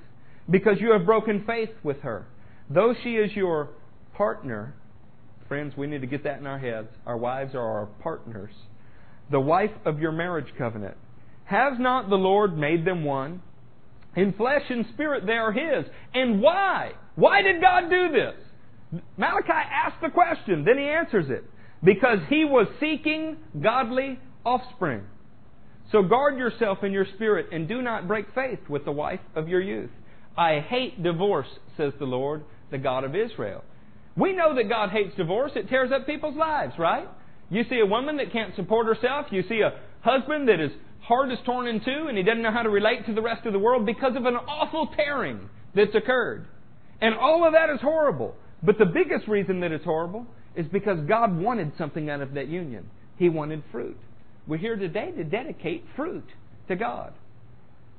Because 0.50 0.80
you 0.80 0.90
have 0.90 1.06
broken 1.06 1.44
faith 1.44 1.70
with 1.84 2.00
her 2.00 2.26
Though 2.68 2.94
she 3.02 3.16
is 3.16 3.34
your 3.34 3.70
partner, 4.14 4.74
friends, 5.48 5.74
we 5.76 5.86
need 5.86 6.00
to 6.00 6.06
get 6.06 6.24
that 6.24 6.38
in 6.38 6.46
our 6.46 6.58
heads. 6.58 6.88
Our 7.06 7.16
wives 7.16 7.54
are 7.54 7.60
our 7.60 7.86
partners. 8.02 8.52
The 9.30 9.40
wife 9.40 9.70
of 9.84 10.00
your 10.00 10.12
marriage 10.12 10.52
covenant. 10.58 10.96
Has 11.44 11.74
not 11.78 12.08
the 12.08 12.16
Lord 12.16 12.56
made 12.56 12.84
them 12.84 13.04
one? 13.04 13.42
In 14.16 14.32
flesh 14.32 14.62
and 14.68 14.86
spirit 14.94 15.26
they 15.26 15.34
are 15.34 15.52
His. 15.52 15.84
And 16.14 16.40
why? 16.40 16.92
Why 17.14 17.42
did 17.42 17.60
God 17.60 17.88
do 17.88 18.10
this? 18.12 19.00
Malachi 19.16 19.50
asks 19.50 19.98
the 20.02 20.10
question, 20.10 20.64
then 20.64 20.78
he 20.78 20.84
answers 20.84 21.26
it. 21.28 21.44
Because 21.82 22.18
he 22.28 22.44
was 22.44 22.66
seeking 22.80 23.36
godly 23.60 24.18
offspring. 24.44 25.02
So 25.92 26.02
guard 26.02 26.36
yourself 26.38 26.78
in 26.82 26.92
your 26.92 27.06
spirit 27.14 27.46
and 27.52 27.68
do 27.68 27.82
not 27.82 28.08
break 28.08 28.26
faith 28.34 28.60
with 28.68 28.84
the 28.84 28.92
wife 28.92 29.20
of 29.34 29.48
your 29.48 29.60
youth. 29.60 29.90
I 30.36 30.60
hate 30.60 31.02
divorce, 31.02 31.46
says 31.76 31.92
the 31.98 32.06
Lord, 32.06 32.44
the 32.70 32.78
God 32.78 33.04
of 33.04 33.14
Israel. 33.14 33.62
We 34.16 34.32
know 34.32 34.54
that 34.54 34.68
God 34.68 34.90
hates 34.90 35.14
divorce. 35.16 35.52
It 35.54 35.68
tears 35.68 35.90
up 35.92 36.06
people's 36.06 36.36
lives, 36.36 36.74
right? 36.78 37.08
You 37.50 37.64
see 37.68 37.78
a 37.80 37.86
woman 37.86 38.16
that 38.16 38.32
can't 38.32 38.54
support 38.56 38.86
herself. 38.86 39.26
You 39.30 39.42
see 39.48 39.60
a 39.60 39.78
husband 40.00 40.48
that 40.48 40.58
his 40.58 40.72
heart 41.00 41.30
is 41.30 41.38
torn 41.44 41.66
in 41.66 41.80
two 41.84 42.06
and 42.08 42.16
he 42.16 42.24
doesn't 42.24 42.42
know 42.42 42.52
how 42.52 42.62
to 42.62 42.70
relate 42.70 43.06
to 43.06 43.14
the 43.14 43.22
rest 43.22 43.46
of 43.46 43.52
the 43.52 43.58
world 43.58 43.86
because 43.86 44.16
of 44.16 44.24
an 44.24 44.34
awful 44.34 44.88
tearing 44.96 45.48
that's 45.74 45.94
occurred. 45.94 46.46
And 47.00 47.14
all 47.14 47.46
of 47.46 47.52
that 47.52 47.70
is 47.70 47.80
horrible. 47.80 48.34
But 48.62 48.78
the 48.78 48.86
biggest 48.86 49.28
reason 49.28 49.60
that 49.60 49.70
it's 49.70 49.84
horrible 49.84 50.26
is 50.56 50.66
because 50.72 50.98
God 51.06 51.38
wanted 51.38 51.72
something 51.76 52.08
out 52.08 52.22
of 52.22 52.34
that 52.34 52.48
union. 52.48 52.88
He 53.18 53.28
wanted 53.28 53.62
fruit. 53.70 53.98
We're 54.46 54.56
here 54.56 54.76
today 54.76 55.10
to 55.12 55.24
dedicate 55.24 55.84
fruit 55.94 56.24
to 56.68 56.76
God. 56.76 57.12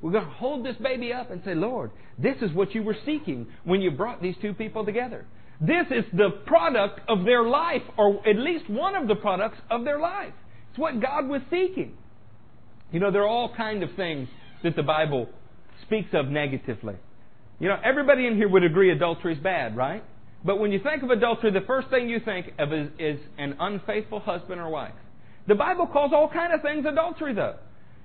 We're 0.01 0.11
going 0.11 0.25
to 0.25 0.31
hold 0.31 0.65
this 0.65 0.75
baby 0.77 1.11
up 1.11 1.31
and 1.31 1.41
say, 1.43 1.55
Lord, 1.55 1.91
this 2.17 2.37
is 2.41 2.51
what 2.53 2.75
you 2.75 2.83
were 2.83 2.97
seeking 3.05 3.47
when 3.63 3.81
you 3.81 3.91
brought 3.91 4.21
these 4.21 4.35
two 4.41 4.53
people 4.53 4.85
together. 4.85 5.25
This 5.59 5.87
is 5.89 6.05
the 6.13 6.29
product 6.45 7.01
of 7.09 7.25
their 7.25 7.43
life, 7.43 7.81
or 7.97 8.27
at 8.27 8.37
least 8.37 8.69
one 8.69 8.95
of 8.95 9.07
the 9.07 9.15
products 9.15 9.57
of 9.71 9.83
their 9.83 9.99
life. 9.99 10.33
It's 10.69 10.77
what 10.77 11.01
God 11.01 11.27
was 11.27 11.41
seeking. 11.49 11.97
You 12.91 12.99
know, 12.99 13.11
there 13.11 13.23
are 13.23 13.27
all 13.27 13.53
kinds 13.55 13.83
of 13.83 13.89
things 13.95 14.29
that 14.63 14.75
the 14.75 14.83
Bible 14.83 15.27
speaks 15.81 16.09
of 16.13 16.27
negatively. 16.27 16.95
You 17.59 17.69
know, 17.69 17.77
everybody 17.83 18.27
in 18.27 18.35
here 18.35 18.47
would 18.47 18.63
agree 18.63 18.91
adultery 18.91 19.33
is 19.33 19.39
bad, 19.39 19.75
right? 19.75 20.03
But 20.45 20.59
when 20.59 20.71
you 20.71 20.79
think 20.79 21.01
of 21.01 21.09
adultery, 21.09 21.51
the 21.51 21.65
first 21.65 21.89
thing 21.89 22.07
you 22.07 22.19
think 22.19 22.53
of 22.59 22.71
is, 22.71 22.89
is 22.99 23.19
an 23.39 23.55
unfaithful 23.59 24.19
husband 24.19 24.61
or 24.61 24.69
wife. 24.69 24.93
The 25.47 25.55
Bible 25.55 25.87
calls 25.87 26.11
all 26.13 26.29
kinds 26.29 26.53
of 26.53 26.61
things 26.61 26.85
adultery, 26.85 27.33
though. 27.33 27.55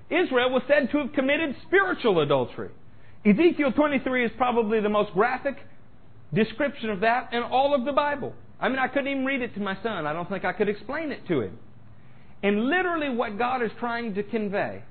Israel 0.09 0.51
was 0.51 0.63
said 0.67 0.91
to 0.91 0.99
have 0.99 1.13
committed 1.13 1.55
spiritual 1.67 2.19
adultery. 2.19 2.69
Ezekiel 3.25 3.71
23 3.71 4.25
is 4.25 4.31
probably 4.37 4.81
the 4.81 4.89
most 4.89 5.13
graphic 5.13 5.55
description 6.33 6.89
of 6.89 7.01
that 7.01 7.33
in 7.33 7.41
all 7.41 7.73
of 7.73 7.85
the 7.85 7.93
Bible. 7.93 8.33
I 8.59 8.69
mean, 8.69 8.79
I 8.79 8.87
couldn't 8.87 9.07
even 9.07 9.25
read 9.25 9.41
it 9.41 9.53
to 9.55 9.59
my 9.59 9.77
son. 9.81 10.05
I 10.05 10.13
don't 10.13 10.29
think 10.29 10.45
I 10.45 10.53
could 10.53 10.69
explain 10.69 11.11
it 11.11 11.27
to 11.27 11.41
him. 11.41 11.57
And 12.41 12.65
literally, 12.65 13.09
what 13.09 13.37
God 13.37 13.63
is 13.63 13.71
trying 13.79 14.15
to 14.15 14.23
convey 14.23 14.83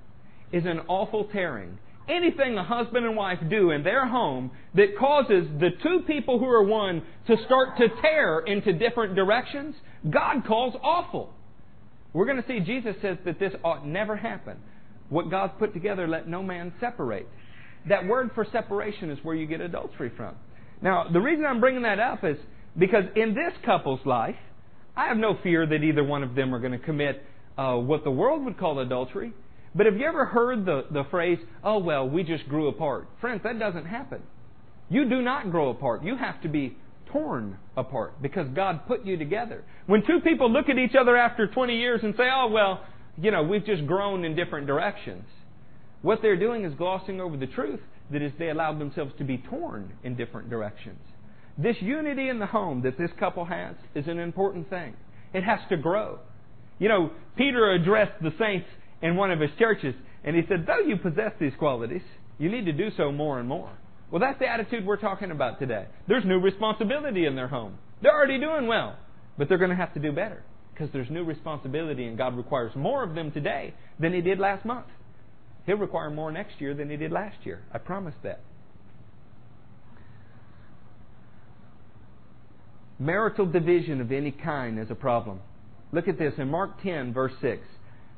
is 0.52 0.64
an 0.64 0.80
awful 0.88 1.24
tearing. 1.32 1.78
Anything 2.08 2.56
a 2.58 2.64
husband 2.64 3.06
and 3.06 3.16
wife 3.16 3.38
do 3.48 3.70
in 3.70 3.84
their 3.84 4.06
home 4.06 4.50
that 4.74 4.98
causes 4.98 5.46
the 5.60 5.70
two 5.82 6.00
people 6.06 6.38
who 6.38 6.46
are 6.46 6.64
one 6.64 7.02
to 7.26 7.36
start 7.46 7.76
to 7.78 7.88
tear 8.00 8.40
into 8.40 8.72
different 8.72 9.14
directions, 9.14 9.74
God 10.10 10.44
calls 10.46 10.74
awful. 10.82 11.32
We're 12.12 12.26
going 12.26 12.42
to 12.42 12.48
see 12.48 12.60
Jesus 12.60 12.96
says 13.00 13.18
that 13.24 13.38
this 13.38 13.52
ought 13.64 13.86
never 13.86 14.16
happen. 14.16 14.58
What 15.12 15.30
God's 15.30 15.52
put 15.58 15.74
together, 15.74 16.08
let 16.08 16.26
no 16.26 16.42
man 16.42 16.72
separate. 16.80 17.28
That 17.86 18.06
word 18.06 18.30
for 18.34 18.46
separation 18.50 19.10
is 19.10 19.18
where 19.22 19.34
you 19.34 19.46
get 19.46 19.60
adultery 19.60 20.10
from. 20.16 20.34
Now, 20.80 21.06
the 21.12 21.20
reason 21.20 21.44
I'm 21.44 21.60
bringing 21.60 21.82
that 21.82 21.98
up 22.00 22.24
is 22.24 22.38
because 22.78 23.04
in 23.14 23.34
this 23.34 23.52
couple's 23.66 24.00
life, 24.06 24.36
I 24.96 25.08
have 25.08 25.18
no 25.18 25.36
fear 25.42 25.66
that 25.66 25.82
either 25.82 26.02
one 26.02 26.22
of 26.22 26.34
them 26.34 26.54
are 26.54 26.60
going 26.60 26.72
to 26.72 26.78
commit 26.78 27.22
uh, 27.58 27.74
what 27.74 28.04
the 28.04 28.10
world 28.10 28.42
would 28.46 28.58
call 28.58 28.78
adultery. 28.78 29.34
But 29.74 29.84
have 29.84 29.96
you 29.96 30.06
ever 30.06 30.24
heard 30.24 30.64
the, 30.64 30.86
the 30.90 31.04
phrase, 31.10 31.38
oh, 31.62 31.78
well, 31.78 32.08
we 32.08 32.22
just 32.22 32.48
grew 32.48 32.68
apart? 32.68 33.06
Friends, 33.20 33.42
that 33.44 33.58
doesn't 33.58 33.84
happen. 33.84 34.22
You 34.88 35.06
do 35.10 35.20
not 35.20 35.50
grow 35.50 35.68
apart. 35.68 36.02
You 36.02 36.16
have 36.16 36.40
to 36.40 36.48
be 36.48 36.78
torn 37.12 37.58
apart 37.76 38.20
because 38.22 38.46
God 38.54 38.86
put 38.86 39.04
you 39.04 39.18
together. 39.18 39.62
When 39.86 40.00
two 40.06 40.20
people 40.24 40.50
look 40.50 40.70
at 40.70 40.78
each 40.78 40.94
other 40.98 41.18
after 41.18 41.46
20 41.46 41.76
years 41.76 42.00
and 42.02 42.14
say, 42.16 42.28
oh, 42.34 42.48
well, 42.48 42.80
you 43.20 43.30
know, 43.30 43.42
we've 43.42 43.64
just 43.64 43.86
grown 43.86 44.24
in 44.24 44.34
different 44.34 44.66
directions, 44.66 45.24
what 46.02 46.20
they're 46.22 46.38
doing 46.38 46.64
is 46.64 46.74
glossing 46.74 47.20
over 47.20 47.36
the 47.36 47.46
truth 47.46 47.80
that 48.10 48.22
is 48.22 48.32
they 48.38 48.50
allowed 48.50 48.78
themselves 48.78 49.12
to 49.18 49.24
be 49.24 49.38
torn 49.38 49.92
in 50.02 50.16
different 50.16 50.50
directions. 50.50 50.98
This 51.58 51.76
unity 51.80 52.28
in 52.28 52.38
the 52.38 52.46
home 52.46 52.82
that 52.82 52.98
this 52.98 53.10
couple 53.18 53.44
has 53.44 53.76
is 53.94 54.06
an 54.08 54.18
important 54.18 54.70
thing. 54.70 54.94
It 55.34 55.44
has 55.44 55.60
to 55.68 55.76
grow. 55.76 56.18
You 56.78 56.88
know, 56.88 57.10
Peter 57.36 57.70
addressed 57.72 58.22
the 58.22 58.32
saints 58.38 58.66
in 59.02 59.16
one 59.16 59.30
of 59.30 59.40
his 59.40 59.50
churches, 59.58 59.94
and 60.24 60.34
he 60.34 60.42
said, 60.48 60.66
Though 60.66 60.80
you 60.80 60.96
possess 60.96 61.32
these 61.38 61.52
qualities, 61.58 62.02
you 62.38 62.50
need 62.50 62.64
to 62.64 62.72
do 62.72 62.88
so 62.96 63.12
more 63.12 63.38
and 63.38 63.48
more. 63.48 63.70
Well, 64.10 64.20
that's 64.20 64.38
the 64.38 64.48
attitude 64.48 64.84
we're 64.84 64.96
talking 64.96 65.30
about 65.30 65.58
today. 65.58 65.86
There's 66.08 66.24
new 66.24 66.40
responsibility 66.40 67.26
in 67.26 67.36
their 67.36 67.48
home. 67.48 67.78
They're 68.02 68.12
already 68.12 68.40
doing 68.40 68.66
well, 68.66 68.96
but 69.38 69.48
they're 69.48 69.58
going 69.58 69.70
to 69.70 69.76
have 69.76 69.94
to 69.94 70.00
do 70.00 70.12
better 70.12 70.42
because 70.72 70.88
there's 70.92 71.10
new 71.10 71.24
responsibility, 71.24 72.06
and 72.06 72.16
God 72.16 72.36
requires 72.36 72.74
more 72.74 73.02
of 73.02 73.14
them 73.14 73.30
today 73.30 73.74
than 73.98 74.12
He 74.12 74.20
did 74.20 74.38
last 74.38 74.64
month. 74.64 74.86
He'll 75.66 75.76
require 75.76 76.10
more 76.10 76.32
next 76.32 76.60
year 76.60 76.74
than 76.74 76.90
He 76.90 76.96
did 76.96 77.12
last 77.12 77.36
year. 77.44 77.62
I 77.72 77.78
promise 77.78 78.14
that. 78.22 78.40
Marital 82.98 83.46
division 83.46 84.00
of 84.00 84.12
any 84.12 84.30
kind 84.30 84.78
is 84.78 84.90
a 84.90 84.94
problem. 84.94 85.40
Look 85.92 86.08
at 86.08 86.18
this 86.18 86.34
in 86.38 86.48
Mark 86.48 86.82
10, 86.82 87.12
verse 87.12 87.32
6. 87.40 87.62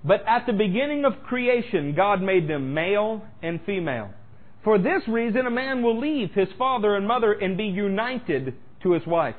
But 0.05 0.23
at 0.29 0.47
the 0.47 0.53
beginning 0.53 1.05
of 1.07 1.23
creation, 1.25 1.95
God 1.95 2.21
made 2.21 2.49
them 2.49 2.75
male 2.75 3.25
and 3.43 3.61
female. 3.65 4.11
For 4.63 4.79
this 4.79 5.03
reason, 5.09 5.47
a 5.47 5.51
man 5.51 5.83
will 5.83 5.99
leave 5.99 6.33
his 6.33 6.49
father 6.59 6.95
and 6.97 7.09
mother 7.09 7.33
and 7.33 7.57
be 7.57 7.65
united 7.65 8.55
to 8.83 8.93
his 8.93 9.07
wife, 9.07 9.35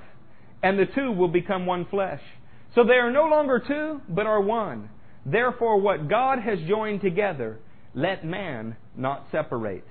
and 0.64 0.78
the 0.78 0.86
two 0.86 1.12
will 1.12 1.28
become 1.28 1.66
one 1.66 1.86
flesh. 1.86 2.22
So 2.76 2.84
they 2.84 2.96
are 2.96 3.12
no 3.12 3.26
longer 3.26 3.64
two, 3.66 4.02
but 4.10 4.28
are 4.28 4.42
one. 4.42 4.90
Therefore, 5.26 5.80
what 5.80 6.10
God 6.10 6.40
has 6.40 6.60
joined 6.68 7.02
together, 7.02 7.58
let 7.94 8.26
man 8.26 8.76
not 8.96 9.28
separate. 9.32 9.86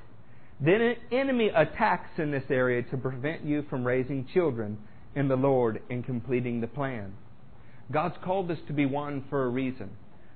Then 0.60 0.80
an 0.80 0.96
enemy 1.10 1.48
attacks 1.48 2.18
in 2.18 2.30
this 2.30 2.44
area 2.50 2.82
to 2.82 2.96
prevent 2.96 3.44
you 3.44 3.64
from 3.68 3.84
raising 3.84 4.28
children 4.32 4.78
in 5.16 5.28
the 5.28 5.36
Lord 5.36 5.82
and 5.90 6.04
completing 6.04 6.60
the 6.60 6.66
plan. 6.66 7.14
God's 7.90 8.16
called 8.22 8.50
us 8.50 8.58
to 8.66 8.72
be 8.72 8.86
one 8.86 9.24
for 9.28 9.44
a 9.44 9.48
reason. 9.48 9.90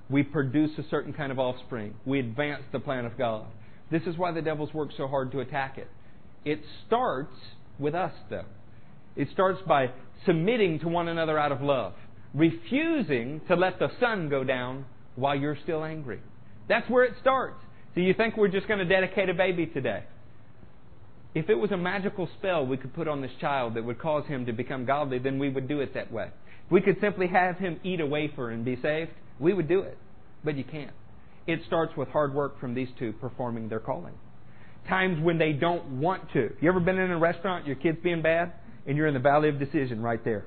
We 0.09 0.23
produce 0.23 0.71
a 0.77 0.89
certain 0.89 1.13
kind 1.13 1.31
of 1.31 1.39
offspring. 1.39 1.93
We 2.05 2.19
advance 2.19 2.63
the 2.71 2.79
plan 2.79 3.05
of 3.05 3.17
God. 3.17 3.45
This 3.91 4.03
is 4.03 4.17
why 4.17 4.31
the 4.31 4.41
devil's 4.41 4.73
worked 4.73 4.93
so 4.97 5.07
hard 5.07 5.31
to 5.31 5.39
attack 5.39 5.77
it. 5.77 5.87
It 6.45 6.61
starts 6.87 7.35
with 7.77 7.95
us, 7.95 8.13
though. 8.29 8.45
It 9.15 9.29
starts 9.33 9.61
by 9.67 9.91
submitting 10.25 10.79
to 10.79 10.87
one 10.87 11.07
another 11.07 11.37
out 11.37 11.51
of 11.51 11.61
love, 11.61 11.93
refusing 12.33 13.41
to 13.47 13.55
let 13.55 13.79
the 13.79 13.89
sun 13.99 14.29
go 14.29 14.43
down 14.43 14.85
while 15.15 15.35
you're 15.35 15.57
still 15.63 15.83
angry. 15.83 16.19
That's 16.67 16.89
where 16.89 17.03
it 17.03 17.13
starts. 17.19 17.61
So 17.95 18.01
you 18.01 18.13
think 18.13 18.37
we're 18.37 18.47
just 18.49 18.67
going 18.67 18.79
to 18.79 18.85
dedicate 18.85 19.29
a 19.29 19.33
baby 19.33 19.65
today? 19.65 20.03
If 21.35 21.49
it 21.49 21.55
was 21.55 21.71
a 21.71 21.77
magical 21.77 22.29
spell 22.37 22.65
we 22.65 22.77
could 22.77 22.93
put 22.93 23.07
on 23.07 23.21
this 23.21 23.31
child 23.39 23.75
that 23.75 23.83
would 23.83 23.99
cause 23.99 24.25
him 24.27 24.45
to 24.45 24.53
become 24.53 24.85
godly, 24.85 25.19
then 25.19 25.39
we 25.39 25.49
would 25.49 25.67
do 25.67 25.79
it 25.79 25.93
that 25.93 26.11
way. 26.11 26.29
If 26.65 26.71
we 26.71 26.81
could 26.81 26.97
simply 27.01 27.27
have 27.27 27.57
him 27.57 27.79
eat 27.83 27.99
a 27.99 28.05
wafer 28.05 28.49
and 28.49 28.63
be 28.63 28.77
saved, 28.81 29.11
we 29.39 29.53
would 29.53 29.67
do 29.67 29.81
it. 29.81 29.97
But 30.43 30.55
you 30.55 30.63
can't. 30.63 30.93
It 31.47 31.61
starts 31.65 31.95
with 31.97 32.09
hard 32.09 32.33
work 32.33 32.59
from 32.59 32.75
these 32.75 32.89
two 32.97 33.13
performing 33.13 33.69
their 33.69 33.79
calling. 33.79 34.13
Times 34.87 35.23
when 35.23 35.37
they 35.37 35.53
don't 35.53 35.99
want 35.99 36.31
to. 36.33 36.53
You 36.61 36.69
ever 36.69 36.79
been 36.79 36.97
in 36.97 37.11
a 37.11 37.17
restaurant, 37.17 37.65
your 37.67 37.75
kid's 37.75 37.99
being 38.03 38.21
bad, 38.21 38.53
and 38.87 38.97
you're 38.97 39.07
in 39.07 39.13
the 39.13 39.19
valley 39.19 39.49
of 39.49 39.59
decision 39.59 40.01
right 40.01 40.23
there? 40.23 40.45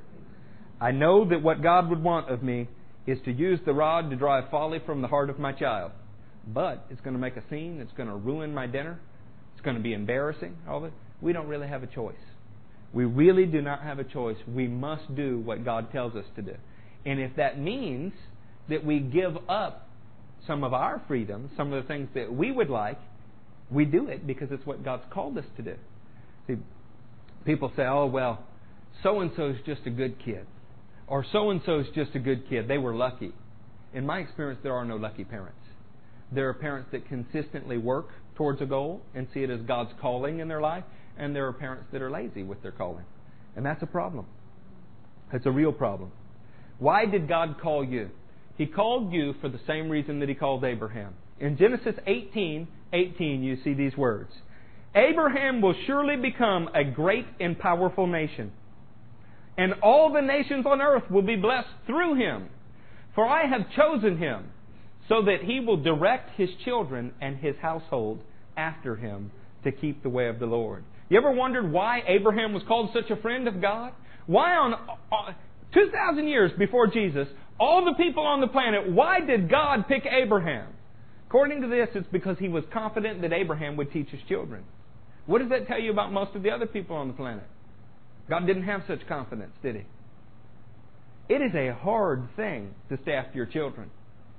I 0.82 0.90
know 0.90 1.24
that 1.28 1.40
what 1.42 1.62
God 1.62 1.88
would 1.90 2.02
want 2.02 2.28
of 2.28 2.42
me 2.42 2.68
is 3.06 3.18
to 3.24 3.32
use 3.32 3.60
the 3.64 3.72
rod 3.72 4.10
to 4.10 4.16
drive 4.16 4.50
folly 4.50 4.80
from 4.84 5.00
the 5.00 5.06
heart 5.06 5.30
of 5.30 5.38
my 5.38 5.52
child. 5.52 5.92
But 6.44 6.84
it's 6.90 7.00
going 7.02 7.14
to 7.14 7.20
make 7.20 7.36
a 7.36 7.42
scene, 7.48 7.78
it's 7.80 7.92
going 7.96 8.08
to 8.08 8.16
ruin 8.16 8.52
my 8.52 8.66
dinner, 8.66 8.98
it's 9.54 9.64
going 9.64 9.76
to 9.76 9.82
be 9.82 9.92
embarrassing, 9.92 10.56
all 10.68 10.80
that. 10.80 10.92
We 11.20 11.32
don't 11.32 11.46
really 11.46 11.68
have 11.68 11.84
a 11.84 11.86
choice. 11.86 12.16
We 12.92 13.04
really 13.04 13.46
do 13.46 13.62
not 13.62 13.82
have 13.82 14.00
a 14.00 14.04
choice. 14.04 14.36
We 14.48 14.66
must 14.66 15.14
do 15.14 15.38
what 15.38 15.64
God 15.64 15.92
tells 15.92 16.16
us 16.16 16.24
to 16.34 16.42
do. 16.42 16.56
And 17.06 17.20
if 17.20 17.36
that 17.36 17.60
means 17.60 18.12
that 18.68 18.84
we 18.84 18.98
give 18.98 19.36
up 19.48 19.88
some 20.48 20.64
of 20.64 20.74
our 20.74 21.00
freedom, 21.06 21.48
some 21.56 21.72
of 21.72 21.80
the 21.80 21.86
things 21.86 22.08
that 22.16 22.34
we 22.34 22.50
would 22.50 22.70
like, 22.70 22.98
we 23.70 23.84
do 23.84 24.08
it 24.08 24.26
because 24.26 24.48
it's 24.50 24.66
what 24.66 24.84
God's 24.84 25.04
called 25.12 25.38
us 25.38 25.44
to 25.58 25.62
do. 25.62 25.74
See, 26.48 26.56
people 27.46 27.72
say, 27.76 27.84
oh, 27.84 28.06
well, 28.06 28.44
so 29.04 29.20
and 29.20 29.30
so 29.36 29.50
is 29.50 29.56
just 29.64 29.82
a 29.86 29.90
good 29.90 30.16
kid. 30.24 30.44
Or 31.12 31.26
so 31.30 31.50
and 31.50 31.60
so 31.66 31.78
is 31.78 31.86
just 31.94 32.14
a 32.14 32.18
good 32.18 32.48
kid. 32.48 32.68
They 32.68 32.78
were 32.78 32.94
lucky. 32.94 33.32
In 33.92 34.06
my 34.06 34.20
experience, 34.20 34.60
there 34.62 34.72
are 34.72 34.86
no 34.86 34.96
lucky 34.96 35.24
parents. 35.24 35.60
There 36.34 36.48
are 36.48 36.54
parents 36.54 36.88
that 36.92 37.06
consistently 37.06 37.76
work 37.76 38.08
towards 38.34 38.62
a 38.62 38.64
goal 38.64 39.02
and 39.14 39.26
see 39.34 39.40
it 39.40 39.50
as 39.50 39.60
God's 39.60 39.90
calling 40.00 40.38
in 40.38 40.48
their 40.48 40.62
life, 40.62 40.84
and 41.18 41.36
there 41.36 41.46
are 41.46 41.52
parents 41.52 41.84
that 41.92 42.00
are 42.00 42.10
lazy 42.10 42.42
with 42.42 42.62
their 42.62 42.72
calling. 42.72 43.04
And 43.54 43.66
that's 43.66 43.82
a 43.82 43.86
problem. 43.86 44.24
It's 45.34 45.44
a 45.44 45.50
real 45.50 45.70
problem. 45.70 46.12
Why 46.78 47.04
did 47.04 47.28
God 47.28 47.56
call 47.60 47.84
you? 47.84 48.08
He 48.56 48.64
called 48.64 49.12
you 49.12 49.34
for 49.42 49.50
the 49.50 49.60
same 49.66 49.90
reason 49.90 50.18
that 50.20 50.30
he 50.30 50.34
called 50.34 50.64
Abraham. 50.64 51.12
In 51.38 51.58
Genesis 51.58 51.96
18, 52.06 52.66
18, 52.94 53.42
you 53.42 53.58
see 53.62 53.74
these 53.74 53.98
words. 53.98 54.32
Abraham 54.94 55.60
will 55.60 55.74
surely 55.86 56.16
become 56.16 56.70
a 56.74 56.84
great 56.84 57.26
and 57.38 57.58
powerful 57.58 58.06
nation, 58.06 58.50
and 59.56 59.74
all 59.82 60.12
the 60.12 60.20
nations 60.20 60.64
on 60.66 60.80
earth 60.80 61.10
will 61.10 61.22
be 61.22 61.36
blessed 61.36 61.68
through 61.86 62.14
him. 62.14 62.48
For 63.14 63.26
I 63.26 63.46
have 63.46 63.70
chosen 63.76 64.16
him 64.16 64.46
so 65.08 65.22
that 65.22 65.42
he 65.42 65.60
will 65.60 65.76
direct 65.76 66.38
his 66.38 66.48
children 66.64 67.12
and 67.20 67.36
his 67.36 67.56
household 67.60 68.22
after 68.56 68.96
him 68.96 69.30
to 69.64 69.72
keep 69.72 70.02
the 70.02 70.08
way 70.08 70.28
of 70.28 70.38
the 70.38 70.46
Lord. 70.46 70.84
You 71.08 71.18
ever 71.18 71.30
wondered 71.30 71.70
why 71.70 72.02
Abraham 72.06 72.54
was 72.54 72.62
called 72.66 72.90
such 72.94 73.10
a 73.10 73.20
friend 73.20 73.46
of 73.46 73.60
God? 73.60 73.92
Why 74.26 74.56
on 74.56 74.74
uh, 74.74 75.32
2,000 75.74 76.26
years 76.26 76.52
before 76.58 76.86
Jesus, 76.86 77.28
all 77.60 77.84
the 77.84 77.94
people 78.02 78.24
on 78.24 78.40
the 78.40 78.46
planet, 78.46 78.90
why 78.90 79.20
did 79.20 79.50
God 79.50 79.86
pick 79.88 80.04
Abraham? 80.06 80.68
According 81.28 81.62
to 81.62 81.68
this, 81.68 81.88
it's 81.94 82.08
because 82.12 82.36
he 82.38 82.48
was 82.48 82.64
confident 82.72 83.22
that 83.22 83.32
Abraham 83.32 83.76
would 83.76 83.92
teach 83.92 84.08
his 84.08 84.20
children. 84.28 84.64
What 85.26 85.40
does 85.40 85.50
that 85.50 85.66
tell 85.66 85.80
you 85.80 85.92
about 85.92 86.12
most 86.12 86.34
of 86.34 86.42
the 86.42 86.50
other 86.50 86.66
people 86.66 86.96
on 86.96 87.08
the 87.08 87.14
planet? 87.14 87.44
God 88.28 88.46
didn't 88.46 88.64
have 88.64 88.82
such 88.86 89.06
confidence, 89.08 89.52
did 89.62 89.76
he? 89.76 89.82
It 91.28 91.42
is 91.42 91.54
a 91.54 91.74
hard 91.74 92.28
thing 92.36 92.74
to 92.88 93.12
after 93.12 93.36
your 93.36 93.46
children. 93.46 93.90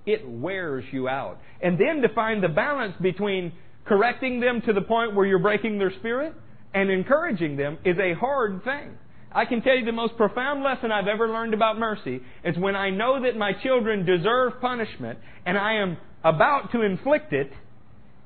It 0.06 0.28
wears 0.28 0.84
you 0.92 1.08
out. 1.08 1.40
And 1.62 1.80
then 1.80 2.02
to 2.02 2.14
find 2.14 2.44
the 2.44 2.50
balance 2.50 2.94
between 3.02 3.54
correcting 3.86 4.40
them 4.40 4.62
to 4.66 4.74
the 4.74 4.82
point 4.82 5.16
where 5.16 5.26
you're 5.26 5.40
breaking 5.40 5.78
their 5.78 5.94
spirit 6.00 6.34
and 6.74 6.90
encouraging 6.90 7.56
them 7.58 7.78
is 7.86 7.98
a 7.98 8.14
hard 8.14 8.64
thing. 8.64 8.98
I 9.32 9.46
can 9.46 9.62
tell 9.62 9.76
you 9.76 9.86
the 9.86 9.92
most 9.92 10.16
profound 10.18 10.64
lesson 10.64 10.92
I've 10.92 11.08
ever 11.08 11.28
learned 11.28 11.54
about 11.54 11.80
mercy 11.80 12.22
is 12.44 12.56
when 12.58 12.76
I 12.76 12.92
know 12.92 13.24
that 13.24 13.36
my 13.36 13.54
children 13.64 14.06
deserve 14.06 14.62
punishment 14.62 15.20
and 15.46 15.58
I 15.58 15.76
am 15.76 15.98
about 16.24 16.72
to 16.74 16.82
inflict 16.82 17.34
it 17.34 17.52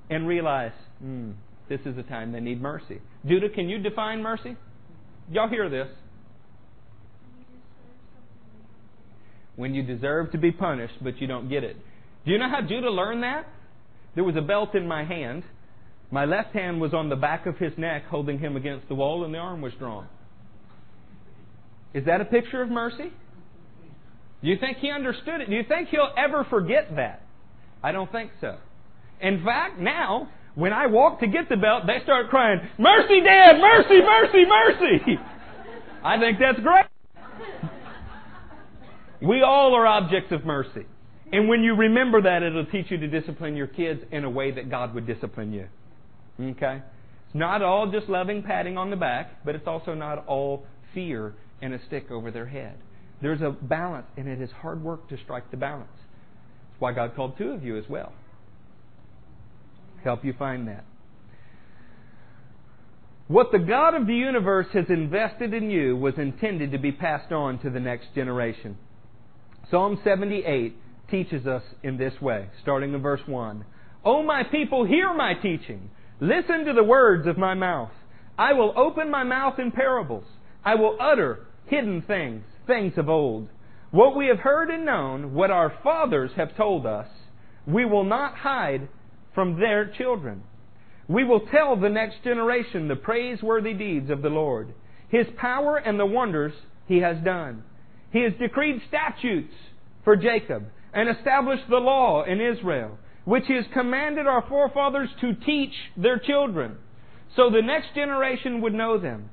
and 0.10 0.28
realize, 0.28 0.74
hmm, 1.00 1.32
this 1.70 1.80
is 1.86 1.96
the 1.96 2.04
time 2.04 2.32
they 2.32 2.40
need 2.40 2.62
mercy. 2.62 3.00
Judah, 3.26 3.50
can 3.50 3.70
you 3.70 3.80
define 3.80 4.22
mercy? 4.22 4.58
Y'all 5.30 5.50
hear 5.50 5.70
this? 5.70 5.88
When 9.56 9.74
you 9.74 9.84
deserve 9.84 10.32
to 10.32 10.38
be 10.38 10.52
punished, 10.52 10.94
but 11.02 11.20
you 11.20 11.28
don't 11.28 11.50
get 11.50 11.64
it. 11.64 11.76
Do 12.26 12.32
you 12.32 12.38
know 12.38 12.50
how 12.50 12.62
Judah 12.62 12.90
learned 12.90 13.24
that? 13.24 13.48
There 14.16 14.24
was 14.24 14.36
a 14.36 14.42
belt 14.42 14.76
in 14.76 14.88
my 14.88 15.04
hand. 15.04 15.44
My 16.12 16.26
left 16.26 16.54
hand 16.54 16.80
was 16.80 16.94
on 16.94 17.10
the 17.10 17.16
back 17.16 17.46
of 17.46 17.58
his 17.58 17.74
neck, 17.78 18.06
holding 18.06 18.40
him 18.40 18.56
against 18.56 18.88
the 18.88 18.96
wall, 18.96 19.26
and 19.26 19.34
the 19.34 19.40
arm 19.40 19.62
was 19.62 19.74
drawn. 19.78 20.08
Is 21.94 22.06
that 22.06 22.22
a 22.22 22.26
picture 22.26 22.62
of 22.62 22.70
mercy? 22.70 23.12
Do 24.42 24.48
you 24.48 24.58
think 24.60 24.78
he 24.78 24.92
understood 24.92 25.42
it? 25.42 25.50
Do 25.50 25.56
you 25.56 25.64
think 25.68 25.90
he'll 25.90 26.14
ever 26.16 26.46
forget 26.50 26.96
that? 26.96 27.24
I 27.84 27.92
don't 27.92 28.12
think 28.12 28.32
so. 28.40 28.58
In 29.20 29.44
fact, 29.44 29.80
now, 29.80 30.30
when 30.58 30.74
I 30.74 30.88
walk 30.88 31.20
to 31.20 31.28
get 31.28 31.50
the 31.50 31.56
belt, 31.56 31.84
they 31.86 32.02
start 32.04 32.30
crying, 32.30 32.60
Mercy, 32.80 33.22
Dad! 33.22 33.60
Mercy, 33.62 34.02
mercy, 34.02 34.44
mercy! 34.44 35.20
I 36.04 36.20
think 36.20 36.40
that's 36.40 36.60
great. 36.60 36.86
We 39.22 39.44
all 39.44 39.76
are 39.76 39.86
objects 39.86 40.32
of 40.32 40.46
mercy. 40.46 40.88
And 41.32 41.48
when 41.48 41.62
you 41.62 41.76
remember 41.76 42.24
that, 42.24 42.42
it'll 42.42 42.66
teach 42.66 42.90
you 42.90 42.98
to 42.98 43.08
discipline 43.08 43.56
your 43.56 43.68
kids 43.68 44.02
in 44.12 44.24
a 44.24 44.30
way 44.32 44.50
that 44.50 44.72
God 44.72 44.96
would 44.96 45.06
discipline 45.06 45.54
you. 45.54 45.68
Okay? 46.42 46.82
It's 47.28 47.36
not 47.36 47.62
all 47.62 47.92
just 47.92 48.10
loving 48.10 48.42
patting 48.42 48.80
on 48.80 48.90
the 48.90 48.96
back, 48.96 49.46
but 49.46 49.54
it's 49.54 49.68
also 49.68 49.94
not 49.94 50.26
all 50.26 50.66
fear 50.92 51.36
and 51.62 51.76
a 51.76 51.80
stick 51.86 52.10
over 52.10 52.32
their 52.32 52.48
head. 52.48 52.78
There's 53.22 53.42
a 53.42 53.52
balance, 53.52 54.08
and 54.18 54.28
it 54.28 54.42
is 54.42 54.50
hard 54.50 54.84
work 54.84 55.08
to 55.10 55.18
strike 55.24 55.52
the 55.52 55.58
balance. 55.58 55.92
That's 55.94 56.82
why 56.82 56.94
God 56.94 57.16
called 57.16 57.38
two 57.38 57.52
of 57.52 57.64
you 57.64 57.78
as 57.78 57.86
well. 57.88 58.12
Help 60.04 60.24
you 60.26 60.34
find 60.34 60.68
that. 60.68 60.86
What 63.28 63.52
the 63.52 63.60
God 63.60 63.94
of 63.94 64.08
the 64.08 64.16
universe 64.16 64.68
has 64.74 64.86
invested 64.90 65.54
in 65.54 65.70
you 65.70 65.98
was 65.98 66.14
intended 66.18 66.72
to 66.72 66.78
be 66.78 66.94
passed 66.94 67.34
on 67.34 67.60
to 67.60 67.70
the 67.70 67.80
next 67.80 68.08
generation. 68.16 68.78
Psalm 69.70 70.00
78 70.04 70.76
teaches 71.12 71.46
us 71.46 71.64
in 71.84 71.98
this 71.98 72.14
way, 72.22 72.48
starting 72.62 72.94
in 72.94 73.02
verse 73.02 73.22
1. 73.26 73.66
O 74.06 74.24
my 74.24 74.44
people, 74.44 74.86
hear 74.86 75.14
my 75.14 75.34
teaching. 75.34 75.90
Listen 76.22 76.66
to 76.66 76.74
the 76.74 76.84
words 76.84 77.28
of 77.28 77.38
my 77.38 77.54
mouth. 77.54 77.92
I 78.38 78.54
will 78.54 78.74
open 78.78 79.12
my 79.12 79.24
mouth 79.24 79.60
in 79.60 79.72
parables. 79.72 80.26
I 80.64 80.76
will 80.76 80.98
utter 81.00 81.48
hidden 81.66 82.04
things, 82.04 82.44
things 82.66 82.94
of 82.98 83.10
old. 83.10 83.50
What 83.92 84.16
we 84.16 84.28
have 84.28 84.40
heard 84.40 84.70
and 84.70 84.86
known, 84.86 85.34
what 85.34 85.52
our 85.52 85.74
fathers 85.84 86.32
have 86.38 86.56
told 86.56 86.86
us, 86.86 87.08
we 87.66 87.84
will 87.84 88.06
not 88.06 88.36
hide 88.36 88.88
from 89.38 89.60
their 89.60 89.86
children. 89.86 90.42
We 91.08 91.24
will 91.24 91.42
tell 91.52 91.76
the 91.76 91.90
next 91.90 92.24
generation 92.24 92.88
the 92.88 92.96
praiseworthy 92.96 93.76
deeds 93.76 94.10
of 94.10 94.24
the 94.24 94.30
Lord, 94.30 94.74
His 95.10 95.28
power 95.38 95.78
and 95.78 96.00
the 96.00 96.08
wonders 96.08 96.54
He 96.88 97.02
has 97.02 97.24
done. 97.24 97.62
He 98.12 98.24
has 98.24 98.34
decreed 98.40 98.82
statutes 98.88 99.54
for 100.04 100.16
Jacob 100.16 100.64
and 100.92 101.08
established 101.08 101.70
the 101.70 101.78
law 101.78 102.24
in 102.24 102.42
Israel, 102.42 102.98
which 103.26 103.44
He 103.46 103.54
has 103.54 103.66
commanded 103.74 104.26
our 104.26 104.44
forefathers 104.50 105.10
to 105.22 105.36
teach 105.36 105.74
their 105.96 106.18
children, 106.18 106.76
so 107.36 107.52
the 107.52 107.62
next 107.62 107.94
generation 107.94 108.62
would 108.62 108.74
know 108.74 108.98
them, 108.98 109.30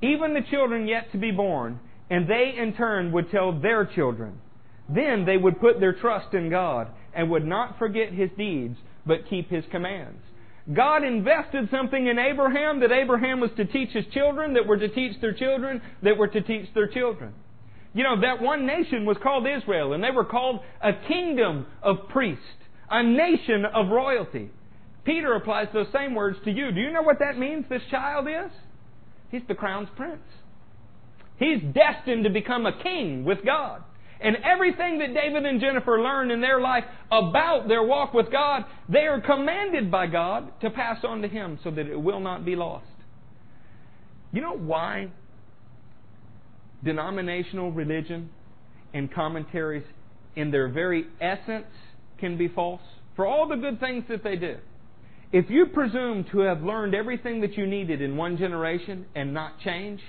even 0.00 0.34
the 0.34 0.48
children 0.52 0.86
yet 0.86 1.10
to 1.10 1.18
be 1.18 1.32
born, 1.32 1.80
and 2.10 2.30
they 2.30 2.54
in 2.56 2.74
turn 2.74 3.10
would 3.10 3.28
tell 3.32 3.58
their 3.60 3.84
children. 3.86 4.38
Then 4.88 5.24
they 5.26 5.36
would 5.36 5.60
put 5.60 5.80
their 5.80 5.94
trust 5.94 6.32
in 6.32 6.48
God 6.48 6.86
and 7.12 7.28
would 7.28 7.44
not 7.44 7.76
forget 7.76 8.12
His 8.12 8.30
deeds, 8.38 8.78
but 9.08 9.28
keep 9.28 9.50
His 9.50 9.64
commands. 9.72 10.22
God 10.72 11.02
invested 11.02 11.70
something 11.70 12.06
in 12.06 12.18
Abraham 12.18 12.80
that 12.80 12.92
Abraham 12.92 13.40
was 13.40 13.50
to 13.56 13.64
teach 13.64 13.90
his 13.90 14.04
children, 14.12 14.54
that 14.54 14.66
were 14.66 14.76
to 14.76 14.88
teach 14.88 15.18
their 15.20 15.32
children, 15.32 15.80
that 16.02 16.18
were 16.18 16.28
to 16.28 16.40
teach 16.42 16.66
their 16.74 16.88
children. 16.88 17.32
You 17.94 18.04
know, 18.04 18.20
that 18.20 18.42
one 18.42 18.66
nation 18.66 19.06
was 19.06 19.16
called 19.22 19.46
Israel, 19.46 19.94
and 19.94 20.04
they 20.04 20.10
were 20.10 20.26
called 20.26 20.60
a 20.82 20.92
kingdom 21.08 21.66
of 21.82 22.08
priests, 22.10 22.44
a 22.90 23.02
nation 23.02 23.64
of 23.64 23.88
royalty. 23.88 24.50
Peter 25.04 25.32
applies 25.32 25.68
those 25.72 25.86
same 25.90 26.14
words 26.14 26.36
to 26.44 26.50
you. 26.50 26.70
Do 26.70 26.80
you 26.80 26.92
know 26.92 27.02
what 27.02 27.20
that 27.20 27.38
means, 27.38 27.64
this 27.70 27.82
child 27.90 28.28
is? 28.28 28.52
He's 29.30 29.42
the 29.48 29.54
crown's 29.54 29.88
prince. 29.96 30.20
He's 31.38 31.62
destined 31.72 32.24
to 32.24 32.30
become 32.30 32.66
a 32.66 32.82
king 32.82 33.24
with 33.24 33.42
God. 33.42 33.82
And 34.20 34.36
everything 34.44 34.98
that 34.98 35.14
David 35.14 35.46
and 35.46 35.60
Jennifer 35.60 36.00
learn 36.00 36.30
in 36.30 36.40
their 36.40 36.60
life 36.60 36.84
about 37.12 37.68
their 37.68 37.84
walk 37.84 38.12
with 38.12 38.32
God, 38.32 38.64
they 38.88 39.06
are 39.06 39.20
commanded 39.20 39.90
by 39.90 40.08
God 40.08 40.60
to 40.60 40.70
pass 40.70 41.04
on 41.04 41.22
to 41.22 41.28
Him 41.28 41.58
so 41.62 41.70
that 41.70 41.86
it 41.86 42.00
will 42.00 42.20
not 42.20 42.44
be 42.44 42.56
lost. 42.56 42.86
You 44.32 44.42
know 44.42 44.56
why 44.56 45.08
denominational 46.84 47.72
religion 47.72 48.30
and 48.92 49.12
commentaries, 49.12 49.84
in 50.36 50.50
their 50.50 50.68
very 50.68 51.06
essence, 51.20 51.66
can 52.18 52.36
be 52.36 52.48
false? 52.48 52.80
For 53.16 53.26
all 53.26 53.48
the 53.48 53.56
good 53.56 53.80
things 53.80 54.04
that 54.08 54.22
they 54.22 54.36
do. 54.36 54.56
If 55.32 55.50
you 55.50 55.66
presume 55.66 56.24
to 56.32 56.38
have 56.40 56.62
learned 56.62 56.94
everything 56.94 57.42
that 57.42 57.56
you 57.56 57.66
needed 57.66 58.00
in 58.00 58.16
one 58.16 58.38
generation 58.38 59.06
and 59.14 59.34
not 59.34 59.60
change, 59.60 60.00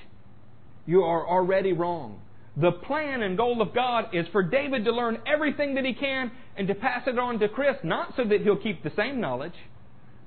you 0.86 1.02
are 1.02 1.28
already 1.28 1.74
wrong. 1.74 2.22
The 2.60 2.72
plan 2.72 3.22
and 3.22 3.38
goal 3.38 3.62
of 3.62 3.74
God 3.74 4.10
is 4.14 4.26
for 4.32 4.44
David 4.44 4.84
to 4.86 4.92
learn 4.92 5.20
everything 5.26 5.76
that 5.76 5.86
he 5.86 5.94
can 5.94 6.32
and 6.58 6.68
to 6.68 6.76
pass 6.76 7.04
it 7.08 7.18
on 7.18 7.40
to 7.40 7.48
Chris, 7.48 7.78
not 7.84 8.14
so 8.18 8.26
that 8.26 8.42
he'll 8.42 8.58
keep 8.58 8.84
the 8.84 8.92
same 8.98 9.22
knowledge, 9.22 9.54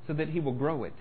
so 0.07 0.15
that 0.15 0.29
he 0.29 0.41
will 0.41 0.53
grow 0.55 0.85
it 0.85 0.95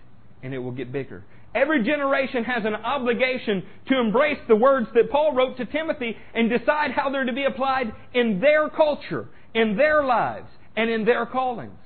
and 0.43 0.53
it 0.53 0.57
will 0.57 0.71
get 0.71 0.91
bigger. 0.91 1.23
Every 1.53 1.83
generation 1.83 2.43
has 2.43 2.65
an 2.65 2.75
obligation 2.75 3.63
to 3.89 3.99
embrace 3.99 4.39
the 4.47 4.55
words 4.55 4.87
that 4.93 5.11
Paul 5.11 5.33
wrote 5.33 5.57
to 5.57 5.65
Timothy 5.65 6.17
and 6.33 6.49
decide 6.49 6.91
how 6.91 7.09
they're 7.09 7.25
to 7.25 7.33
be 7.33 7.45
applied 7.45 7.93
in 8.13 8.39
their 8.39 8.69
culture, 8.69 9.27
in 9.53 9.77
their 9.77 10.03
lives, 10.03 10.47
and 10.75 10.89
in 10.89 11.05
their 11.05 11.25
callings. 11.25 11.77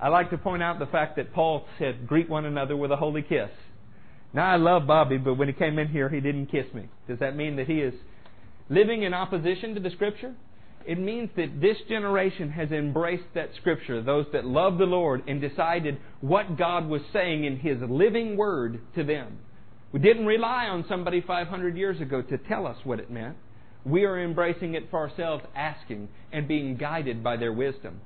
I 0.00 0.08
like 0.08 0.30
to 0.30 0.38
point 0.38 0.62
out 0.62 0.78
the 0.78 0.86
fact 0.86 1.16
that 1.16 1.32
Paul 1.32 1.66
said, 1.78 2.06
greet 2.06 2.28
one 2.28 2.44
another 2.44 2.76
with 2.76 2.90
a 2.90 2.96
holy 2.96 3.22
kiss. 3.22 3.50
Now, 4.34 4.50
I 4.50 4.56
love 4.56 4.86
Bobby, 4.86 5.16
but 5.16 5.34
when 5.34 5.46
he 5.46 5.54
came 5.54 5.78
in 5.78 5.88
here, 5.88 6.08
he 6.08 6.20
didn't 6.20 6.46
kiss 6.46 6.66
me. 6.74 6.88
Does 7.06 7.20
that 7.20 7.36
mean 7.36 7.54
that 7.56 7.68
he 7.68 7.78
is 7.78 7.94
living 8.68 9.04
in 9.04 9.14
opposition 9.14 9.74
to 9.74 9.80
the 9.80 9.90
Scripture? 9.90 10.34
It 10.84 10.98
means 10.98 11.30
that 11.36 11.60
this 11.60 11.76
generation 11.88 12.50
has 12.50 12.70
embraced 12.72 13.32
that 13.34 13.50
Scripture, 13.60 14.02
those 14.02 14.26
that 14.32 14.44
love 14.44 14.76
the 14.76 14.84
Lord, 14.84 15.22
and 15.28 15.40
decided 15.40 15.98
what 16.20 16.58
God 16.58 16.88
was 16.88 17.00
saying 17.12 17.44
in 17.44 17.58
His 17.58 17.78
living 17.88 18.36
Word 18.36 18.80
to 18.96 19.04
them. 19.04 19.38
We 19.92 20.00
didn't 20.00 20.26
rely 20.26 20.66
on 20.66 20.84
somebody 20.88 21.20
500 21.20 21.76
years 21.76 22.00
ago 22.00 22.20
to 22.20 22.36
tell 22.36 22.66
us 22.66 22.76
what 22.82 22.98
it 22.98 23.10
meant. 23.10 23.36
We 23.84 24.04
are 24.04 24.20
embracing 24.20 24.74
it 24.74 24.90
for 24.90 24.98
ourselves, 24.98 25.44
asking 25.54 26.08
and 26.32 26.48
being 26.48 26.76
guided 26.76 27.22
by 27.22 27.36
their 27.36 27.52
wisdom. 27.52 28.00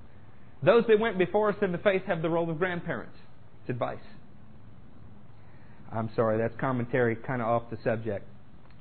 Those 0.63 0.85
that 0.89 1.01
went 1.01 1.19
before 1.19 1.49
us 1.49 1.57
in 1.63 1.73
the 1.73 1.79
faith 1.79 2.03
have 2.07 2.21
the 2.21 2.29
role 2.29 2.51
of 2.51 2.59
grandparents. 2.59 3.17
It's 3.63 3.71
advice. 3.71 3.99
I'm 5.93 6.11
sorry, 6.15 6.39
that's 6.39 6.55
commentary 6.61 7.17
kind 7.17 7.41
of 7.41 7.49
off 7.49 7.63
the 7.71 7.79
subject. 7.83 8.27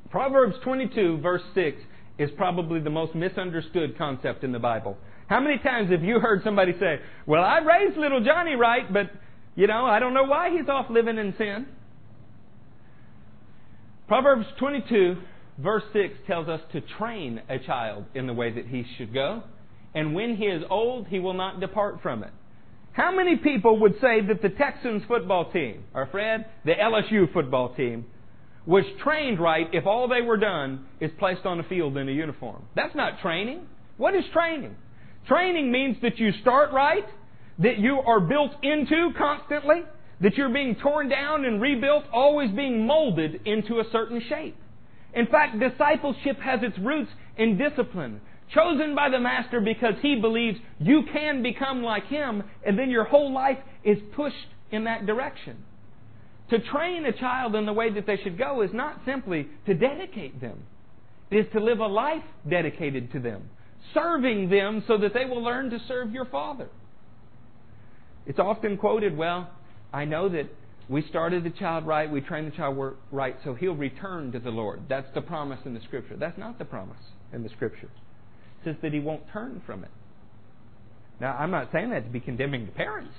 Proverbs 0.09 0.55
22, 0.63 1.19
verse 1.19 1.41
6, 1.53 1.77
is 2.17 2.29
probably 2.35 2.79
the 2.79 2.89
most 2.89 3.15
misunderstood 3.15 3.97
concept 3.97 4.43
in 4.43 4.51
the 4.51 4.59
Bible. 4.59 4.97
How 5.27 5.39
many 5.39 5.57
times 5.59 5.91
have 5.91 6.03
you 6.03 6.19
heard 6.19 6.41
somebody 6.43 6.73
say, 6.79 6.99
Well, 7.25 7.43
I 7.43 7.59
raised 7.59 7.97
little 7.97 8.23
Johnny 8.23 8.55
right, 8.55 8.91
but, 8.91 9.11
you 9.55 9.67
know, 9.67 9.85
I 9.85 9.99
don't 9.99 10.13
know 10.13 10.23
why 10.23 10.49
he's 10.49 10.67
off 10.69 10.89
living 10.89 11.17
in 11.17 11.33
sin? 11.37 11.67
Proverbs 14.07 14.45
22, 14.57 15.17
verse 15.57 15.83
6 15.91 16.13
tells 16.27 16.47
us 16.47 16.61
to 16.71 16.81
train 16.97 17.41
a 17.49 17.59
child 17.59 18.05
in 18.15 18.25
the 18.25 18.33
way 18.33 18.51
that 18.51 18.67
he 18.67 18.85
should 18.97 19.13
go, 19.13 19.43
and 19.93 20.15
when 20.15 20.37
he 20.37 20.45
is 20.45 20.63
old, 20.69 21.07
he 21.07 21.19
will 21.19 21.33
not 21.33 21.59
depart 21.59 22.01
from 22.01 22.23
it. 22.23 22.31
How 22.97 23.15
many 23.15 23.35
people 23.35 23.79
would 23.81 23.93
say 24.01 24.21
that 24.21 24.41
the 24.41 24.49
Texans 24.49 25.03
football 25.07 25.51
team, 25.51 25.83
or 25.93 26.07
Fred, 26.07 26.47
the 26.65 26.71
LSU 26.71 27.31
football 27.31 27.75
team, 27.75 28.05
was 28.65 28.83
trained 29.03 29.39
right 29.39 29.67
if 29.71 29.85
all 29.85 30.07
they 30.07 30.21
were 30.21 30.35
done 30.35 30.83
is 30.99 31.11
placed 31.19 31.45
on 31.45 31.57
the 31.57 31.63
field 31.65 31.95
in 31.95 32.09
a 32.09 32.11
uniform? 32.11 32.63
That's 32.75 32.95
not 32.95 33.19
training. 33.21 33.67
What 33.97 34.15
is 34.15 34.23
training? 34.33 34.75
Training 35.27 35.71
means 35.71 35.97
that 36.01 36.17
you 36.17 36.31
start 36.41 36.71
right, 36.71 37.05
that 37.59 37.77
you 37.77 37.99
are 37.99 38.19
built 38.19 38.53
into 38.63 39.11
constantly, 39.15 39.83
that 40.21 40.33
you're 40.33 40.49
being 40.49 40.75
torn 40.81 41.07
down 41.07 41.45
and 41.45 41.61
rebuilt, 41.61 42.05
always 42.11 42.49
being 42.49 42.87
molded 42.87 43.41
into 43.45 43.79
a 43.79 43.83
certain 43.91 44.23
shape. 44.27 44.57
In 45.13 45.27
fact, 45.27 45.59
discipleship 45.59 46.39
has 46.39 46.61
its 46.63 46.79
roots 46.79 47.11
in 47.37 47.59
discipline, 47.59 48.21
chosen 48.53 48.95
by 48.95 49.09
the 49.09 49.19
Master 49.19 49.59
because 49.59 49.95
he 50.01 50.15
believes 50.15 50.57
you 50.79 51.03
can 51.11 51.43
become 51.43 51.83
like 51.83 52.05
him, 52.07 52.43
and 52.65 52.77
then 52.77 52.89
your 52.89 53.03
whole 53.03 53.33
life 53.33 53.57
is 53.83 53.97
pushed 54.15 54.35
in 54.71 54.85
that 54.85 55.05
direction. 55.05 55.63
To 56.49 56.59
train 56.59 57.05
a 57.05 57.11
child 57.11 57.55
in 57.55 57.65
the 57.65 57.73
way 57.73 57.91
that 57.93 58.05
they 58.05 58.17
should 58.17 58.37
go 58.37 58.61
is 58.61 58.71
not 58.73 59.01
simply 59.05 59.47
to 59.65 59.73
dedicate 59.73 60.39
them, 60.39 60.63
it 61.29 61.37
is 61.37 61.45
to 61.51 61.59
live 61.59 61.79
a 61.79 61.87
life 61.87 62.23
dedicated 62.49 63.11
to 63.11 63.19
them, 63.19 63.49
serving 63.93 64.49
them 64.49 64.83
so 64.87 64.97
that 64.97 65.13
they 65.13 65.25
will 65.25 65.43
learn 65.43 65.69
to 65.71 65.79
serve 65.87 66.11
your 66.11 66.25
Father. 66.25 66.69
It's 68.25 68.39
often 68.39 68.77
quoted, 68.77 69.17
well, 69.17 69.49
I 69.91 70.05
know 70.05 70.29
that 70.29 70.49
we 70.87 71.01
started 71.09 71.43
the 71.43 71.49
child 71.49 71.85
right, 71.85 72.09
we 72.09 72.21
trained 72.21 72.49
the 72.49 72.55
child 72.55 72.95
right, 73.11 73.35
so 73.43 73.53
he'll 73.53 73.75
return 73.75 74.31
to 74.31 74.39
the 74.39 74.51
Lord. 74.51 74.83
That's 74.87 75.07
the 75.13 75.21
promise 75.21 75.59
in 75.65 75.73
the 75.73 75.81
Scripture. 75.81 76.15
That's 76.15 76.37
not 76.37 76.59
the 76.59 76.65
promise 76.65 76.97
in 77.33 77.43
the 77.43 77.49
Scripture 77.49 77.89
says 78.63 78.75
that 78.81 78.93
he 78.93 78.99
won't 78.99 79.23
turn 79.31 79.61
from 79.65 79.83
it. 79.83 79.91
Now, 81.19 81.35
I'm 81.35 81.51
not 81.51 81.69
saying 81.71 81.89
that 81.91 82.03
to 82.03 82.09
be 82.09 82.19
condemning 82.19 82.65
the 82.65 82.71
parents. 82.71 83.13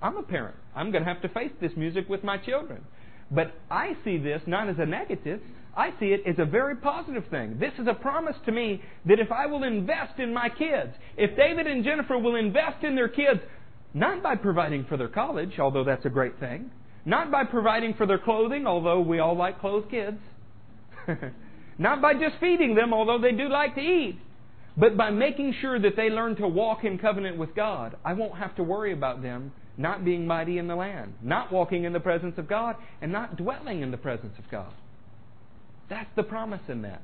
I'm 0.00 0.16
a 0.16 0.22
parent. 0.22 0.56
I'm 0.74 0.90
going 0.90 1.04
to 1.04 1.08
have 1.08 1.22
to 1.22 1.28
face 1.28 1.52
this 1.60 1.72
music 1.76 2.08
with 2.08 2.24
my 2.24 2.38
children. 2.38 2.82
But 3.30 3.52
I 3.70 3.92
see 4.04 4.18
this 4.18 4.42
not 4.46 4.68
as 4.68 4.76
a 4.78 4.86
negative. 4.86 5.40
I 5.76 5.90
see 5.98 6.06
it 6.06 6.22
as 6.26 6.36
a 6.38 6.44
very 6.44 6.76
positive 6.76 7.24
thing. 7.30 7.58
This 7.58 7.72
is 7.78 7.86
a 7.88 7.94
promise 7.94 8.36
to 8.46 8.52
me 8.52 8.82
that 9.06 9.18
if 9.18 9.32
I 9.32 9.46
will 9.46 9.64
invest 9.64 10.18
in 10.18 10.34
my 10.34 10.48
kids, 10.48 10.92
if 11.16 11.36
David 11.36 11.66
and 11.66 11.84
Jennifer 11.84 12.18
will 12.18 12.36
invest 12.36 12.84
in 12.84 12.94
their 12.94 13.08
kids, 13.08 13.40
not 13.94 14.22
by 14.22 14.36
providing 14.36 14.84
for 14.84 14.96
their 14.96 15.08
college, 15.08 15.58
although 15.58 15.84
that's 15.84 16.04
a 16.04 16.10
great 16.10 16.38
thing, 16.40 16.70
not 17.04 17.30
by 17.30 17.44
providing 17.44 17.94
for 17.94 18.06
their 18.06 18.18
clothing, 18.18 18.66
although 18.66 19.00
we 19.00 19.18
all 19.18 19.36
like 19.36 19.60
clothed 19.60 19.90
kids, 19.90 20.18
not 21.78 22.02
by 22.02 22.14
just 22.14 22.36
feeding 22.38 22.74
them, 22.74 22.92
although 22.92 23.18
they 23.18 23.32
do 23.32 23.48
like 23.48 23.74
to 23.74 23.80
eat, 23.80 24.18
but 24.76 24.96
by 24.96 25.10
making 25.10 25.54
sure 25.60 25.78
that 25.78 25.96
they 25.96 26.08
learn 26.08 26.36
to 26.36 26.48
walk 26.48 26.84
in 26.84 26.98
covenant 26.98 27.36
with 27.36 27.54
God, 27.54 27.96
I 28.04 28.14
won't 28.14 28.38
have 28.38 28.54
to 28.56 28.62
worry 28.62 28.92
about 28.92 29.22
them 29.22 29.52
not 29.76 30.04
being 30.04 30.26
mighty 30.26 30.58
in 30.58 30.66
the 30.66 30.76
land, 30.76 31.14
not 31.22 31.52
walking 31.52 31.84
in 31.84 31.92
the 31.92 32.00
presence 32.00 32.34
of 32.38 32.48
God, 32.48 32.76
and 33.00 33.10
not 33.10 33.36
dwelling 33.36 33.82
in 33.82 33.90
the 33.90 33.96
presence 33.96 34.34
of 34.38 34.50
God. 34.50 34.72
That's 35.88 36.10
the 36.16 36.22
promise 36.22 36.60
in 36.68 36.82
that. 36.82 37.02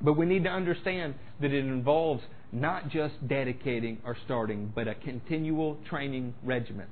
But 0.00 0.14
we 0.14 0.26
need 0.26 0.44
to 0.44 0.50
understand 0.50 1.14
that 1.40 1.52
it 1.52 1.64
involves 1.64 2.22
not 2.52 2.88
just 2.88 3.14
dedicating 3.26 3.98
or 4.04 4.16
starting, 4.24 4.72
but 4.74 4.88
a 4.88 4.94
continual 4.94 5.78
training 5.88 6.34
regimen. 6.44 6.86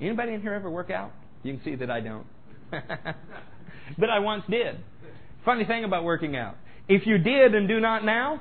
Anybody 0.00 0.34
in 0.34 0.40
here 0.40 0.54
ever 0.54 0.70
work 0.70 0.90
out? 0.90 1.12
You 1.42 1.54
can 1.54 1.64
see 1.64 1.74
that 1.76 1.90
I 1.90 2.00
don't. 2.00 2.26
but 2.70 4.10
I 4.10 4.18
once 4.20 4.44
did. 4.48 4.78
Funny 5.44 5.64
thing 5.64 5.84
about 5.84 6.04
working 6.04 6.36
out. 6.36 6.56
If 6.88 7.06
you 7.06 7.18
did 7.18 7.54
and 7.54 7.68
do 7.68 7.80
not 7.80 8.04
now, 8.04 8.40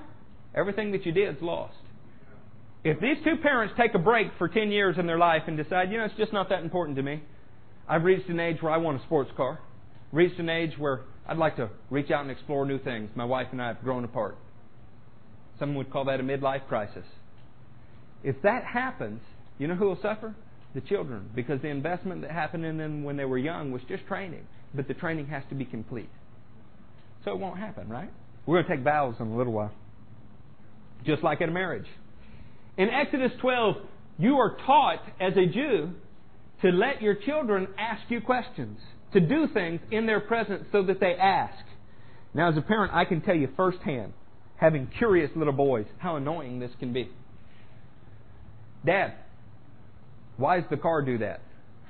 everything 0.55 0.91
that 0.91 1.05
you 1.05 1.11
did 1.11 1.35
is 1.35 1.41
lost. 1.41 1.75
If 2.83 2.99
these 3.01 3.17
two 3.23 3.35
parents 3.41 3.73
take 3.77 3.93
a 3.93 3.99
break 3.99 4.27
for 4.37 4.47
10 4.47 4.71
years 4.71 4.97
in 4.97 5.05
their 5.05 5.17
life 5.17 5.43
and 5.47 5.57
decide, 5.57 5.91
you 5.91 5.97
know, 5.97 6.05
it's 6.05 6.15
just 6.17 6.31
not 6.31 6.49
that 6.49 6.63
important 6.63 6.95
to 6.97 7.03
me. 7.03 7.21
I've 7.87 8.03
reached 8.03 8.29
an 8.29 8.39
age 8.39 8.61
where 8.61 8.71
I 8.71 8.77
want 8.77 9.01
a 9.01 9.03
sports 9.05 9.31
car. 9.35 9.59
Reached 10.11 10.39
an 10.39 10.49
age 10.49 10.77
where 10.77 11.01
I'd 11.27 11.37
like 11.37 11.57
to 11.57 11.69
reach 11.89 12.09
out 12.09 12.21
and 12.21 12.31
explore 12.31 12.65
new 12.65 12.79
things. 12.79 13.09
My 13.15 13.25
wife 13.25 13.47
and 13.51 13.61
I 13.61 13.67
have 13.67 13.81
grown 13.83 14.03
apart. 14.03 14.37
Some 15.59 15.75
would 15.75 15.91
call 15.91 16.05
that 16.05 16.19
a 16.19 16.23
midlife 16.23 16.67
crisis. 16.67 17.05
If 18.23 18.41
that 18.43 18.63
happens, 18.63 19.21
you 19.57 19.67
know 19.67 19.75
who 19.75 19.85
will 19.85 19.99
suffer? 20.01 20.35
The 20.73 20.81
children, 20.81 21.29
because 21.35 21.61
the 21.61 21.67
investment 21.67 22.21
that 22.21 22.31
happened 22.31 22.63
in 22.63 22.77
them 22.77 23.03
when 23.03 23.17
they 23.17 23.25
were 23.25 23.39
young 23.39 23.71
was 23.71 23.81
just 23.89 24.05
training, 24.05 24.45
but 24.73 24.87
the 24.87 24.93
training 24.93 25.25
has 25.27 25.41
to 25.49 25.55
be 25.55 25.65
complete. 25.65 26.09
So 27.25 27.31
it 27.31 27.39
won't 27.39 27.57
happen, 27.57 27.89
right? 27.89 28.11
We're 28.45 28.61
going 28.61 28.69
to 28.69 28.75
take 28.75 28.83
vows 28.83 29.15
in 29.19 29.27
a 29.27 29.35
little 29.35 29.53
while. 29.53 29.71
Just 31.05 31.23
like 31.23 31.41
in 31.41 31.49
a 31.49 31.51
marriage. 31.51 31.87
In 32.77 32.89
Exodus 32.89 33.31
12, 33.41 33.75
you 34.17 34.37
are 34.37 34.57
taught 34.65 35.01
as 35.19 35.33
a 35.37 35.45
Jew 35.45 35.91
to 36.61 36.69
let 36.69 37.01
your 37.01 37.15
children 37.15 37.67
ask 37.77 38.01
you 38.09 38.21
questions, 38.21 38.79
to 39.13 39.19
do 39.19 39.47
things 39.53 39.79
in 39.91 40.05
their 40.05 40.19
presence 40.19 40.65
so 40.71 40.83
that 40.83 40.99
they 40.99 41.13
ask. 41.13 41.63
Now, 42.33 42.49
as 42.49 42.57
a 42.57 42.61
parent, 42.61 42.93
I 42.93 43.05
can 43.05 43.21
tell 43.21 43.35
you 43.35 43.49
firsthand, 43.55 44.13
having 44.57 44.87
curious 44.97 45.31
little 45.35 45.53
boys, 45.53 45.85
how 45.97 46.17
annoying 46.17 46.59
this 46.59 46.71
can 46.79 46.93
be. 46.93 47.09
Dad, 48.85 49.13
why 50.37 50.59
does 50.59 50.69
the 50.69 50.77
car 50.77 51.01
do 51.01 51.17
that? 51.19 51.41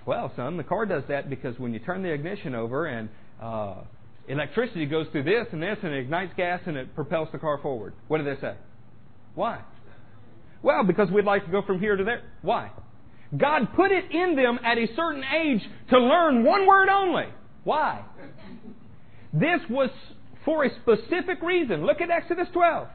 Well, 0.06 0.32
son, 0.36 0.58
the 0.58 0.64
car 0.64 0.86
does 0.86 1.04
that 1.10 1.30
because 1.30 1.60
when 1.60 1.74
you 1.74 1.80
turn 1.80 2.02
the 2.02 2.12
ignition 2.12 2.56
over 2.56 2.86
and 2.86 3.10
uh, 3.42 3.76
electricity 4.28 4.86
goes 4.86 5.08
through 5.12 5.24
this 5.24 5.48
and 5.52 5.62
this 5.62 5.78
and 5.84 5.94
it 5.94 6.00
ignites 6.00 6.34
gas 6.36 6.62
and 6.66 6.78
it 6.78 6.96
propels 6.96 7.30
the 7.32 7.38
car 7.38 7.60
forward. 7.62 7.94
What 8.08 8.20
do 8.20 8.24
they 8.24 8.40
say? 8.42 8.56
Why? 9.36 9.62
Well, 10.62 10.84
because 10.84 11.10
we'd 11.10 11.26
like 11.26 11.46
to 11.46 11.52
go 11.52 11.62
from 11.62 11.80
here 11.80 11.96
to 11.96 12.04
there. 12.04 12.24
Why? 12.42 12.72
God 13.36 13.74
put 13.76 13.92
it 13.92 14.12
in 14.12 14.36
them 14.36 14.60
at 14.64 14.78
a 14.78 14.88
certain 14.96 15.24
age 15.24 15.62
to 15.90 16.00
learn 16.00 16.44
one 16.44 16.66
word 16.66 16.90
only. 16.90 17.28
Why? 17.64 18.04
This 19.32 19.62
was 19.70 19.90
for 20.44 20.66
a 20.66 20.70
specific 20.82 21.42
reason. 21.42 21.86
Look 21.86 22.02
at 22.02 22.10
Exodus 22.10 22.48
12. 22.54 22.88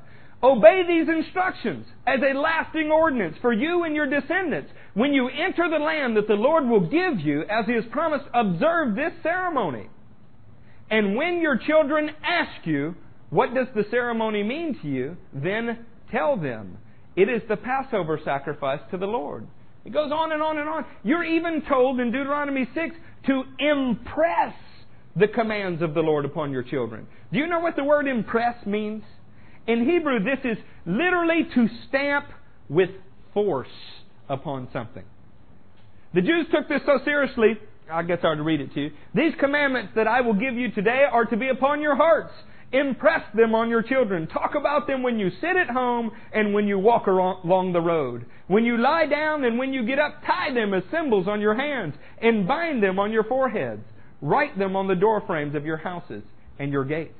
Obey 0.42 0.82
these 0.86 1.08
instructions 1.08 1.86
as 2.06 2.20
a 2.20 2.36
lasting 2.36 2.90
ordinance 2.90 3.36
for 3.40 3.52
you 3.52 3.84
and 3.84 3.94
your 3.94 4.06
descendants. 4.06 4.70
When 4.92 5.12
you 5.12 5.28
enter 5.28 5.70
the 5.70 5.82
land 5.82 6.16
that 6.16 6.28
the 6.28 6.34
Lord 6.34 6.66
will 6.66 6.88
give 6.88 7.20
you, 7.20 7.42
as 7.42 7.66
He 7.66 7.72
has 7.72 7.84
promised, 7.90 8.24
observe 8.34 8.94
this 8.94 9.12
ceremony. 9.22 9.88
And 10.90 11.16
when 11.16 11.40
your 11.40 11.56
children 11.56 12.10
ask 12.22 12.66
you, 12.66 12.94
what 13.30 13.54
does 13.54 13.68
the 13.74 13.84
ceremony 13.90 14.42
mean 14.42 14.78
to 14.82 14.88
you? 14.88 15.16
Then 15.32 15.86
tell 16.10 16.36
them, 16.36 16.78
it 17.16 17.28
is 17.28 17.42
the 17.48 17.56
Passover 17.56 18.20
sacrifice 18.24 18.80
to 18.90 18.98
the 18.98 19.06
Lord. 19.06 19.46
It 19.84 19.92
goes 19.92 20.10
on 20.10 20.32
and 20.32 20.42
on 20.42 20.58
and 20.58 20.68
on. 20.68 20.84
You're 21.02 21.24
even 21.24 21.62
told 21.68 22.00
in 22.00 22.10
Deuteronomy 22.10 22.68
6 22.74 22.96
to 23.26 23.42
impress 23.58 24.54
the 25.16 25.28
commands 25.28 25.82
of 25.82 25.94
the 25.94 26.00
Lord 26.00 26.24
upon 26.24 26.50
your 26.50 26.62
children. 26.62 27.06
Do 27.32 27.38
you 27.38 27.46
know 27.46 27.60
what 27.60 27.76
the 27.76 27.84
word 27.84 28.08
impress 28.08 28.64
means? 28.66 29.02
In 29.66 29.88
Hebrew, 29.88 30.18
this 30.22 30.38
is 30.44 30.58
literally 30.86 31.46
to 31.54 31.68
stamp 31.88 32.26
with 32.68 32.90
force 33.32 33.68
upon 34.28 34.68
something. 34.72 35.04
The 36.14 36.22
Jews 36.22 36.46
took 36.52 36.68
this 36.68 36.80
so 36.86 36.98
seriously, 37.04 37.58
I 37.90 38.02
guess 38.02 38.18
I 38.22 38.28
ought 38.28 38.34
to 38.36 38.42
read 38.42 38.60
it 38.60 38.72
to 38.74 38.80
you. 38.80 38.90
These 39.14 39.34
commandments 39.38 39.92
that 39.96 40.06
I 40.06 40.20
will 40.22 40.34
give 40.34 40.54
you 40.54 40.70
today 40.70 41.04
are 41.10 41.24
to 41.26 41.36
be 41.36 41.48
upon 41.48 41.80
your 41.80 41.96
hearts. 41.96 42.32
Impress 42.74 43.22
them 43.36 43.54
on 43.54 43.70
your 43.70 43.82
children. 43.82 44.26
Talk 44.26 44.56
about 44.56 44.88
them 44.88 45.04
when 45.04 45.16
you 45.16 45.30
sit 45.40 45.56
at 45.56 45.70
home 45.70 46.10
and 46.32 46.52
when 46.52 46.66
you 46.66 46.76
walk 46.76 47.06
along 47.06 47.72
the 47.72 47.80
road. 47.80 48.26
When 48.48 48.64
you 48.64 48.76
lie 48.78 49.06
down 49.06 49.44
and 49.44 49.60
when 49.60 49.72
you 49.72 49.86
get 49.86 50.00
up, 50.00 50.22
tie 50.26 50.52
them 50.52 50.74
as 50.74 50.82
symbols 50.90 51.28
on 51.28 51.40
your 51.40 51.54
hands 51.54 51.94
and 52.20 52.48
bind 52.48 52.82
them 52.82 52.98
on 52.98 53.12
your 53.12 53.22
foreheads. 53.22 53.84
Write 54.20 54.58
them 54.58 54.74
on 54.74 54.88
the 54.88 54.96
doorframes 54.96 55.54
of 55.54 55.64
your 55.64 55.76
houses 55.76 56.24
and 56.58 56.72
your 56.72 56.84
gates. 56.84 57.14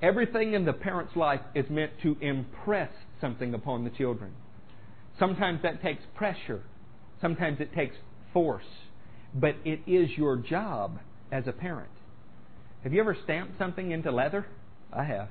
Everything 0.00 0.54
in 0.54 0.64
the 0.64 0.72
parent's 0.72 1.14
life 1.14 1.42
is 1.54 1.68
meant 1.68 1.92
to 2.04 2.16
impress 2.22 2.90
something 3.20 3.52
upon 3.52 3.84
the 3.84 3.90
children. 3.90 4.32
Sometimes 5.18 5.60
that 5.62 5.82
takes 5.82 6.02
pressure. 6.14 6.62
Sometimes 7.20 7.60
it 7.60 7.74
takes 7.74 7.96
force. 8.32 8.64
But 9.34 9.56
it 9.66 9.80
is 9.86 10.08
your 10.16 10.38
job 10.38 11.00
as 11.30 11.46
a 11.46 11.52
parent 11.52 11.90
have 12.84 12.92
you 12.92 13.00
ever 13.00 13.16
stamped 13.24 13.58
something 13.58 13.90
into 13.90 14.12
leather? 14.12 14.46
I 14.92 15.04
have. 15.04 15.28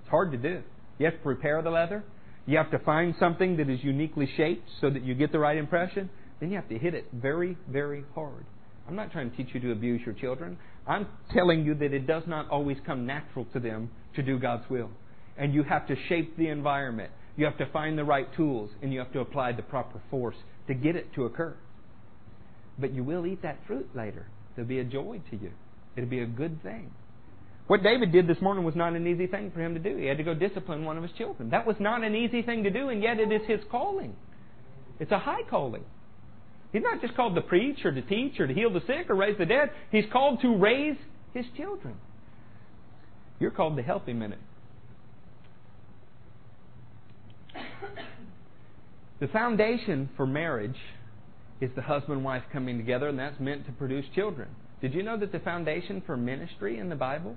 It's 0.00 0.10
hard 0.10 0.32
to 0.32 0.38
do. 0.38 0.62
You 0.98 1.04
have 1.04 1.14
to 1.14 1.22
prepare 1.22 1.60
the 1.60 1.70
leather. 1.70 2.02
You 2.46 2.56
have 2.56 2.70
to 2.70 2.78
find 2.78 3.14
something 3.20 3.58
that 3.58 3.68
is 3.68 3.84
uniquely 3.84 4.28
shaped 4.36 4.68
so 4.80 4.88
that 4.88 5.02
you 5.02 5.14
get 5.14 5.30
the 5.30 5.38
right 5.38 5.58
impression. 5.58 6.08
Then 6.40 6.50
you 6.50 6.56
have 6.56 6.68
to 6.70 6.78
hit 6.78 6.94
it 6.94 7.06
very, 7.12 7.58
very 7.68 8.04
hard. 8.14 8.46
I'm 8.88 8.96
not 8.96 9.12
trying 9.12 9.30
to 9.30 9.36
teach 9.36 9.48
you 9.52 9.60
to 9.60 9.72
abuse 9.72 10.00
your 10.04 10.14
children. 10.14 10.56
I'm 10.86 11.06
telling 11.32 11.64
you 11.64 11.74
that 11.74 11.92
it 11.92 12.06
does 12.06 12.24
not 12.26 12.48
always 12.50 12.78
come 12.86 13.06
natural 13.06 13.46
to 13.52 13.60
them 13.60 13.90
to 14.16 14.22
do 14.22 14.38
God's 14.38 14.68
will. 14.70 14.90
And 15.36 15.52
you 15.52 15.62
have 15.62 15.86
to 15.88 15.96
shape 16.08 16.36
the 16.38 16.48
environment. 16.48 17.10
You 17.36 17.44
have 17.44 17.58
to 17.58 17.66
find 17.66 17.98
the 17.98 18.04
right 18.04 18.28
tools, 18.34 18.70
and 18.82 18.92
you 18.92 18.98
have 19.00 19.12
to 19.12 19.20
apply 19.20 19.52
the 19.52 19.62
proper 19.62 20.00
force 20.10 20.36
to 20.68 20.74
get 20.74 20.96
it 20.96 21.12
to 21.14 21.24
occur. 21.24 21.54
But 22.78 22.94
you 22.94 23.04
will 23.04 23.26
eat 23.26 23.42
that 23.42 23.58
fruit 23.66 23.88
later. 23.94 24.26
There'll 24.54 24.68
be 24.68 24.78
a 24.78 24.84
joy 24.84 25.20
to 25.30 25.36
you. 25.36 25.50
It'd 25.96 26.10
be 26.10 26.20
a 26.20 26.26
good 26.26 26.62
thing. 26.62 26.90
What 27.66 27.82
David 27.82 28.12
did 28.12 28.26
this 28.26 28.40
morning 28.42 28.64
was 28.64 28.74
not 28.74 28.94
an 28.94 29.06
easy 29.06 29.26
thing 29.26 29.50
for 29.50 29.60
him 29.60 29.74
to 29.74 29.80
do. 29.80 29.96
He 29.96 30.06
had 30.06 30.18
to 30.18 30.22
go 30.22 30.34
discipline 30.34 30.84
one 30.84 30.96
of 30.98 31.02
his 31.02 31.12
children. 31.12 31.50
That 31.50 31.66
was 31.66 31.76
not 31.80 32.04
an 32.04 32.14
easy 32.14 32.42
thing 32.42 32.64
to 32.64 32.70
do, 32.70 32.90
and 32.90 33.02
yet 33.02 33.18
it 33.18 33.32
is 33.32 33.40
his 33.46 33.60
calling. 33.70 34.14
It's 35.00 35.12
a 35.12 35.18
high 35.18 35.42
calling. 35.48 35.84
He's 36.72 36.82
not 36.82 37.00
just 37.00 37.14
called 37.14 37.36
to 37.36 37.40
preach 37.40 37.84
or 37.84 37.92
to 37.92 38.02
teach 38.02 38.38
or 38.38 38.46
to 38.46 38.52
heal 38.52 38.70
the 38.70 38.82
sick 38.86 39.08
or 39.08 39.14
raise 39.14 39.38
the 39.38 39.46
dead. 39.46 39.70
He's 39.90 40.04
called 40.12 40.42
to 40.42 40.56
raise 40.56 40.96
his 41.32 41.46
children. 41.56 41.94
You're 43.40 43.50
called 43.50 43.76
to 43.76 43.82
help 43.82 44.06
him 44.06 44.22
in 44.22 44.32
it. 44.32 44.38
The 49.20 49.28
foundation 49.28 50.10
for 50.16 50.26
marriage 50.26 50.76
is 51.60 51.70
the 51.76 51.82
husband 51.82 52.16
and 52.16 52.24
wife 52.24 52.42
coming 52.52 52.76
together, 52.76 53.08
and 53.08 53.18
that's 53.18 53.38
meant 53.40 53.64
to 53.66 53.72
produce 53.72 54.04
children. 54.14 54.48
Did 54.84 54.92
you 54.92 55.02
know 55.02 55.16
that 55.16 55.32
the 55.32 55.38
foundation 55.38 56.02
for 56.04 56.14
ministry 56.14 56.78
in 56.78 56.90
the 56.90 56.94
Bible 56.94 57.36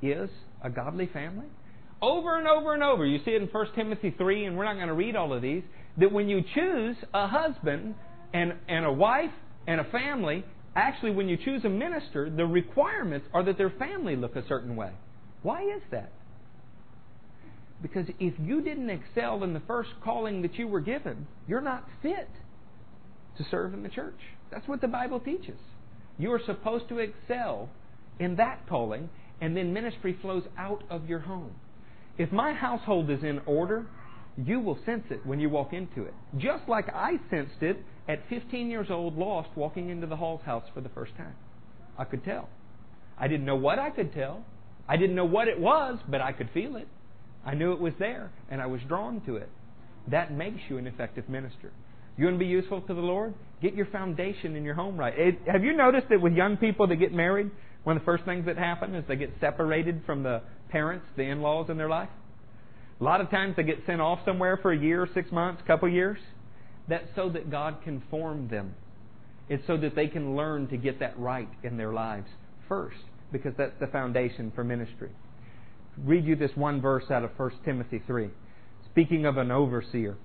is 0.00 0.30
a 0.62 0.70
godly 0.70 1.08
family? 1.08 1.46
Over 2.00 2.38
and 2.38 2.46
over 2.46 2.74
and 2.74 2.82
over. 2.84 3.04
You 3.04 3.18
see 3.24 3.32
it 3.32 3.42
in 3.42 3.48
1 3.48 3.66
Timothy 3.74 4.14
3, 4.16 4.44
and 4.44 4.56
we're 4.56 4.66
not 4.66 4.76
going 4.76 4.86
to 4.86 4.94
read 4.94 5.16
all 5.16 5.32
of 5.32 5.42
these. 5.42 5.64
That 5.96 6.12
when 6.12 6.28
you 6.28 6.44
choose 6.54 6.94
a 7.12 7.26
husband 7.26 7.96
and, 8.32 8.52
and 8.68 8.84
a 8.84 8.92
wife 8.92 9.32
and 9.66 9.80
a 9.80 9.84
family, 9.90 10.44
actually, 10.76 11.10
when 11.10 11.28
you 11.28 11.36
choose 11.36 11.64
a 11.64 11.68
minister, 11.68 12.30
the 12.30 12.46
requirements 12.46 13.26
are 13.34 13.42
that 13.42 13.58
their 13.58 13.70
family 13.70 14.14
look 14.14 14.36
a 14.36 14.46
certain 14.46 14.76
way. 14.76 14.92
Why 15.42 15.62
is 15.62 15.82
that? 15.90 16.12
Because 17.82 18.06
if 18.20 18.34
you 18.38 18.62
didn't 18.62 18.90
excel 18.90 19.42
in 19.42 19.54
the 19.54 19.62
first 19.66 19.90
calling 20.04 20.40
that 20.42 20.54
you 20.54 20.68
were 20.68 20.78
given, 20.78 21.26
you're 21.48 21.60
not 21.60 21.84
fit 22.00 22.28
to 23.38 23.44
serve 23.50 23.74
in 23.74 23.82
the 23.82 23.88
church. 23.88 24.20
That's 24.52 24.68
what 24.68 24.80
the 24.80 24.86
Bible 24.86 25.18
teaches. 25.18 25.58
You 26.18 26.32
are 26.32 26.40
supposed 26.44 26.88
to 26.88 26.98
excel 26.98 27.68
in 28.18 28.36
that 28.36 28.66
calling, 28.68 29.10
and 29.40 29.56
then 29.56 29.72
ministry 29.72 30.16
flows 30.22 30.44
out 30.58 30.82
of 30.88 31.08
your 31.08 31.20
home. 31.20 31.52
If 32.18 32.32
my 32.32 32.54
household 32.54 33.10
is 33.10 33.22
in 33.22 33.40
order, 33.46 33.86
you 34.42 34.60
will 34.60 34.78
sense 34.86 35.04
it 35.10 35.24
when 35.26 35.40
you 35.40 35.50
walk 35.50 35.72
into 35.72 36.04
it. 36.04 36.14
Just 36.38 36.68
like 36.68 36.88
I 36.94 37.18
sensed 37.30 37.62
it 37.62 37.78
at 38.08 38.20
15 38.28 38.70
years 38.70 38.86
old, 38.90 39.16
lost, 39.16 39.50
walking 39.56 39.90
into 39.90 40.06
the 40.06 40.16
Hall's 40.16 40.42
house 40.42 40.64
for 40.74 40.80
the 40.80 40.88
first 40.90 41.14
time. 41.16 41.34
I 41.98 42.04
could 42.04 42.24
tell. 42.24 42.48
I 43.18 43.28
didn't 43.28 43.46
know 43.46 43.56
what 43.56 43.78
I 43.78 43.90
could 43.90 44.14
tell. 44.14 44.44
I 44.88 44.96
didn't 44.96 45.16
know 45.16 45.24
what 45.24 45.48
it 45.48 45.58
was, 45.58 45.98
but 46.08 46.20
I 46.20 46.32
could 46.32 46.50
feel 46.54 46.76
it. 46.76 46.88
I 47.44 47.54
knew 47.54 47.72
it 47.72 47.80
was 47.80 47.94
there, 47.98 48.30
and 48.50 48.60
I 48.60 48.66
was 48.66 48.80
drawn 48.88 49.20
to 49.22 49.36
it. 49.36 49.48
That 50.08 50.32
makes 50.32 50.60
you 50.68 50.78
an 50.78 50.86
effective 50.86 51.28
minister. 51.28 51.72
You 52.16 52.24
want 52.24 52.36
to 52.36 52.38
be 52.38 52.46
useful 52.46 52.80
to 52.80 52.94
the 52.94 53.00
Lord? 53.00 53.34
Get 53.60 53.74
your 53.74 53.86
foundation 53.86 54.56
in 54.56 54.64
your 54.64 54.74
home 54.74 54.96
right. 54.96 55.14
It, 55.16 55.38
have 55.46 55.64
you 55.64 55.76
noticed 55.76 56.08
that 56.10 56.20
with 56.20 56.32
young 56.32 56.56
people 56.56 56.86
that 56.88 56.96
get 56.96 57.12
married, 57.12 57.50
one 57.84 57.96
of 57.96 58.02
the 58.02 58.06
first 58.06 58.24
things 58.24 58.46
that 58.46 58.56
happen 58.56 58.94
is 58.94 59.04
they 59.06 59.16
get 59.16 59.32
separated 59.40 60.02
from 60.06 60.22
the 60.22 60.42
parents, 60.70 61.06
the 61.16 61.22
in 61.22 61.40
laws 61.40 61.68
in 61.68 61.76
their 61.76 61.88
life? 61.88 62.08
A 63.00 63.04
lot 63.04 63.20
of 63.20 63.30
times 63.30 63.56
they 63.56 63.62
get 63.62 63.78
sent 63.86 64.00
off 64.00 64.20
somewhere 64.24 64.58
for 64.60 64.72
a 64.72 64.78
year, 64.78 65.06
six 65.12 65.30
months, 65.30 65.62
couple 65.66 65.88
years. 65.88 66.18
That's 66.88 67.08
so 67.14 67.28
that 67.30 67.50
God 67.50 67.82
can 67.84 68.02
form 68.10 68.48
them. 68.48 68.74
It's 69.48 69.66
so 69.66 69.76
that 69.76 69.94
they 69.94 70.08
can 70.08 70.36
learn 70.36 70.68
to 70.68 70.76
get 70.76 71.00
that 71.00 71.18
right 71.18 71.48
in 71.62 71.76
their 71.76 71.92
lives 71.92 72.28
first, 72.68 72.96
because 73.30 73.52
that's 73.58 73.78
the 73.78 73.86
foundation 73.88 74.52
for 74.54 74.64
ministry. 74.64 75.10
Read 75.98 76.24
you 76.24 76.36
this 76.36 76.50
one 76.54 76.80
verse 76.80 77.04
out 77.10 77.24
of 77.24 77.30
1 77.36 77.50
Timothy 77.64 78.02
3. 78.06 78.30
speaking 78.90 79.26
of 79.26 79.36
an 79.36 79.50
overseer. 79.50 80.16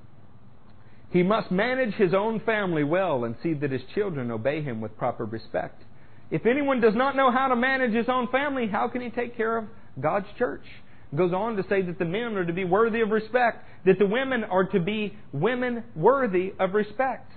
He 1.12 1.24
must 1.24 1.52
manage 1.52 1.94
his 1.96 2.14
own 2.14 2.40
family 2.42 2.84
well 2.84 3.26
and 3.26 3.36
see 3.44 3.54
that 3.54 3.72
his 3.72 3.82
children 3.94 4.32
obey 4.32 4.62
him 4.62 4.82
with 4.82 4.98
proper 4.98 5.26
respect. 5.26 5.84
If 6.30 6.46
anyone 6.46 6.80
does 6.80 6.96
not 6.96 7.16
know 7.16 7.32
how 7.32 7.50
to 7.50 7.56
manage 7.56 7.94
his 7.94 8.08
own 8.08 8.30
family, 8.30 8.68
how 8.68 8.88
can 8.88 9.02
he 9.02 9.10
take 9.10 9.36
care 9.36 9.58
of 9.58 9.66
God's 10.00 10.28
church? 10.38 10.64
goes 11.16 11.34
on 11.34 11.58
to 11.58 11.64
say 11.68 11.82
that 11.82 12.00
the 12.00 12.06
men 12.06 12.38
are 12.38 12.46
to 12.46 12.54
be 12.54 12.64
worthy 12.64 13.02
of 13.02 13.10
respect, 13.10 13.66
that 13.86 14.00
the 14.00 14.06
women 14.06 14.44
are 14.44 14.66
to 14.66 14.80
be 14.80 15.18
women 15.34 15.84
worthy 15.96 16.54
of 16.60 16.74
respect. 16.74 17.32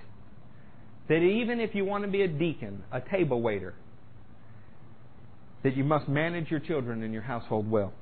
That 1.09 1.17
even 1.17 1.59
if 1.59 1.75
you 1.75 1.85
want 1.85 2.03
to 2.03 2.09
be 2.09 2.21
a 2.21 2.27
deacon, 2.27 2.83
a 2.91 3.01
table 3.01 3.41
waiter, 3.41 3.73
that 5.63 5.75
you 5.75 5.83
must 5.83 6.07
manage 6.07 6.49
your 6.49 6.59
children 6.59 7.03
and 7.03 7.13
your 7.13 7.23
household 7.23 7.69
well. 7.69 7.93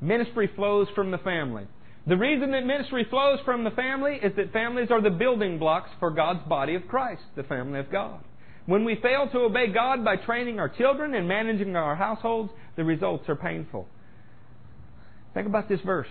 Ministry 0.00 0.48
flows 0.54 0.88
from 0.94 1.10
the 1.10 1.18
family. 1.18 1.66
The 2.08 2.16
reason 2.16 2.52
that 2.52 2.64
ministry 2.64 3.06
flows 3.10 3.38
from 3.44 3.64
the 3.64 3.70
family 3.70 4.18
is 4.22 4.34
that 4.36 4.50
families 4.50 4.88
are 4.90 5.02
the 5.02 5.10
building 5.10 5.58
blocks 5.58 5.90
for 6.00 6.10
God's 6.10 6.42
body 6.48 6.74
of 6.74 6.88
Christ, 6.88 7.20
the 7.36 7.42
family 7.42 7.80
of 7.80 7.92
God. 7.92 8.20
When 8.64 8.84
we 8.86 8.96
fail 9.02 9.28
to 9.30 9.40
obey 9.40 9.66
God 9.72 10.04
by 10.04 10.16
training 10.16 10.58
our 10.58 10.70
children 10.70 11.14
and 11.14 11.28
managing 11.28 11.76
our 11.76 11.94
households, 11.94 12.50
the 12.76 12.84
results 12.84 13.28
are 13.28 13.36
painful. 13.36 13.86
Think 15.34 15.46
about 15.46 15.68
this 15.68 15.80
verse. 15.82 16.08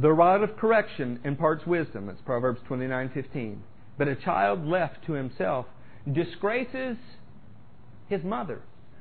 The 0.00 0.12
rod 0.12 0.44
of 0.44 0.56
correction 0.56 1.18
imparts 1.24 1.66
wisdom. 1.66 2.08
It's 2.08 2.20
Proverbs 2.20 2.60
29:15. 2.68 3.62
But 3.98 4.06
a 4.06 4.14
child 4.14 4.64
left 4.64 5.04
to 5.06 5.14
himself 5.14 5.66
disgraces 6.12 6.96
his 8.08 8.22
mother. 8.22 8.60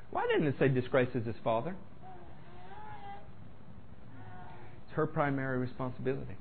Why 0.10 0.26
didn't 0.26 0.48
it 0.48 0.56
say 0.58 0.68
disgraces 0.68 1.28
his 1.28 1.36
father? 1.44 1.76
Her 4.96 5.06
primary 5.06 5.58
responsibility. 5.58 6.36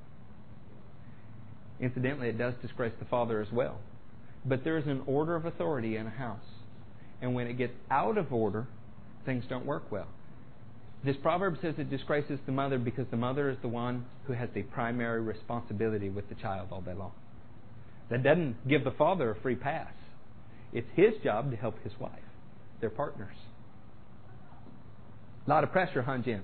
Incidentally, 1.79 2.29
it 2.29 2.37
does 2.37 2.53
disgrace 2.61 2.93
the 2.99 3.05
father 3.05 3.41
as 3.41 3.51
well. 3.51 3.79
But 4.45 4.63
there 4.63 4.77
is 4.77 4.85
an 4.87 5.03
order 5.05 5.35
of 5.35 5.45
authority 5.45 5.97
in 5.97 6.07
a 6.07 6.11
house. 6.11 6.39
And 7.21 7.35
when 7.35 7.47
it 7.47 7.57
gets 7.57 7.73
out 7.91 8.17
of 8.17 8.31
order, 8.31 8.67
things 9.25 9.43
don't 9.49 9.65
work 9.65 9.91
well. 9.91 10.07
This 11.03 11.15
proverb 11.21 11.57
says 11.61 11.75
it 11.77 11.89
disgraces 11.89 12.39
the 12.45 12.51
mother 12.51 12.77
because 12.79 13.05
the 13.11 13.17
mother 13.17 13.49
is 13.49 13.57
the 13.61 13.67
one 13.67 14.05
who 14.25 14.33
has 14.33 14.49
the 14.53 14.63
primary 14.63 15.21
responsibility 15.21 16.09
with 16.09 16.29
the 16.29 16.35
child 16.35 16.69
all 16.71 16.81
day 16.81 16.93
long. 16.93 17.11
That 18.09 18.23
doesn't 18.23 18.67
give 18.67 18.83
the 18.83 18.91
father 18.91 19.31
a 19.31 19.41
free 19.41 19.55
pass. 19.55 19.91
It's 20.73 20.87
his 20.95 21.13
job 21.23 21.51
to 21.51 21.57
help 21.57 21.81
his 21.83 21.93
wife. 21.99 22.11
They're 22.79 22.89
partners. 22.89 23.35
A 25.45 25.49
lot 25.49 25.63
of 25.63 25.71
pressure, 25.71 26.01
huh, 26.01 26.17
Jim? 26.19 26.43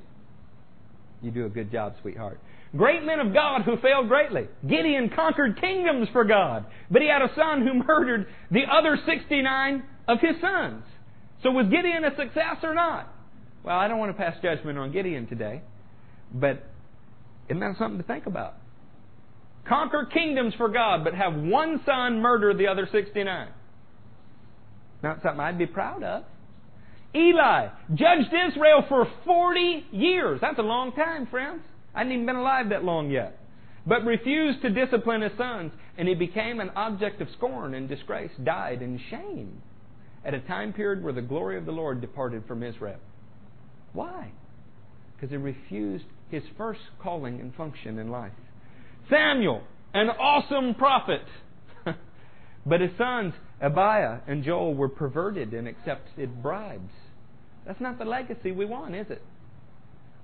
You 1.22 1.32
do 1.32 1.46
a 1.46 1.50
good 1.50 1.72
job, 1.72 1.94
sweetheart. 2.02 2.40
Great 2.76 3.04
men 3.04 3.20
of 3.20 3.34
God 3.34 3.64
who 3.64 3.78
failed 3.78 4.08
greatly. 4.08 4.48
Gideon 4.68 5.10
conquered 5.14 5.60
kingdoms 5.60 6.08
for 6.14 6.24
God, 6.24 6.66
but 6.90 7.02
he 7.02 7.10
had 7.10 7.22
a 7.22 7.34
son 7.36 7.66
who 7.66 7.84
murdered 7.86 8.28
the 8.50 8.64
other 8.72 8.98
69 9.06 9.84
of 10.08 10.20
his 10.22 10.40
sons. 10.42 10.84
So 11.44 11.52
was 11.52 11.68
Gideon 11.68 12.06
a 12.06 12.16
success 12.16 12.58
or 12.64 12.74
not? 12.74 13.14
Well, 13.64 13.78
I 13.78 13.88
don't 13.88 14.00
want 14.00 14.16
to 14.16 14.18
pass 14.18 14.36
judgment 14.42 14.78
on 14.78 14.92
Gideon 14.92 15.28
today, 15.28 15.62
but 16.34 16.64
isn't 17.50 17.60
that 17.60 17.78
something 17.78 18.00
to 18.00 18.08
think 18.08 18.26
about? 18.26 18.56
Conquer 19.68 20.06
kingdoms 20.12 20.54
for 20.56 20.70
God, 20.70 21.04
but 21.04 21.14
have 21.14 21.36
one 21.36 21.82
son 21.86 22.22
murder 22.22 22.54
the 22.54 22.68
other 22.68 22.88
69. 22.92 23.50
Not 25.04 25.22
something 25.22 25.40
I'd 25.40 25.58
be 25.58 25.68
proud 25.68 26.04
of. 26.04 26.24
Eli 27.16 27.68
judged 27.94 28.34
Israel 28.50 28.84
for 28.88 29.08
40 29.26 29.86
years. 29.92 30.40
That's 30.42 30.60
a 30.60 30.64
long 30.64 30.94
time, 30.94 31.28
friends. 31.28 31.62
I 31.94 32.00
hadn't 32.00 32.14
even 32.14 32.26
been 32.26 32.38
alive 32.38 32.70
that 32.70 32.84
long 32.84 33.10
yet. 33.10 33.38
But 33.86 34.06
refused 34.06 34.62
to 34.62 34.70
discipline 34.70 35.22
his 35.22 35.32
sons, 35.38 35.72
and 35.98 36.08
he 36.08 36.14
became 36.14 36.60
an 36.60 36.70
object 36.76 37.22
of 37.22 37.28
scorn 37.38 37.74
and 37.74 37.90
disgrace, 37.90 38.32
died 38.44 38.82
in 38.82 39.00
shame 39.10 39.62
at 40.24 40.34
a 40.34 40.40
time 40.40 40.72
period 40.74 41.04
where 41.04 41.14
the 41.14 41.22
glory 41.22 41.58
of 41.58 41.66
the 41.66 41.72
Lord 41.72 42.00
departed 42.00 42.44
from 42.48 42.64
Israel. 42.64 43.00
Why? 43.94 44.32
Because 45.16 45.32
he 45.32 45.38
refused 45.38 46.06
his 46.30 46.44
first 46.58 46.80
calling 47.02 47.40
and 47.40 47.54
function 47.56 48.00
in 48.00 48.10
life. 48.10 48.32
Samuel, 49.10 49.64
an 49.94 50.10
awesome 50.10 50.76
prophet. 50.76 51.22
but 52.66 52.82
his 52.82 52.92
sons, 52.98 53.34
Abiah 53.60 54.20
and 54.28 54.44
Joel, 54.44 54.76
were 54.76 54.90
perverted 54.90 55.54
and 55.54 55.68
accepted 55.68 56.42
bribes. 56.42 56.92
That's 57.72 57.80
not 57.80 57.98
the 57.98 58.04
legacy 58.04 58.52
we 58.52 58.66
want, 58.66 58.96
is 58.96 59.10
it? 59.10 59.22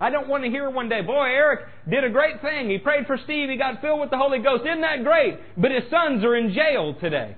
I 0.02 0.10
don't 0.10 0.28
want 0.28 0.44
to 0.44 0.50
hear 0.50 0.70
one 0.70 0.90
day, 0.90 1.00
boy, 1.00 1.28
Eric 1.28 1.62
did 1.90 2.04
a 2.04 2.10
great 2.10 2.42
thing. 2.42 2.70
He 2.70 2.78
prayed 2.78 3.08
for 3.08 3.18
Steve. 3.24 3.50
He 3.50 3.56
got 3.56 3.80
filled 3.80 4.02
with 4.02 4.10
the 4.10 4.18
Holy 4.18 4.40
Ghost. 4.40 4.66
Isn't 4.66 4.82
that 4.82 5.06
great? 5.06 5.40
But 5.56 5.72
his 5.72 5.84
sons 5.90 6.26
are 6.26 6.36
in 6.36 6.54
jail 6.54 6.94
today. 7.00 7.38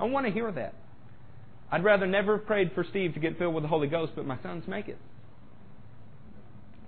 I 0.00 0.06
want 0.06 0.26
to 0.26 0.32
hear 0.32 0.50
that. 0.50 0.74
I'd 1.70 1.84
rather 1.84 2.08
never 2.08 2.38
have 2.38 2.48
prayed 2.48 2.72
for 2.74 2.82
Steve 2.90 3.14
to 3.14 3.20
get 3.20 3.38
filled 3.38 3.54
with 3.54 3.62
the 3.62 3.68
Holy 3.68 3.86
Ghost, 3.86 4.14
but 4.16 4.26
my 4.26 4.42
sons 4.42 4.64
make 4.66 4.88
it. 4.88 4.98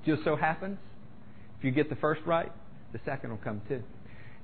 Just 0.05 0.25
so 0.25 0.35
happens, 0.35 0.79
if 1.57 1.65
you 1.65 1.71
get 1.71 1.89
the 1.89 1.97
first 1.97 2.23
right, 2.27 2.51
the 2.93 2.99
second 3.05 3.31
will 3.31 3.37
come 3.37 3.63
too. 3.69 3.85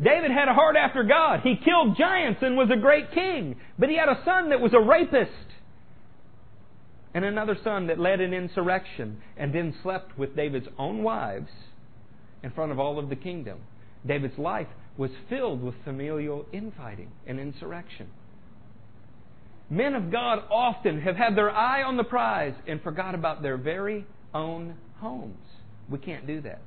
David 0.01 0.31
had 0.31 0.47
a 0.47 0.55
heart 0.55 0.77
after 0.77 1.03
God. 1.03 1.41
He 1.41 1.57
killed 1.57 1.99
giants 1.99 2.39
and 2.41 2.57
was 2.57 2.71
a 2.73 2.81
great 2.81 3.11
king. 3.11 3.57
But 3.81 3.89
he 3.89 3.97
had 3.97 4.09
a 4.09 4.23
son 4.25 4.51
that 4.51 4.61
was 4.61 4.73
a 4.75 4.81
rapist 4.81 5.33
and 7.15 7.25
another 7.25 7.57
son 7.63 7.87
that 7.87 8.01
led 8.01 8.21
an 8.21 8.35
insurrection 8.35 9.19
and 9.37 9.55
then 9.55 9.73
slept 9.83 10.19
with 10.19 10.35
David's 10.35 10.67
own 10.77 11.05
wives 11.05 11.51
in 12.43 12.51
front 12.51 12.73
of 12.73 12.81
all 12.81 12.99
of 12.99 13.09
the 13.09 13.17
kingdom. 13.17 13.61
David's 14.05 14.37
life 14.37 14.67
was 14.97 15.11
filled 15.31 15.63
with 15.63 15.75
familial 15.85 16.45
infighting 16.53 17.13
and 17.27 17.39
insurrection. 17.39 18.09
Men 19.71 19.95
of 19.95 20.11
God 20.11 20.41
often 20.51 21.01
have 21.01 21.17
had 21.17 21.37
their 21.37 21.51
eye 21.51 21.83
on 21.83 21.97
the 21.97 22.05
prize 22.05 22.55
and 22.67 22.83
forgot 22.83 23.15
about 23.15 23.43
their 23.43 23.57
very 23.57 24.05
own 24.35 24.75
homes. 24.99 25.39
We 25.89 25.99
can't 25.99 26.27
do 26.27 26.41
that. 26.43 26.61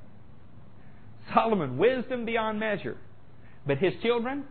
Solomon, 1.33 1.77
wisdom 1.77 2.25
beyond 2.25 2.59
measure. 2.59 2.97
But 3.65 3.79
his 3.79 3.93
children 4.01 4.45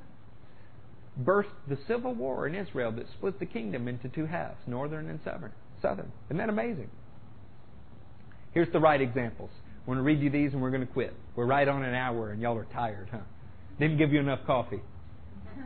burst 1.16 1.48
the 1.68 1.78
civil 1.88 2.14
war 2.14 2.46
in 2.46 2.54
Israel 2.54 2.92
that 2.92 3.06
split 3.16 3.40
the 3.40 3.46
kingdom 3.46 3.88
into 3.88 4.08
two 4.10 4.26
halves, 4.26 4.60
northern 4.66 5.08
and 5.08 5.18
southern 5.24 5.52
southern. 5.86 6.10
Isn't 6.28 6.38
that 6.38 6.48
amazing? 6.48 6.90
Here's 8.52 8.72
the 8.72 8.80
right 8.80 9.00
examples. 9.00 9.50
I'm 9.80 9.86
going 9.86 9.98
to 9.98 10.02
read 10.02 10.20
you 10.20 10.30
these 10.30 10.52
and 10.52 10.60
we're 10.60 10.70
going 10.70 10.86
to 10.86 10.92
quit. 10.92 11.14
We're 11.36 11.46
right 11.46 11.68
on 11.68 11.84
an 11.84 11.94
hour 11.94 12.32
and 12.32 12.42
y'all 12.42 12.56
are 12.56 12.66
tired, 12.72 13.08
huh? 13.12 13.18
Didn't 13.78 13.98
give 13.98 14.12
you 14.12 14.18
enough 14.18 14.40
coffee. 14.46 14.80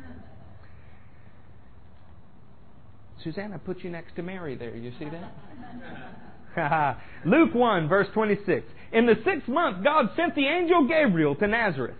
Susanna 3.24 3.58
put 3.58 3.82
you 3.82 3.88
next 3.90 4.16
to 4.16 4.22
Mary 4.22 4.56
there. 4.56 4.76
You 4.76 4.92
see 4.98 5.06
that? 5.06 6.98
Luke 7.24 7.54
1, 7.54 7.88
verse 7.88 8.08
26. 8.12 8.66
In 8.92 9.06
the 9.06 9.14
sixth 9.24 9.48
month, 9.48 9.82
God 9.84 10.10
sent 10.16 10.34
the 10.34 10.46
angel 10.46 10.86
Gabriel 10.86 11.36
to 11.36 11.46
Nazareth, 11.46 11.96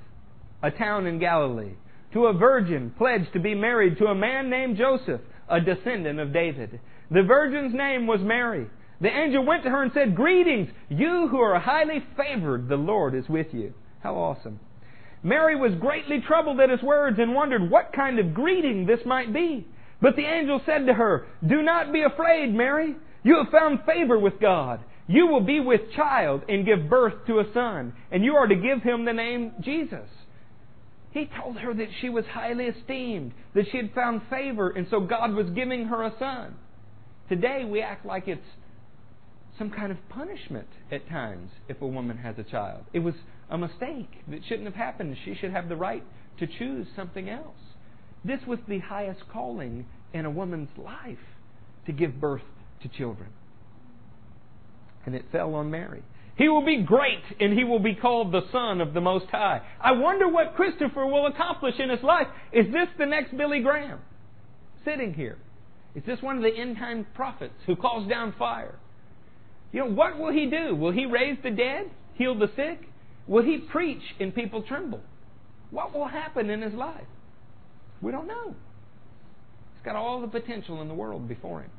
a 0.63 0.71
town 0.71 1.07
in 1.07 1.19
Galilee, 1.21 1.75
to 2.13 2.27
a 2.27 2.33
virgin 2.33 2.93
pledged 2.99 3.33
to 3.33 3.39
be 3.39 3.55
married 3.55 3.97
to 3.99 4.07
a 4.07 4.15
man 4.15 4.51
named 4.51 4.77
Joseph, 4.77 5.21
a 5.49 5.61
descendant 5.61 6.19
of 6.19 6.33
David. 6.33 6.81
The 7.11 7.23
virgin's 7.23 7.75
name 7.75 8.07
was 8.07 8.21
Mary. 8.21 8.67
The 9.01 9.09
angel 9.09 9.45
went 9.45 9.65
to 9.65 9.71
her 9.71 9.83
and 9.83 9.93
said, 9.93 10.15
Greetings, 10.15 10.69
you 10.89 11.29
who 11.29 11.39
are 11.39 11.59
highly 11.59 12.05
favored, 12.17 12.69
the 12.69 12.77
Lord 12.77 13.15
is 13.15 13.29
with 13.29 13.49
you. 13.53 13.75
How 14.01 14.15
awesome. 14.15 14.61
Mary 15.23 15.57
was 15.57 15.75
greatly 15.81 16.21
troubled 16.27 16.61
at 16.61 16.71
his 16.71 16.83
words 16.83 17.19
and 17.19 17.35
wondered 17.35 17.71
what 17.71 17.93
kind 17.93 18.19
of 18.19 18.35
greeting 18.35 18.87
this 18.87 19.01
might 19.05 19.33
be. 19.33 19.67
But 20.01 20.17
the 20.17 20.25
angel 20.25 20.61
said 20.65 20.87
to 20.87 20.95
her, 20.95 21.27
Do 21.47 21.63
not 21.63 21.93
be 21.93 22.03
afraid, 22.03 22.55
Mary. 22.55 22.97
You 23.23 23.37
have 23.43 23.53
found 23.53 23.81
favor 23.85 24.19
with 24.19 24.41
God. 24.41 24.81
You 25.07 25.27
will 25.27 25.43
be 25.43 25.61
with 25.61 25.93
child 25.95 26.43
and 26.49 26.65
give 26.65 26.89
birth 26.89 27.27
to 27.27 27.41
a 27.41 27.53
son, 27.53 27.93
and 28.11 28.25
you 28.25 28.37
are 28.37 28.47
to 28.47 28.55
give 28.55 28.83
him 28.83 29.05
the 29.05 29.13
name 29.13 29.53
Jesus. 29.61 30.09
He 31.11 31.29
told 31.41 31.59
her 31.59 31.75
that 31.75 31.89
she 32.01 32.09
was 32.09 32.25
highly 32.27 32.67
esteemed, 32.67 33.33
that 33.55 33.67
she 33.71 33.79
had 33.79 33.93
found 33.93 34.23
favor, 34.31 34.71
and 34.71 34.87
so 34.89 35.01
God 35.01 35.35
was 35.35 35.51
giving 35.51 35.87
her 35.87 36.05
a 36.05 36.15
son. 36.19 36.55
Today, 37.31 37.65
we 37.65 37.81
act 37.81 38.05
like 38.05 38.27
it's 38.27 38.43
some 39.57 39.71
kind 39.71 39.93
of 39.93 39.99
punishment 40.09 40.67
at 40.91 41.09
times 41.09 41.49
if 41.69 41.81
a 41.81 41.87
woman 41.87 42.19
has 42.19 42.35
a 42.39 42.43
child. 42.43 42.83
It 42.93 42.99
was 42.99 43.15
a 43.49 43.57
mistake 43.57 44.11
that 44.29 44.41
shouldn't 44.49 44.67
have 44.67 44.75
happened. 44.75 45.17
She 45.25 45.37
should 45.37 45.53
have 45.53 45.69
the 45.69 45.77
right 45.77 46.03
to 46.41 46.49
choose 46.49 46.89
something 46.97 47.31
else. 47.31 47.55
This 48.25 48.41
was 48.49 48.59
the 48.67 48.81
highest 48.81 49.21
calling 49.33 49.87
in 50.13 50.25
a 50.25 50.31
woman's 50.31 50.71
life 50.77 51.19
to 51.87 51.93
give 51.93 52.21
birth 52.21 52.43
to 52.83 52.89
children. 52.89 53.29
And 55.07 55.15
it 55.15 55.25
fell 55.31 55.55
on 55.55 55.71
Mary. 55.71 56.03
He 56.37 56.49
will 56.49 56.67
be 56.67 56.83
great 56.83 57.23
and 57.39 57.57
he 57.57 57.63
will 57.63 57.79
be 57.79 57.95
called 57.95 58.33
the 58.33 58.43
Son 58.51 58.81
of 58.81 58.93
the 58.93 59.01
Most 59.01 59.27
High. 59.27 59.61
I 59.81 59.93
wonder 59.93 60.29
what 60.29 60.57
Christopher 60.57 61.07
will 61.07 61.27
accomplish 61.27 61.75
in 61.79 61.91
his 61.91 62.03
life. 62.03 62.27
Is 62.53 62.67
this 62.73 62.89
the 62.99 63.07
next 63.07 63.37
Billy 63.37 63.61
Graham? 63.61 64.01
Sitting 64.85 65.15
here. 65.15 65.39
Is 65.95 66.05
this 66.07 66.23
one 66.23 66.37
of 66.37 66.43
the 66.43 66.57
end 66.57 66.77
time 66.77 67.07
prophets 67.15 67.55
who 67.67 67.77
calls 67.77 68.09
down 68.09 68.35
fire? 68.39 68.79
You 69.73 69.81
know, 69.81 69.91
what 69.91 70.19
will 70.19 70.33
he 70.33 70.47
do? 70.47 70.75
Will 70.75 70.93
he 70.93 71.07
raise 71.07 71.39
the 71.43 71.51
dead? 71.51 71.91
Heal 72.15 72.39
the 72.39 72.49
sick? 72.57 72.89
Will 73.27 73.45
he 73.45 73.59
preach 73.59 74.03
and 74.19 74.35
people 74.35 74.63
tremble? 74.63 75.01
What 75.71 75.95
will 75.95 76.09
happen 76.09 76.51
in 76.51 76.63
his 76.63 76.75
life? 76.75 77.07
We 78.01 78.13
don't 78.13 78.27
know. 78.27 78.49
He's 78.49 79.85
got 79.85 79.97
all 79.97 80.21
the 80.21 80.29
potential 80.29 80.83
in 80.83 80.89
the 80.89 80.95
world 80.95 81.29
before 81.29 81.63
him. 81.63 81.71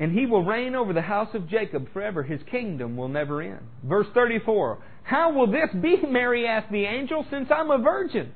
And 0.00 0.12
he 0.12 0.26
will 0.26 0.44
reign 0.44 0.74
over 0.74 0.92
the 0.92 1.02
house 1.02 1.28
of 1.34 1.48
Jacob 1.48 1.92
forever. 1.92 2.22
His 2.22 2.40
kingdom 2.50 2.96
will 2.96 3.08
never 3.08 3.40
end. 3.40 3.60
Verse 3.84 4.06
34 4.12 4.78
How 5.04 5.32
will 5.32 5.46
this 5.46 5.70
be, 5.80 5.98
Mary 6.08 6.46
asked 6.46 6.72
the 6.72 6.84
angel, 6.84 7.24
since 7.30 7.48
I'm 7.54 7.70
a 7.70 7.78
virgin? 7.78 8.32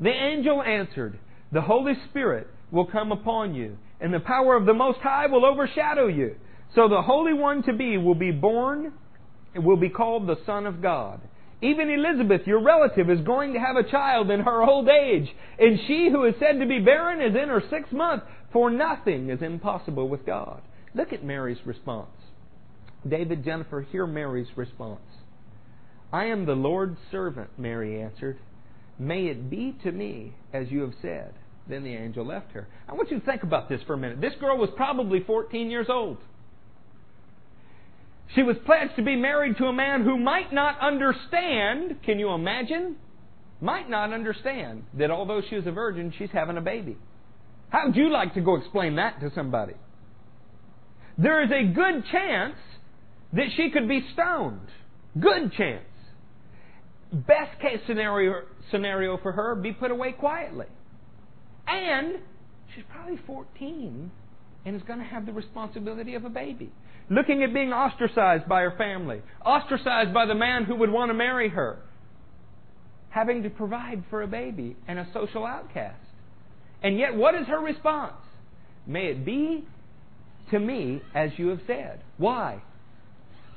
The 0.00 0.10
angel 0.10 0.62
answered, 0.62 1.18
The 1.52 1.62
Holy 1.62 1.94
Spirit 2.08 2.48
will 2.70 2.86
come 2.86 3.12
upon 3.12 3.54
you, 3.54 3.76
and 4.00 4.12
the 4.12 4.20
power 4.20 4.56
of 4.56 4.66
the 4.66 4.74
Most 4.74 4.98
High 5.00 5.26
will 5.26 5.44
overshadow 5.44 6.08
you. 6.08 6.36
So 6.74 6.88
the 6.88 7.02
Holy 7.02 7.34
One 7.34 7.62
to 7.64 7.72
be 7.72 7.98
will 7.98 8.14
be 8.14 8.30
born, 8.30 8.92
and 9.54 9.64
will 9.64 9.76
be 9.76 9.90
called 9.90 10.26
the 10.26 10.38
Son 10.46 10.66
of 10.66 10.82
God. 10.82 11.20
Even 11.60 11.90
Elizabeth, 11.90 12.46
your 12.46 12.60
relative, 12.60 13.08
is 13.08 13.20
going 13.20 13.52
to 13.52 13.60
have 13.60 13.76
a 13.76 13.88
child 13.88 14.30
in 14.30 14.40
her 14.40 14.62
old 14.62 14.88
age, 14.88 15.28
and 15.58 15.78
she 15.86 16.08
who 16.10 16.24
is 16.24 16.34
said 16.40 16.58
to 16.58 16.66
be 16.66 16.80
barren 16.80 17.20
is 17.20 17.40
in 17.40 17.48
her 17.48 17.62
sixth 17.70 17.92
month, 17.92 18.24
for 18.52 18.68
nothing 18.70 19.30
is 19.30 19.40
impossible 19.42 20.08
with 20.08 20.26
God. 20.26 20.60
Look 20.94 21.12
at 21.12 21.24
Mary's 21.24 21.64
response. 21.64 22.10
David, 23.08 23.44
Jennifer, 23.44 23.86
hear 23.92 24.06
Mary's 24.06 24.48
response. 24.56 25.00
I 26.12 26.26
am 26.26 26.46
the 26.46 26.52
Lord's 26.52 26.98
servant, 27.10 27.50
Mary 27.56 28.02
answered. 28.02 28.38
May 28.98 29.26
it 29.26 29.50
be 29.50 29.76
to 29.84 29.92
me 29.92 30.34
as 30.52 30.70
you 30.70 30.82
have 30.82 30.94
said. 31.02 31.34
Then 31.68 31.84
the 31.84 31.94
angel 31.94 32.26
left 32.26 32.52
her. 32.52 32.68
I 32.88 32.94
want 32.94 33.10
you 33.10 33.20
to 33.20 33.24
think 33.24 33.42
about 33.42 33.68
this 33.68 33.80
for 33.86 33.94
a 33.94 33.96
minute. 33.96 34.20
This 34.20 34.34
girl 34.40 34.58
was 34.58 34.70
probably 34.76 35.20
14 35.20 35.70
years 35.70 35.86
old. 35.88 36.18
She 38.34 38.42
was 38.42 38.56
pledged 38.64 38.96
to 38.96 39.02
be 39.02 39.14
married 39.14 39.58
to 39.58 39.66
a 39.66 39.72
man 39.72 40.02
who 40.02 40.18
might 40.18 40.52
not 40.52 40.80
understand, 40.80 42.02
can 42.04 42.18
you 42.18 42.30
imagine? 42.32 42.96
Might 43.60 43.88
not 43.88 44.12
understand 44.12 44.84
that 44.94 45.10
although 45.10 45.42
she 45.48 45.54
was 45.54 45.66
a 45.66 45.72
virgin, 45.72 46.12
she's 46.18 46.30
having 46.32 46.56
a 46.56 46.60
baby. 46.60 46.96
How 47.68 47.86
would 47.86 47.96
you 47.96 48.10
like 48.10 48.34
to 48.34 48.40
go 48.40 48.56
explain 48.56 48.96
that 48.96 49.20
to 49.20 49.30
somebody? 49.34 49.74
there 51.18 51.42
is 51.42 51.50
a 51.50 51.72
good 51.72 52.04
chance 52.10 52.56
that 53.32 53.46
she 53.56 53.70
could 53.70 53.88
be 53.88 54.04
stoned. 54.12 54.68
Good 55.18 55.52
chance. 55.52 55.84
Best 57.12 57.60
case 57.60 57.80
scenario, 57.86 58.42
scenario 58.70 59.18
for 59.18 59.32
her, 59.32 59.54
be 59.54 59.72
put 59.72 59.90
away 59.90 60.12
quietly. 60.12 60.66
And 61.66 62.20
she's 62.74 62.84
probably 62.90 63.18
14 63.26 64.10
and 64.64 64.76
is 64.76 64.82
going 64.82 64.98
to 64.98 65.04
have 65.04 65.26
the 65.26 65.32
responsibility 65.32 66.14
of 66.14 66.24
a 66.24 66.30
baby. 66.30 66.70
Looking 67.10 67.42
at 67.42 67.52
being 67.52 67.72
ostracized 67.72 68.48
by 68.48 68.62
her 68.62 68.74
family, 68.78 69.22
ostracized 69.44 70.14
by 70.14 70.26
the 70.26 70.34
man 70.34 70.64
who 70.64 70.76
would 70.76 70.90
want 70.90 71.10
to 71.10 71.14
marry 71.14 71.48
her, 71.48 71.78
having 73.10 73.42
to 73.42 73.50
provide 73.50 74.04
for 74.08 74.22
a 74.22 74.26
baby 74.26 74.76
and 74.88 74.98
a 74.98 75.06
social 75.12 75.44
outcast. 75.44 75.98
And 76.82 76.98
yet, 76.98 77.14
what 77.14 77.34
is 77.34 77.46
her 77.46 77.60
response? 77.60 78.14
May 78.86 79.06
it 79.06 79.24
be 79.24 79.64
to 80.50 80.58
me 80.58 81.02
as 81.14 81.30
you 81.36 81.48
have 81.48 81.60
said. 81.66 82.02
Why? 82.16 82.62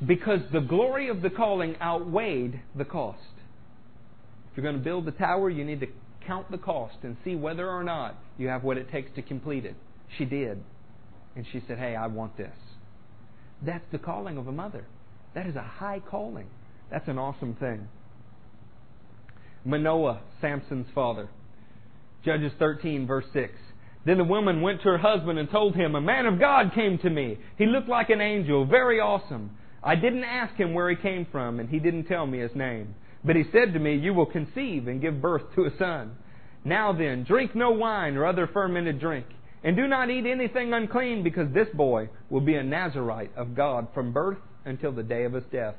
Because 0.05 0.41
the 0.51 0.59
glory 0.59 1.09
of 1.09 1.21
the 1.21 1.29
calling 1.29 1.75
outweighed 1.81 2.59
the 2.75 2.85
cost. 2.85 3.19
You're 4.55 4.63
going 4.63 4.77
to 4.77 4.83
build 4.83 5.05
the 5.05 5.11
tower, 5.11 5.49
you 5.49 5.65
need 5.65 5.81
to 5.81 5.87
count 6.25 6.49
the 6.49 6.57
cost 6.57 6.95
and 7.03 7.17
see 7.23 7.35
whether 7.35 7.69
or 7.69 7.83
not 7.83 8.15
you 8.37 8.47
have 8.47 8.63
what 8.63 8.77
it 8.77 8.89
takes 8.91 9.13
to 9.15 9.21
complete 9.21 9.65
it. 9.65 9.75
She 10.17 10.25
did. 10.25 10.63
And 11.35 11.45
she 11.51 11.61
said, 11.67 11.77
Hey, 11.77 11.95
I 11.95 12.07
want 12.07 12.37
this. 12.37 12.55
That's 13.61 13.85
the 13.91 13.97
calling 13.97 14.37
of 14.37 14.47
a 14.47 14.51
mother. 14.51 14.85
That 15.33 15.47
is 15.47 15.55
a 15.55 15.61
high 15.61 16.01
calling. 16.09 16.47
That's 16.89 17.07
an 17.07 17.17
awesome 17.17 17.55
thing. 17.55 17.87
Manoah, 19.65 20.21
Samson's 20.41 20.87
father. 20.93 21.29
Judges 22.23 22.51
13, 22.59 23.07
verse 23.07 23.25
6. 23.33 23.53
Then 24.05 24.17
the 24.17 24.23
woman 24.23 24.61
went 24.61 24.81
to 24.81 24.89
her 24.89 24.97
husband 24.97 25.39
and 25.39 25.49
told 25.49 25.75
him, 25.75 25.95
A 25.95 26.01
man 26.01 26.27
of 26.27 26.39
God 26.39 26.73
came 26.73 26.99
to 26.99 27.09
me. 27.09 27.37
He 27.57 27.65
looked 27.65 27.89
like 27.89 28.09
an 28.09 28.21
angel, 28.21 28.65
very 28.65 28.99
awesome. 28.99 29.51
I 29.83 29.95
didn't 29.95 30.23
ask 30.23 30.55
him 30.55 30.73
where 30.73 30.89
he 30.89 30.95
came 30.95 31.27
from, 31.31 31.59
and 31.59 31.69
he 31.69 31.79
didn't 31.79 32.05
tell 32.05 32.25
me 32.25 32.39
his 32.39 32.55
name. 32.55 32.95
But 33.25 33.35
he 33.35 33.43
said 33.51 33.73
to 33.73 33.79
me, 33.79 33.95
You 33.95 34.13
will 34.13 34.25
conceive 34.25 34.87
and 34.87 35.01
give 35.01 35.21
birth 35.21 35.43
to 35.55 35.65
a 35.65 35.77
son. 35.77 36.15
Now 36.63 36.93
then, 36.93 37.23
drink 37.23 37.55
no 37.55 37.71
wine 37.71 38.15
or 38.17 38.25
other 38.25 38.47
fermented 38.47 38.99
drink, 38.99 39.25
and 39.63 39.75
do 39.75 39.87
not 39.87 40.09
eat 40.09 40.25
anything 40.25 40.73
unclean, 40.73 41.23
because 41.23 41.51
this 41.53 41.67
boy 41.73 42.09
will 42.29 42.41
be 42.41 42.55
a 42.55 42.63
Nazarite 42.63 43.35
of 43.35 43.55
God 43.55 43.87
from 43.93 44.13
birth 44.13 44.37
until 44.63 44.91
the 44.91 45.03
day 45.03 45.23
of 45.23 45.33
his 45.33 45.43
death. 45.51 45.75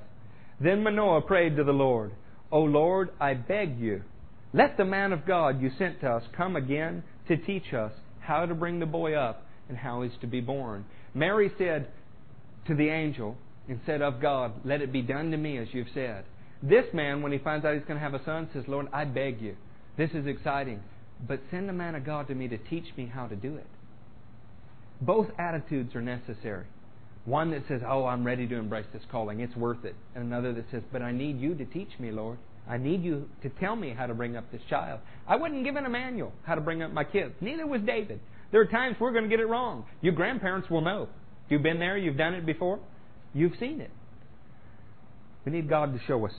Then 0.60 0.82
Manoah 0.82 1.22
prayed 1.22 1.56
to 1.56 1.64
the 1.64 1.72
Lord, 1.72 2.12
O 2.50 2.60
Lord, 2.60 3.10
I 3.20 3.34
beg 3.34 3.78
you, 3.78 4.02
let 4.52 4.76
the 4.76 4.84
man 4.84 5.12
of 5.12 5.26
God 5.26 5.60
you 5.60 5.70
sent 5.76 6.00
to 6.00 6.08
us 6.08 6.22
come 6.36 6.56
again 6.56 7.02
to 7.28 7.36
teach 7.36 7.74
us 7.74 7.92
how 8.20 8.46
to 8.46 8.54
bring 8.54 8.80
the 8.80 8.86
boy 8.86 9.14
up 9.14 9.46
and 9.68 9.76
how 9.76 10.02
he's 10.02 10.16
to 10.20 10.26
be 10.26 10.40
born. 10.40 10.84
Mary 11.14 11.50
said 11.58 11.88
to 12.66 12.74
the 12.74 12.88
angel 12.88 13.36
and 13.68 13.80
said 13.84 14.02
of 14.02 14.20
God, 14.20 14.52
Let 14.64 14.80
it 14.80 14.92
be 14.92 15.02
done 15.02 15.30
to 15.32 15.36
me 15.36 15.58
as 15.58 15.68
you've 15.72 15.88
said. 15.92 16.24
This 16.62 16.86
man, 16.92 17.22
when 17.22 17.32
he 17.32 17.38
finds 17.38 17.64
out 17.64 17.74
he's 17.74 17.84
going 17.84 17.98
to 17.98 18.04
have 18.04 18.14
a 18.14 18.24
son, 18.24 18.48
says, 18.52 18.64
Lord, 18.66 18.88
I 18.92 19.04
beg 19.04 19.40
you. 19.40 19.56
This 19.96 20.10
is 20.12 20.26
exciting. 20.26 20.80
But 21.26 21.40
send 21.50 21.68
a 21.70 21.72
man 21.72 21.94
of 21.94 22.04
God 22.04 22.28
to 22.28 22.34
me 22.34 22.48
to 22.48 22.58
teach 22.58 22.86
me 22.96 23.06
how 23.06 23.26
to 23.26 23.36
do 23.36 23.56
it. 23.56 23.66
Both 25.00 25.28
attitudes 25.38 25.94
are 25.94 26.02
necessary. 26.02 26.66
One 27.24 27.50
that 27.50 27.62
says, 27.68 27.82
Oh, 27.86 28.06
I'm 28.06 28.24
ready 28.24 28.46
to 28.46 28.56
embrace 28.56 28.86
this 28.92 29.02
calling. 29.10 29.40
It's 29.40 29.56
worth 29.56 29.84
it. 29.84 29.94
And 30.14 30.24
another 30.24 30.52
that 30.54 30.66
says, 30.70 30.82
But 30.92 31.02
I 31.02 31.12
need 31.12 31.40
you 31.40 31.54
to 31.54 31.64
teach 31.64 31.90
me, 31.98 32.10
Lord. 32.10 32.38
I 32.68 32.78
need 32.78 33.02
you 33.02 33.28
to 33.42 33.48
tell 33.48 33.76
me 33.76 33.94
how 33.96 34.06
to 34.06 34.14
bring 34.14 34.36
up 34.36 34.50
this 34.50 34.60
child. 34.68 35.00
I 35.26 35.36
wasn't 35.36 35.64
given 35.64 35.84
a 35.86 35.90
manual 35.90 36.32
how 36.44 36.54
to 36.54 36.60
bring 36.60 36.82
up 36.82 36.92
my 36.92 37.04
kids. 37.04 37.34
Neither 37.40 37.66
was 37.66 37.80
David. 37.82 38.20
There 38.50 38.60
are 38.60 38.66
times 38.66 38.96
we're 38.98 39.12
going 39.12 39.24
to 39.24 39.30
get 39.30 39.40
it 39.40 39.46
wrong. 39.46 39.84
Your 40.00 40.14
grandparents 40.14 40.68
will 40.70 40.80
know. 40.80 41.08
You've 41.48 41.62
been 41.62 41.78
there, 41.78 41.96
you've 41.96 42.16
done 42.16 42.34
it 42.34 42.44
before, 42.44 42.80
you've 43.32 43.56
seen 43.60 43.80
it. 43.80 43.90
We 45.46 45.52
need 45.52 45.68
God 45.68 45.94
to 45.94 46.00
show 46.06 46.26
us. 46.26 46.34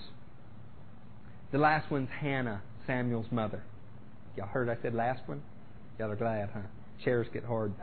The 1.54 1.58
last 1.58 1.90
one's 1.90 2.10
Hannah, 2.20 2.62
Samuel's 2.86 3.32
mother. 3.32 3.64
Y'all 4.36 4.48
heard 4.48 4.70
I 4.70 4.76
said 4.82 4.94
last 4.94 5.22
one? 5.28 5.42
Y'all 5.98 6.12
are 6.12 6.18
glad, 6.18 6.50
huh? 6.54 6.60
Chairs 7.06 7.26
get 7.34 7.46
hard. 7.46 7.74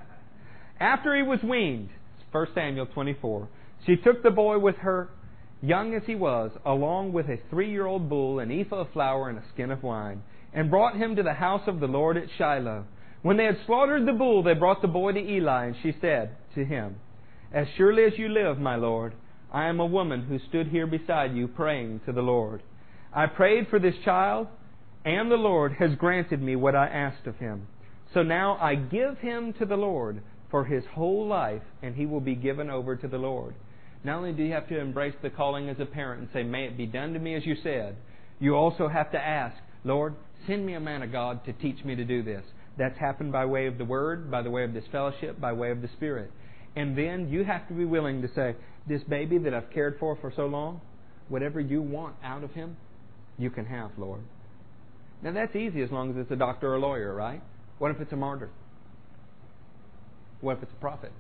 After 0.79 1.16
he 1.16 1.22
was 1.22 1.41
weaned, 1.43 1.89
1 2.31 2.47
Samuel 2.55 2.87
24, 2.87 3.49
she 3.87 3.97
took 3.97 4.22
the 4.22 4.31
boy 4.31 4.59
with 4.59 4.77
her 4.77 5.09
young 5.62 5.95
as 5.95 6.03
he 6.07 6.14
was, 6.14 6.51
along 6.66 7.12
with 7.12 7.27
a 7.27 7.39
three 7.49 7.70
year 7.70 7.87
old 7.87 8.11
bull, 8.11 8.39
an 8.39 8.51
ephah 8.53 8.83
of 8.83 8.93
flour, 8.93 9.31
and 9.31 9.39
a 9.39 9.45
skin 9.55 9.70
of 9.70 9.83
wine, 9.83 10.22
and 10.53 10.70
brought 10.70 10.97
him 10.97 11.16
to 11.16 11.22
the 11.22 11.33
house 11.33 11.62
of 11.66 11.81
the 11.81 11.87
Lord 11.87 12.18
at 12.18 12.29
Shiloh. 12.37 12.85
When 13.22 13.39
they 13.39 13.45
had 13.45 13.59
slaughtered 13.64 14.07
the 14.07 14.12
bull, 14.12 14.43
they 14.43 14.53
brought 14.53 14.83
the 14.83 14.89
boy 14.89 15.12
to 15.12 15.20
Eli, 15.20 15.66
and 15.66 15.77
she 15.83 15.95
said 16.03 16.37
to 16.55 16.66
him, 16.66 16.97
As 17.51 17.66
surely 17.79 18.05
as 18.05 18.12
you 18.18 18.29
live, 18.29 18.59
my 18.59 18.77
Lord, 18.77 19.14
I 19.55 19.68
am 19.68 19.78
a 19.78 19.86
woman 19.86 20.22
who 20.22 20.40
stood 20.48 20.66
here 20.66 20.88
beside 20.88 21.32
you 21.32 21.46
praying 21.46 22.00
to 22.07 22.12
the 22.12 22.22
Lord. 22.22 22.61
I 23.14 23.26
prayed 23.26 23.68
for 23.70 23.78
this 23.78 23.94
child, 24.05 24.48
and 25.05 25.30
the 25.30 25.36
Lord 25.36 25.74
has 25.78 25.94
granted 25.94 26.42
me 26.42 26.57
what 26.57 26.74
I 26.74 26.88
asked 26.88 27.28
of 27.28 27.36
him. 27.36 27.68
So 28.14 28.24
now 28.24 28.59
I 28.61 28.74
give 28.74 29.18
him 29.18 29.52
to 29.61 29.64
the 29.64 29.76
Lord 29.76 30.22
for 30.50 30.64
his 30.64 30.82
whole 30.92 31.28
life, 31.28 31.62
and 31.82 31.94
he 31.94 32.05
will 32.05 32.20
be 32.20 32.34
given 32.34 32.68
over 32.68 32.96
to 32.96 33.07
the 33.07 33.16
Lord. 33.16 33.55
Not 34.02 34.16
only 34.16 34.32
do 34.32 34.42
you 34.42 34.52
have 34.52 34.68
to 34.70 34.80
embrace 34.80 35.14
the 35.22 35.30
calling 35.30 35.68
as 35.68 35.78
a 35.78 35.86
parent 35.86 36.22
and 36.22 36.30
say, 36.32 36.42
May 36.42 36.64
it 36.64 36.76
be 36.76 36.86
done 36.86 37.12
to 37.12 37.20
me 37.20 37.36
as 37.36 37.46
you 37.46 37.55
said, 37.62 37.94
you 38.40 38.57
also 38.57 38.88
have 38.88 39.12
to 39.12 39.18
ask, 39.18 39.57
Lord, 39.84 40.16
send 40.48 40.66
me 40.66 40.74
a 40.74 40.80
man 40.80 41.02
of 41.02 41.12
God 41.12 41.44
to 41.44 41.52
teach 41.52 41.84
me 41.84 41.94
to 41.94 42.05
do 42.05 42.24
this. 42.24 42.42
That's 42.76 42.98
happened 42.98 43.30
by 43.30 43.44
way 43.46 43.68
of 43.68 43.78
the 43.78 43.84
Word, 43.84 44.32
by 44.32 44.42
the 44.42 44.50
way 44.50 44.64
of 44.64 44.74
this 44.74 44.84
fellowship, 44.90 45.40
by 45.40 45.52
way 45.52 45.70
of 45.70 45.80
the 45.80 45.88
Spirit. 45.96 46.32
And 46.76 46.98
then 46.98 47.28
you 47.28 47.44
have 47.44 47.68
to 47.68 47.74
be 47.74 47.84
willing 47.84 48.20
to 48.22 48.28
say, 48.34 48.57
This 48.87 49.03
baby 49.05 49.39
that 49.39 49.55
I've 49.55 49.70
cared 49.70 49.97
for 49.99 50.16
for 50.16 50.32
so 50.35 50.47
long, 50.47 50.80
whatever 51.28 51.61
you 51.61 51.80
want 51.80 52.16
out 52.22 52.45
of 52.45 52.53
him, 52.53 52.76
you 53.39 53.51
can 53.51 53.64
have, 53.66 53.91
Lord. 53.97 54.20
Now 55.22 55.32
that's 55.32 55.57
easy 55.57 55.82
as 55.82 55.91
long 55.91 56.11
as 56.11 56.16
it's 56.18 56.30
a 56.30 56.37
doctor 56.37 56.72
or 56.72 56.76
a 56.76 56.80
lawyer, 56.80 57.14
right? 57.14 57.43
What 57.78 57.91
if 57.91 58.01
it's 58.01 58.12
a 58.12 58.16
martyr? 58.16 58.51
What 60.41 60.59
if 60.59 60.62
it's 60.64 60.72
a 60.72 60.80
prophet? 60.80 61.12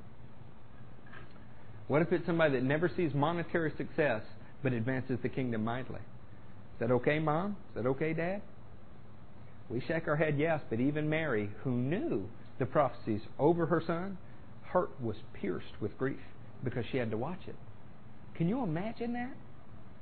What 1.88 2.02
if 2.02 2.12
it's 2.12 2.26
somebody 2.26 2.52
that 2.54 2.62
never 2.62 2.90
sees 2.94 3.14
monetary 3.14 3.72
success 3.76 4.22
but 4.62 4.72
advances 4.72 5.18
the 5.22 5.28
kingdom 5.28 5.64
mightily? 5.64 6.00
Is 6.00 6.80
that 6.80 6.90
okay, 6.90 7.18
Mom? 7.18 7.56
Is 7.70 7.82
that 7.82 7.88
okay, 7.88 8.12
Dad? 8.12 8.42
We 9.70 9.80
shake 9.80 10.06
our 10.06 10.16
head 10.16 10.36
yes, 10.38 10.60
but 10.68 10.80
even 10.80 11.08
Mary, 11.08 11.50
who 11.62 11.72
knew 11.72 12.28
the 12.58 12.66
prophecies 12.66 13.22
over 13.38 13.66
her 13.66 13.82
son, 13.86 14.18
heart 14.64 14.90
was 15.00 15.16
pierced 15.40 15.80
with 15.80 15.96
grief 15.96 16.20
because 16.64 16.84
she 16.90 16.98
had 16.98 17.10
to 17.10 17.16
watch 17.16 17.40
it. 17.46 17.56
Can 18.36 18.48
you 18.48 18.62
imagine 18.62 19.12
that? 19.12 19.32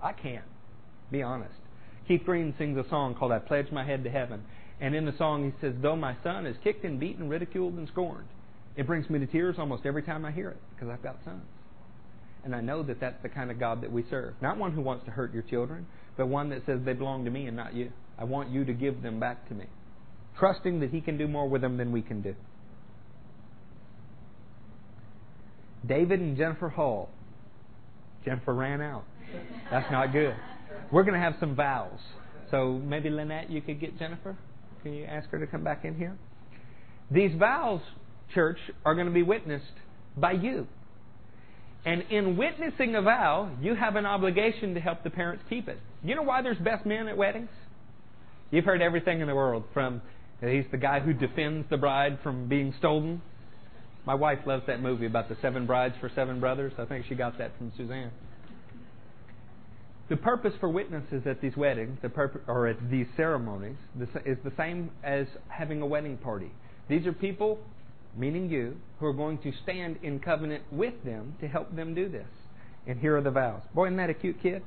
I 0.03 0.13
can't. 0.13 0.45
Be 1.11 1.23
honest. 1.23 1.55
Keith 2.09 2.23
Green 2.25 2.55
sings 2.59 2.79
a 2.79 2.89
song 2.89 3.15
called 3.15 3.33
I 3.33 3.39
Pledge 3.39 3.71
My 3.71 3.85
Head 3.85 4.05
to 4.05 4.11
Heaven. 4.11 4.43
And 4.81 4.95
in 4.95 5.05
the 5.05 5.17
song 5.17 5.45
he 5.45 5.61
says, 5.61 5.75
Though 5.81 5.97
my 5.97 6.17
son 6.23 6.47
is 6.47 6.57
kicked 6.65 6.85
and 6.85 6.99
beaten, 6.99 7.29
ridiculed 7.29 7.75
and 7.75 7.87
scorned, 7.89 8.27
it 8.77 8.87
brings 8.87 9.09
me 9.09 9.19
to 9.19 9.27
tears 9.27 9.57
almost 9.59 9.87
every 9.87 10.03
time 10.03 10.25
I 10.25 10.33
hear 10.33 10.51
it 10.51 10.57
because 10.75 10.89
I've 10.89 11.03
got 11.03 11.19
sons. 11.25 11.45
And 12.45 12.55
I 12.55 12.61
know 12.61 12.83
that 12.83 12.99
that's 12.99 13.23
the 13.23 13.29
kind 13.29 13.51
of 13.51 13.61
God 13.61 13.83
that 13.83 13.93
we 13.93 14.05
serve. 14.11 14.35
Not 14.41 14.57
one 14.57 14.73
who 14.73 14.81
wants 14.81 15.05
to 15.05 15.13
hurt 15.13 15.33
your 15.33 15.45
children, 15.45 15.87
but 16.17 16.27
one 16.27 16.49
that 16.51 16.67
says 16.67 16.81
they 16.85 16.95
belong 16.95 17.25
to 17.25 17.31
me 17.31 17.47
and 17.47 17.57
not 17.57 17.75
you. 17.75 17.93
I 18.19 18.25
want 18.25 18.51
you 18.51 18.65
to 18.65 18.73
give 18.73 19.03
them 19.03 19.21
back 19.21 19.49
to 19.49 19.55
me. 19.55 19.67
Trusting 20.39 20.81
that 20.81 20.91
He 20.91 21.01
can 21.01 21.17
do 21.17 21.29
more 21.29 21.49
with 21.49 21.61
them 21.61 21.77
than 21.77 21.93
we 21.93 22.03
can 22.03 22.23
do. 22.23 22.35
David 25.87 26.21
and 26.21 26.37
Jennifer 26.37 26.69
Hall. 26.69 27.09
Jennifer 28.25 28.55
ran 28.55 28.81
out. 28.81 29.05
That's 29.71 29.91
not 29.91 30.13
good. 30.13 30.37
We're 30.91 31.03
going 31.03 31.15
to 31.15 31.21
have 31.21 31.35
some 31.41 31.57
vows. 31.57 31.99
So 32.51 32.81
maybe 32.85 33.11
Lynette, 33.11 33.51
you 33.51 33.63
could 33.63 33.81
get 33.81 33.99
Jennifer? 33.99 34.37
Can 34.83 34.93
you 34.93 35.05
ask 35.05 35.29
her 35.31 35.39
to 35.39 35.47
come 35.47 35.65
back 35.65 35.85
in 35.85 35.95
here? 35.97 36.17
These 37.11 37.35
vows, 37.39 37.81
church, 38.35 38.59
are 38.85 38.95
going 38.95 39.07
to 39.07 39.13
be 39.13 39.23
witnessed 39.23 39.73
by 40.17 40.33
you. 40.33 40.67
And 41.85 42.05
in 42.11 42.37
witnessing 42.37 42.95
a 42.95 43.03
vow, 43.03 43.51
you 43.61 43.75
have 43.75 43.97
an 43.97 44.07
obligation 44.07 44.75
to 44.75 44.81
help 44.81 45.03
the 45.03 45.11
parents 45.11 45.43
keep 45.49 45.69
it. 45.69 45.79
You 46.05 46.15
know 46.15 46.23
why 46.23 46.43
there's 46.43 46.59
best 46.59 46.87
men 46.87 47.09
at 47.09 47.17
weddings? 47.17 47.49
You've 48.51 48.65
heard 48.65 48.83
everything 48.83 49.21
in 49.21 49.27
the 49.27 49.35
world 49.35 49.65
from 49.73 50.03
he's 50.41 50.65
the 50.71 50.77
guy 50.77 51.01
who 51.01 51.13
defends 51.13 51.69
the 51.71 51.77
bride 51.77 52.19
from 52.23 52.49
being 52.49 52.75
stolen. 52.79 53.23
My 54.05 54.15
wife 54.15 54.41
loves 54.47 54.65
that 54.67 54.81
movie 54.81 55.07
about 55.07 55.29
the 55.29 55.37
seven 55.41 55.67
brides 55.67 55.95
for 56.01 56.11
seven 56.15 56.41
brothers. 56.41 56.73
I 56.79 56.85
think 56.85 57.07
she 57.09 57.15
got 57.15 57.39
that 57.39 57.57
from 57.57 57.73
Suzanne. 57.77 58.11
The 60.09 60.17
purpose 60.17 60.53
for 60.59 60.69
witnesses 60.69 61.23
at 61.27 61.41
these 61.41 61.57
weddings, 61.57 61.99
the 62.03 62.11
or 62.49 62.67
at 62.67 62.91
these 62.91 63.07
ceremonies, 63.17 63.77
is 64.27 64.39
the 64.45 64.53
same 64.57 64.91
as 65.05 65.27
having 65.49 65.81
a 65.81 65.87
wedding 65.87 66.19
party. 66.19 66.51
These 66.89 67.07
are 67.07 67.13
people, 67.13 67.59
meaning 68.17 68.51
you, 68.51 68.77
who 68.99 69.07
are 69.07 69.13
going 69.13 69.39
to 69.39 69.53
stand 69.63 69.99
in 70.03 70.19
covenant 70.19 70.65
with 70.73 71.03
them 71.05 71.37
to 71.41 71.49
help 71.49 71.75
them 71.75 71.95
do 71.95 72.09
this. 72.09 72.27
And 72.87 72.99
here 72.99 73.17
are 73.17 73.23
the 73.23 73.31
vows. 73.31 73.63
Boy, 73.73 73.87
isn't 73.87 73.97
that 73.99 74.11
a 74.11 74.15
cute 74.15 74.43
kid? 74.43 74.63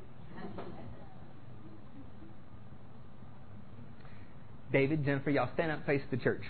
David, 4.72 5.06
Jennifer, 5.06 5.30
y'all 5.30 5.50
stand 5.54 5.72
up, 5.72 5.86
face 5.86 6.02
the 6.10 6.18
church. 6.18 6.44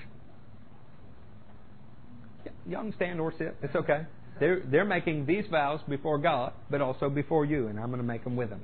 Y'all 2.67 2.81
can 2.81 2.93
stand 2.95 3.19
or 3.19 3.33
sit. 3.37 3.55
It's 3.61 3.75
okay. 3.75 4.05
They're, 4.39 4.61
they're 4.69 4.85
making 4.85 5.25
these 5.25 5.45
vows 5.49 5.79
before 5.87 6.17
God, 6.17 6.53
but 6.69 6.81
also 6.81 7.09
before 7.09 7.45
you, 7.45 7.67
and 7.67 7.79
I'm 7.79 7.87
going 7.87 8.01
to 8.01 8.03
make 8.03 8.23
them 8.23 8.35
with 8.35 8.49
them. 8.49 8.61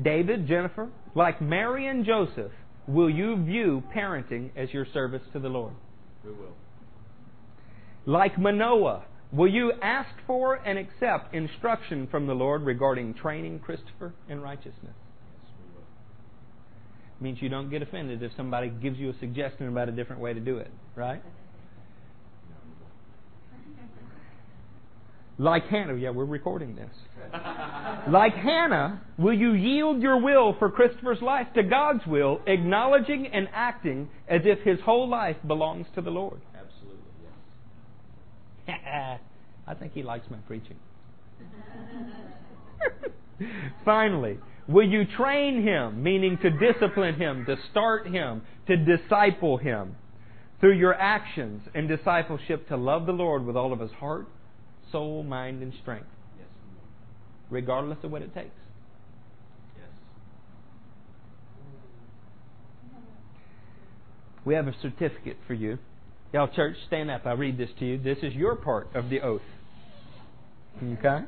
David, 0.00 0.48
Jennifer, 0.48 0.88
like 1.14 1.40
Mary 1.40 1.86
and 1.86 2.04
Joseph, 2.04 2.52
will 2.86 3.10
you 3.10 3.42
view 3.44 3.82
parenting 3.94 4.50
as 4.56 4.72
your 4.72 4.86
service 4.92 5.22
to 5.32 5.38
the 5.38 5.48
Lord? 5.48 5.74
We 6.24 6.32
will. 6.32 6.54
Like 8.06 8.38
Manoah, 8.38 9.04
will 9.32 9.50
you 9.50 9.72
ask 9.82 10.10
for 10.26 10.54
and 10.56 10.78
accept 10.78 11.34
instruction 11.34 12.08
from 12.10 12.26
the 12.26 12.34
Lord 12.34 12.62
regarding 12.62 13.14
training 13.14 13.60
Christopher 13.60 14.12
in 14.28 14.40
righteousness? 14.40 14.74
Yes, 14.82 15.52
we 15.58 15.74
will. 15.76 15.84
Means 17.20 17.42
you 17.42 17.48
don't 17.48 17.70
get 17.70 17.82
offended 17.82 18.22
if 18.22 18.32
somebody 18.36 18.70
gives 18.70 18.98
you 18.98 19.10
a 19.10 19.18
suggestion 19.20 19.68
about 19.68 19.88
a 19.88 19.92
different 19.92 20.22
way 20.22 20.32
to 20.32 20.40
do 20.40 20.58
it, 20.58 20.70
right? 20.96 21.22
Like 25.40 25.68
Hannah, 25.68 25.96
yeah, 25.96 26.10
we're 26.10 26.26
recording 26.26 26.76
this. 26.76 26.90
like 28.10 28.34
Hannah, 28.34 29.00
will 29.16 29.32
you 29.32 29.54
yield 29.54 30.02
your 30.02 30.20
will 30.20 30.54
for 30.58 30.70
Christopher's 30.70 31.22
life 31.22 31.46
to 31.54 31.62
God's 31.62 32.06
will, 32.06 32.42
acknowledging 32.46 33.26
and 33.26 33.48
acting 33.54 34.10
as 34.28 34.42
if 34.44 34.58
his 34.58 34.78
whole 34.84 35.08
life 35.08 35.38
belongs 35.46 35.86
to 35.94 36.02
the 36.02 36.10
Lord? 36.10 36.42
Absolutely, 36.54 37.00
yes. 38.66 39.20
I 39.66 39.74
think 39.74 39.94
he 39.94 40.02
likes 40.02 40.26
my 40.30 40.36
preaching. 40.46 40.76
Finally, 43.82 44.38
will 44.68 44.86
you 44.86 45.06
train 45.16 45.62
him, 45.62 46.02
meaning 46.02 46.36
to 46.42 46.50
discipline 46.50 47.14
him, 47.14 47.46
to 47.46 47.56
start 47.70 48.06
him, 48.06 48.42
to 48.66 48.76
disciple 48.76 49.56
him 49.56 49.96
through 50.60 50.76
your 50.76 50.92
actions 50.92 51.62
and 51.74 51.88
discipleship 51.88 52.68
to 52.68 52.76
love 52.76 53.06
the 53.06 53.12
Lord 53.12 53.46
with 53.46 53.56
all 53.56 53.72
of 53.72 53.80
his 53.80 53.92
heart, 53.92 54.26
soul, 54.92 55.22
mind, 55.22 55.62
and 55.62 55.72
strength, 55.82 56.06
Yes, 56.38 56.48
regardless 57.50 57.98
of 58.02 58.10
what 58.10 58.22
it 58.22 58.34
takes? 58.34 58.50
Yes. 59.76 59.88
We 64.44 64.54
have 64.54 64.68
a 64.68 64.74
certificate 64.80 65.36
for 65.46 65.54
you. 65.54 65.78
Y'all, 66.32 66.48
church, 66.48 66.76
stand 66.86 67.10
up. 67.10 67.26
I 67.26 67.32
read 67.32 67.58
this 67.58 67.70
to 67.80 67.84
you. 67.84 67.98
This 67.98 68.18
is 68.22 68.34
your 68.34 68.54
part 68.54 68.88
of 68.94 69.10
the 69.10 69.20
oath. 69.20 69.40
Okay? 70.82 71.24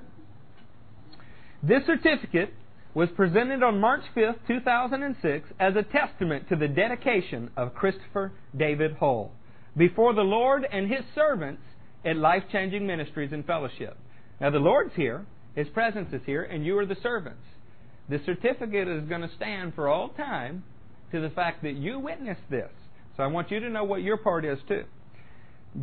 This 1.63 1.83
certificate 1.87 2.55
was 2.95 3.09
presented 3.17 3.63
on 3.63 3.81
March 3.81 4.03
5th, 4.15 4.39
2006, 4.47 5.49
as 5.59 5.75
a 5.77 5.83
testament 5.83 6.49
to 6.49 6.57
the 6.57 6.69
dedication 6.69 7.51
of 7.57 7.75
Christopher 7.75 8.33
David 8.57 8.95
Hall 8.95 9.33
before 9.77 10.15
the 10.15 10.23
Lord 10.23 10.67
and 10.71 10.91
His 10.91 11.01
servants 11.15 11.63
at 12.05 12.17
Life 12.17 12.45
Changing 12.51 12.87
Ministries 12.87 13.33
and 13.33 13.45
Fellowship. 13.45 13.97
Now, 14.41 14.51
the 14.51 14.59
Lord's 14.59 14.95
here, 14.95 15.27
His 15.55 15.69
presence 15.69 16.13
is 16.13 16.23
here, 16.27 16.43
and 16.43 16.65
you 16.65 16.79
are 16.79 16.87
the 16.87 16.97
servants. 17.03 17.45
The 18.09 18.21
certificate 18.27 18.89
is 18.89 19.09
going 19.09 19.21
to 19.23 19.31
stand 19.37 19.75
for 19.75 19.89
all 19.89 20.09
time 20.11 20.65
to 21.13 21.21
the 21.21 21.31
fact 21.31 21.63
that 21.63 21.77
you 21.77 21.99
witnessed 21.99 22.49
this. 22.51 22.71
So 23.17 23.23
I 23.23 23.27
want 23.27 23.51
you 23.51 23.61
to 23.61 23.69
know 23.69 23.85
what 23.85 24.03
your 24.03 24.17
part 24.17 24.45
is 24.45 24.59
too. 24.67 24.85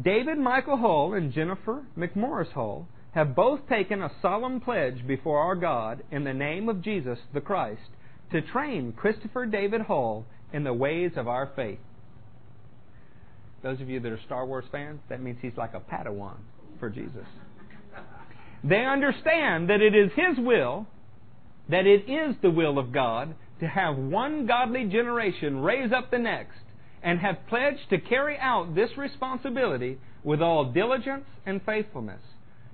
David 0.01 0.38
Michael 0.38 0.78
Hall 0.78 1.13
and 1.13 1.34
Jennifer 1.34 1.84
McMorris 1.97 2.51
Hall 2.51 2.88
have 3.13 3.36
both 3.36 3.67
taken 3.67 4.01
a 4.01 4.11
solemn 4.22 4.61
pledge 4.61 5.05
before 5.07 5.39
our 5.39 5.55
God 5.55 6.03
in 6.11 6.24
the 6.24 6.34
name 6.34 6.70
of 6.70 6.82
Jesus 6.82 7.17
the 7.34 7.41
Christ 7.41 7.89
to 8.32 8.41
train 8.41 8.93
Christopher 8.93 9.45
David 9.45 9.82
Hall 9.82 10.26
in 10.53 10.63
the 10.63 10.74
ways 10.74 11.11
of 11.15 11.28
our 11.28 11.51
faith. 11.55 11.80
Those 13.62 13.82
of 13.82 13.89
you 13.89 13.99
that 13.99 14.12
are 14.12 14.20
Star 14.26 14.45
Wars 14.45 14.66
fans, 14.72 14.99
that 15.10 15.22
means 15.22 15.38
he's 15.41 15.57
like 15.57 15.74
a 15.74 15.80
Padawan 15.80 16.38
for 16.80 16.89
Jesus. 16.89 17.26
They 18.64 18.86
understand 18.86 19.70
that 19.70 19.82
it 19.82 19.95
is 19.95 20.12
His 20.16 20.38
will, 20.38 20.86
that 21.70 21.86
it 21.86 22.10
is 22.10 22.36
the 22.41 22.49
will 22.49 22.78
of 22.78 22.91
God 22.91 23.36
to 23.60 23.68
have 23.68 23.97
one 23.97 24.45
godly 24.45 24.86
generation 24.86 25.60
raise 25.60 25.91
up 25.91 26.12
the 26.12 26.18
next 26.18 26.57
and 27.01 27.20
have 27.20 27.38
pledged 27.47 27.89
to 27.89 27.99
carry 27.99 28.38
out 28.38 28.76
this 28.76 28.89
responsibility 28.97 29.97
with 30.24 30.41
all 30.41 30.72
diligence 30.72 31.26
and 31.45 31.62
faithfulness. 31.66 32.22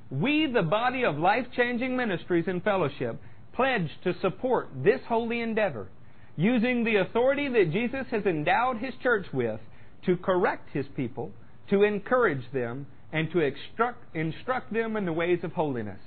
We, 0.10 0.48
the 0.52 0.64
body 0.64 1.04
of 1.04 1.18
life 1.18 1.46
changing 1.56 1.96
ministries 1.96 2.46
and 2.48 2.64
fellowship, 2.64 3.20
pledge 3.54 3.90
to 4.04 4.14
support 4.22 4.70
this 4.84 5.02
holy 5.08 5.42
endeavor, 5.42 5.88
using 6.36 6.84
the 6.84 6.98
authority 6.98 7.48
that 7.50 7.72
Jesus 7.72 8.06
has 8.12 8.26
endowed 8.26 8.78
His 8.78 8.94
church 9.02 9.26
with 9.34 9.60
to 10.06 10.18
correct 10.18 10.70
His 10.74 10.86
people, 10.96 11.32
to 11.70 11.84
encourage 11.84 12.52
them, 12.54 12.88
and 13.12 13.32
to 13.32 13.40
instruct, 13.40 14.16
instruct 14.16 14.74
them 14.74 14.98
in 14.98 15.06
the 15.06 15.14
ways 15.14 15.40
of 15.44 15.54
holiness. 15.54 16.00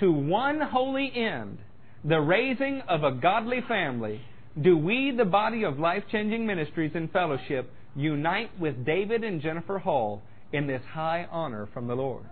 To 0.00 0.10
one 0.10 0.60
holy 0.60 1.12
end, 1.14 1.58
the 2.04 2.20
raising 2.20 2.82
of 2.88 3.04
a 3.04 3.12
godly 3.12 3.60
family, 3.68 4.20
do 4.60 4.76
we, 4.76 5.14
the 5.16 5.24
body 5.24 5.64
of 5.64 5.78
life 5.78 6.02
changing 6.10 6.46
ministries 6.46 6.92
and 6.94 7.10
fellowship, 7.10 7.70
unite 7.94 8.50
with 8.58 8.84
David 8.84 9.24
and 9.24 9.40
Jennifer 9.40 9.78
Hall 9.78 10.22
in 10.52 10.66
this 10.66 10.82
high 10.92 11.26
honor 11.30 11.68
from 11.72 11.86
the 11.86 11.94
Lord. 11.94 12.24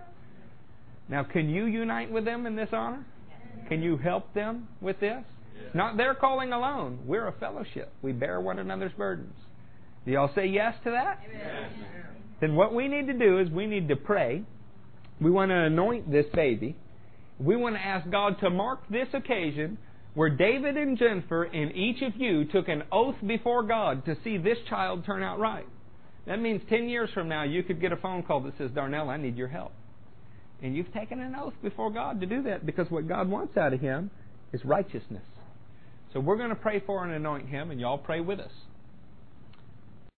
Now, 1.09 1.23
can 1.23 1.49
you 1.49 1.65
unite 1.65 2.11
with 2.11 2.25
them 2.25 2.45
in 2.45 2.55
this 2.55 2.69
honor? 2.71 3.05
Can 3.67 3.81
you 3.81 3.97
help 3.97 4.33
them 4.33 4.67
with 4.79 4.99
this? 4.99 5.23
Not 5.73 5.97
their 5.97 6.15
calling 6.15 6.51
alone. 6.51 6.99
We're 7.05 7.27
a 7.27 7.33
fellowship. 7.33 7.93
We 8.01 8.11
bear 8.11 8.39
one 8.41 8.59
another's 8.59 8.93
burdens. 8.93 9.35
Do 10.05 10.11
y'all 10.11 10.31
say 10.33 10.47
yes 10.47 10.73
to 10.83 10.91
that? 10.91 11.19
Yes. 11.31 11.71
Then 12.39 12.55
what 12.55 12.73
we 12.73 12.87
need 12.87 13.07
to 13.07 13.13
do 13.13 13.39
is 13.39 13.49
we 13.49 13.67
need 13.67 13.87
to 13.89 13.95
pray. 13.95 14.43
We 15.19 15.29
want 15.29 15.49
to 15.49 15.55
anoint 15.55 16.11
this 16.11 16.25
baby. 16.33 16.75
We 17.39 17.55
want 17.55 17.75
to 17.75 17.81
ask 17.81 18.09
God 18.09 18.39
to 18.39 18.49
mark 18.49 18.79
this 18.89 19.07
occasion 19.13 19.77
where 20.13 20.29
David 20.29 20.75
and 20.75 20.97
Jennifer 20.97 21.43
and 21.43 21.75
each 21.75 22.01
of 22.01 22.15
you 22.17 22.45
took 22.45 22.67
an 22.67 22.83
oath 22.91 23.15
before 23.25 23.63
God 23.63 24.05
to 24.05 24.17
see 24.23 24.37
this 24.37 24.57
child 24.67 25.05
turn 25.05 25.23
out 25.23 25.39
right. 25.39 25.67
That 26.25 26.39
means 26.39 26.61
10 26.69 26.89
years 26.89 27.09
from 27.13 27.29
now 27.29 27.43
you 27.43 27.63
could 27.63 27.79
get 27.79 27.91
a 27.91 27.97
phone 27.97 28.23
call 28.23 28.41
that 28.41 28.57
says, 28.57 28.71
Darnell, 28.73 29.09
I 29.09 29.17
need 29.17 29.37
your 29.37 29.47
help. 29.47 29.71
And 30.61 30.75
you've 30.75 30.93
taken 30.93 31.19
an 31.19 31.35
oath 31.35 31.53
before 31.63 31.91
God 31.91 32.19
to 32.21 32.27
do 32.27 32.43
that 32.43 32.65
because 32.65 32.89
what 32.89 33.07
God 33.07 33.29
wants 33.29 33.57
out 33.57 33.73
of 33.73 33.79
him 33.79 34.11
is 34.53 34.63
righteousness. 34.65 35.23
So 36.13 36.19
we're 36.19 36.37
going 36.37 36.49
to 36.49 36.55
pray 36.55 36.83
for 36.85 37.03
and 37.05 37.13
anoint 37.13 37.47
him, 37.47 37.71
and 37.71 37.79
y'all 37.79 37.97
pray 37.97 38.19
with 38.19 38.39
us. 38.39 38.51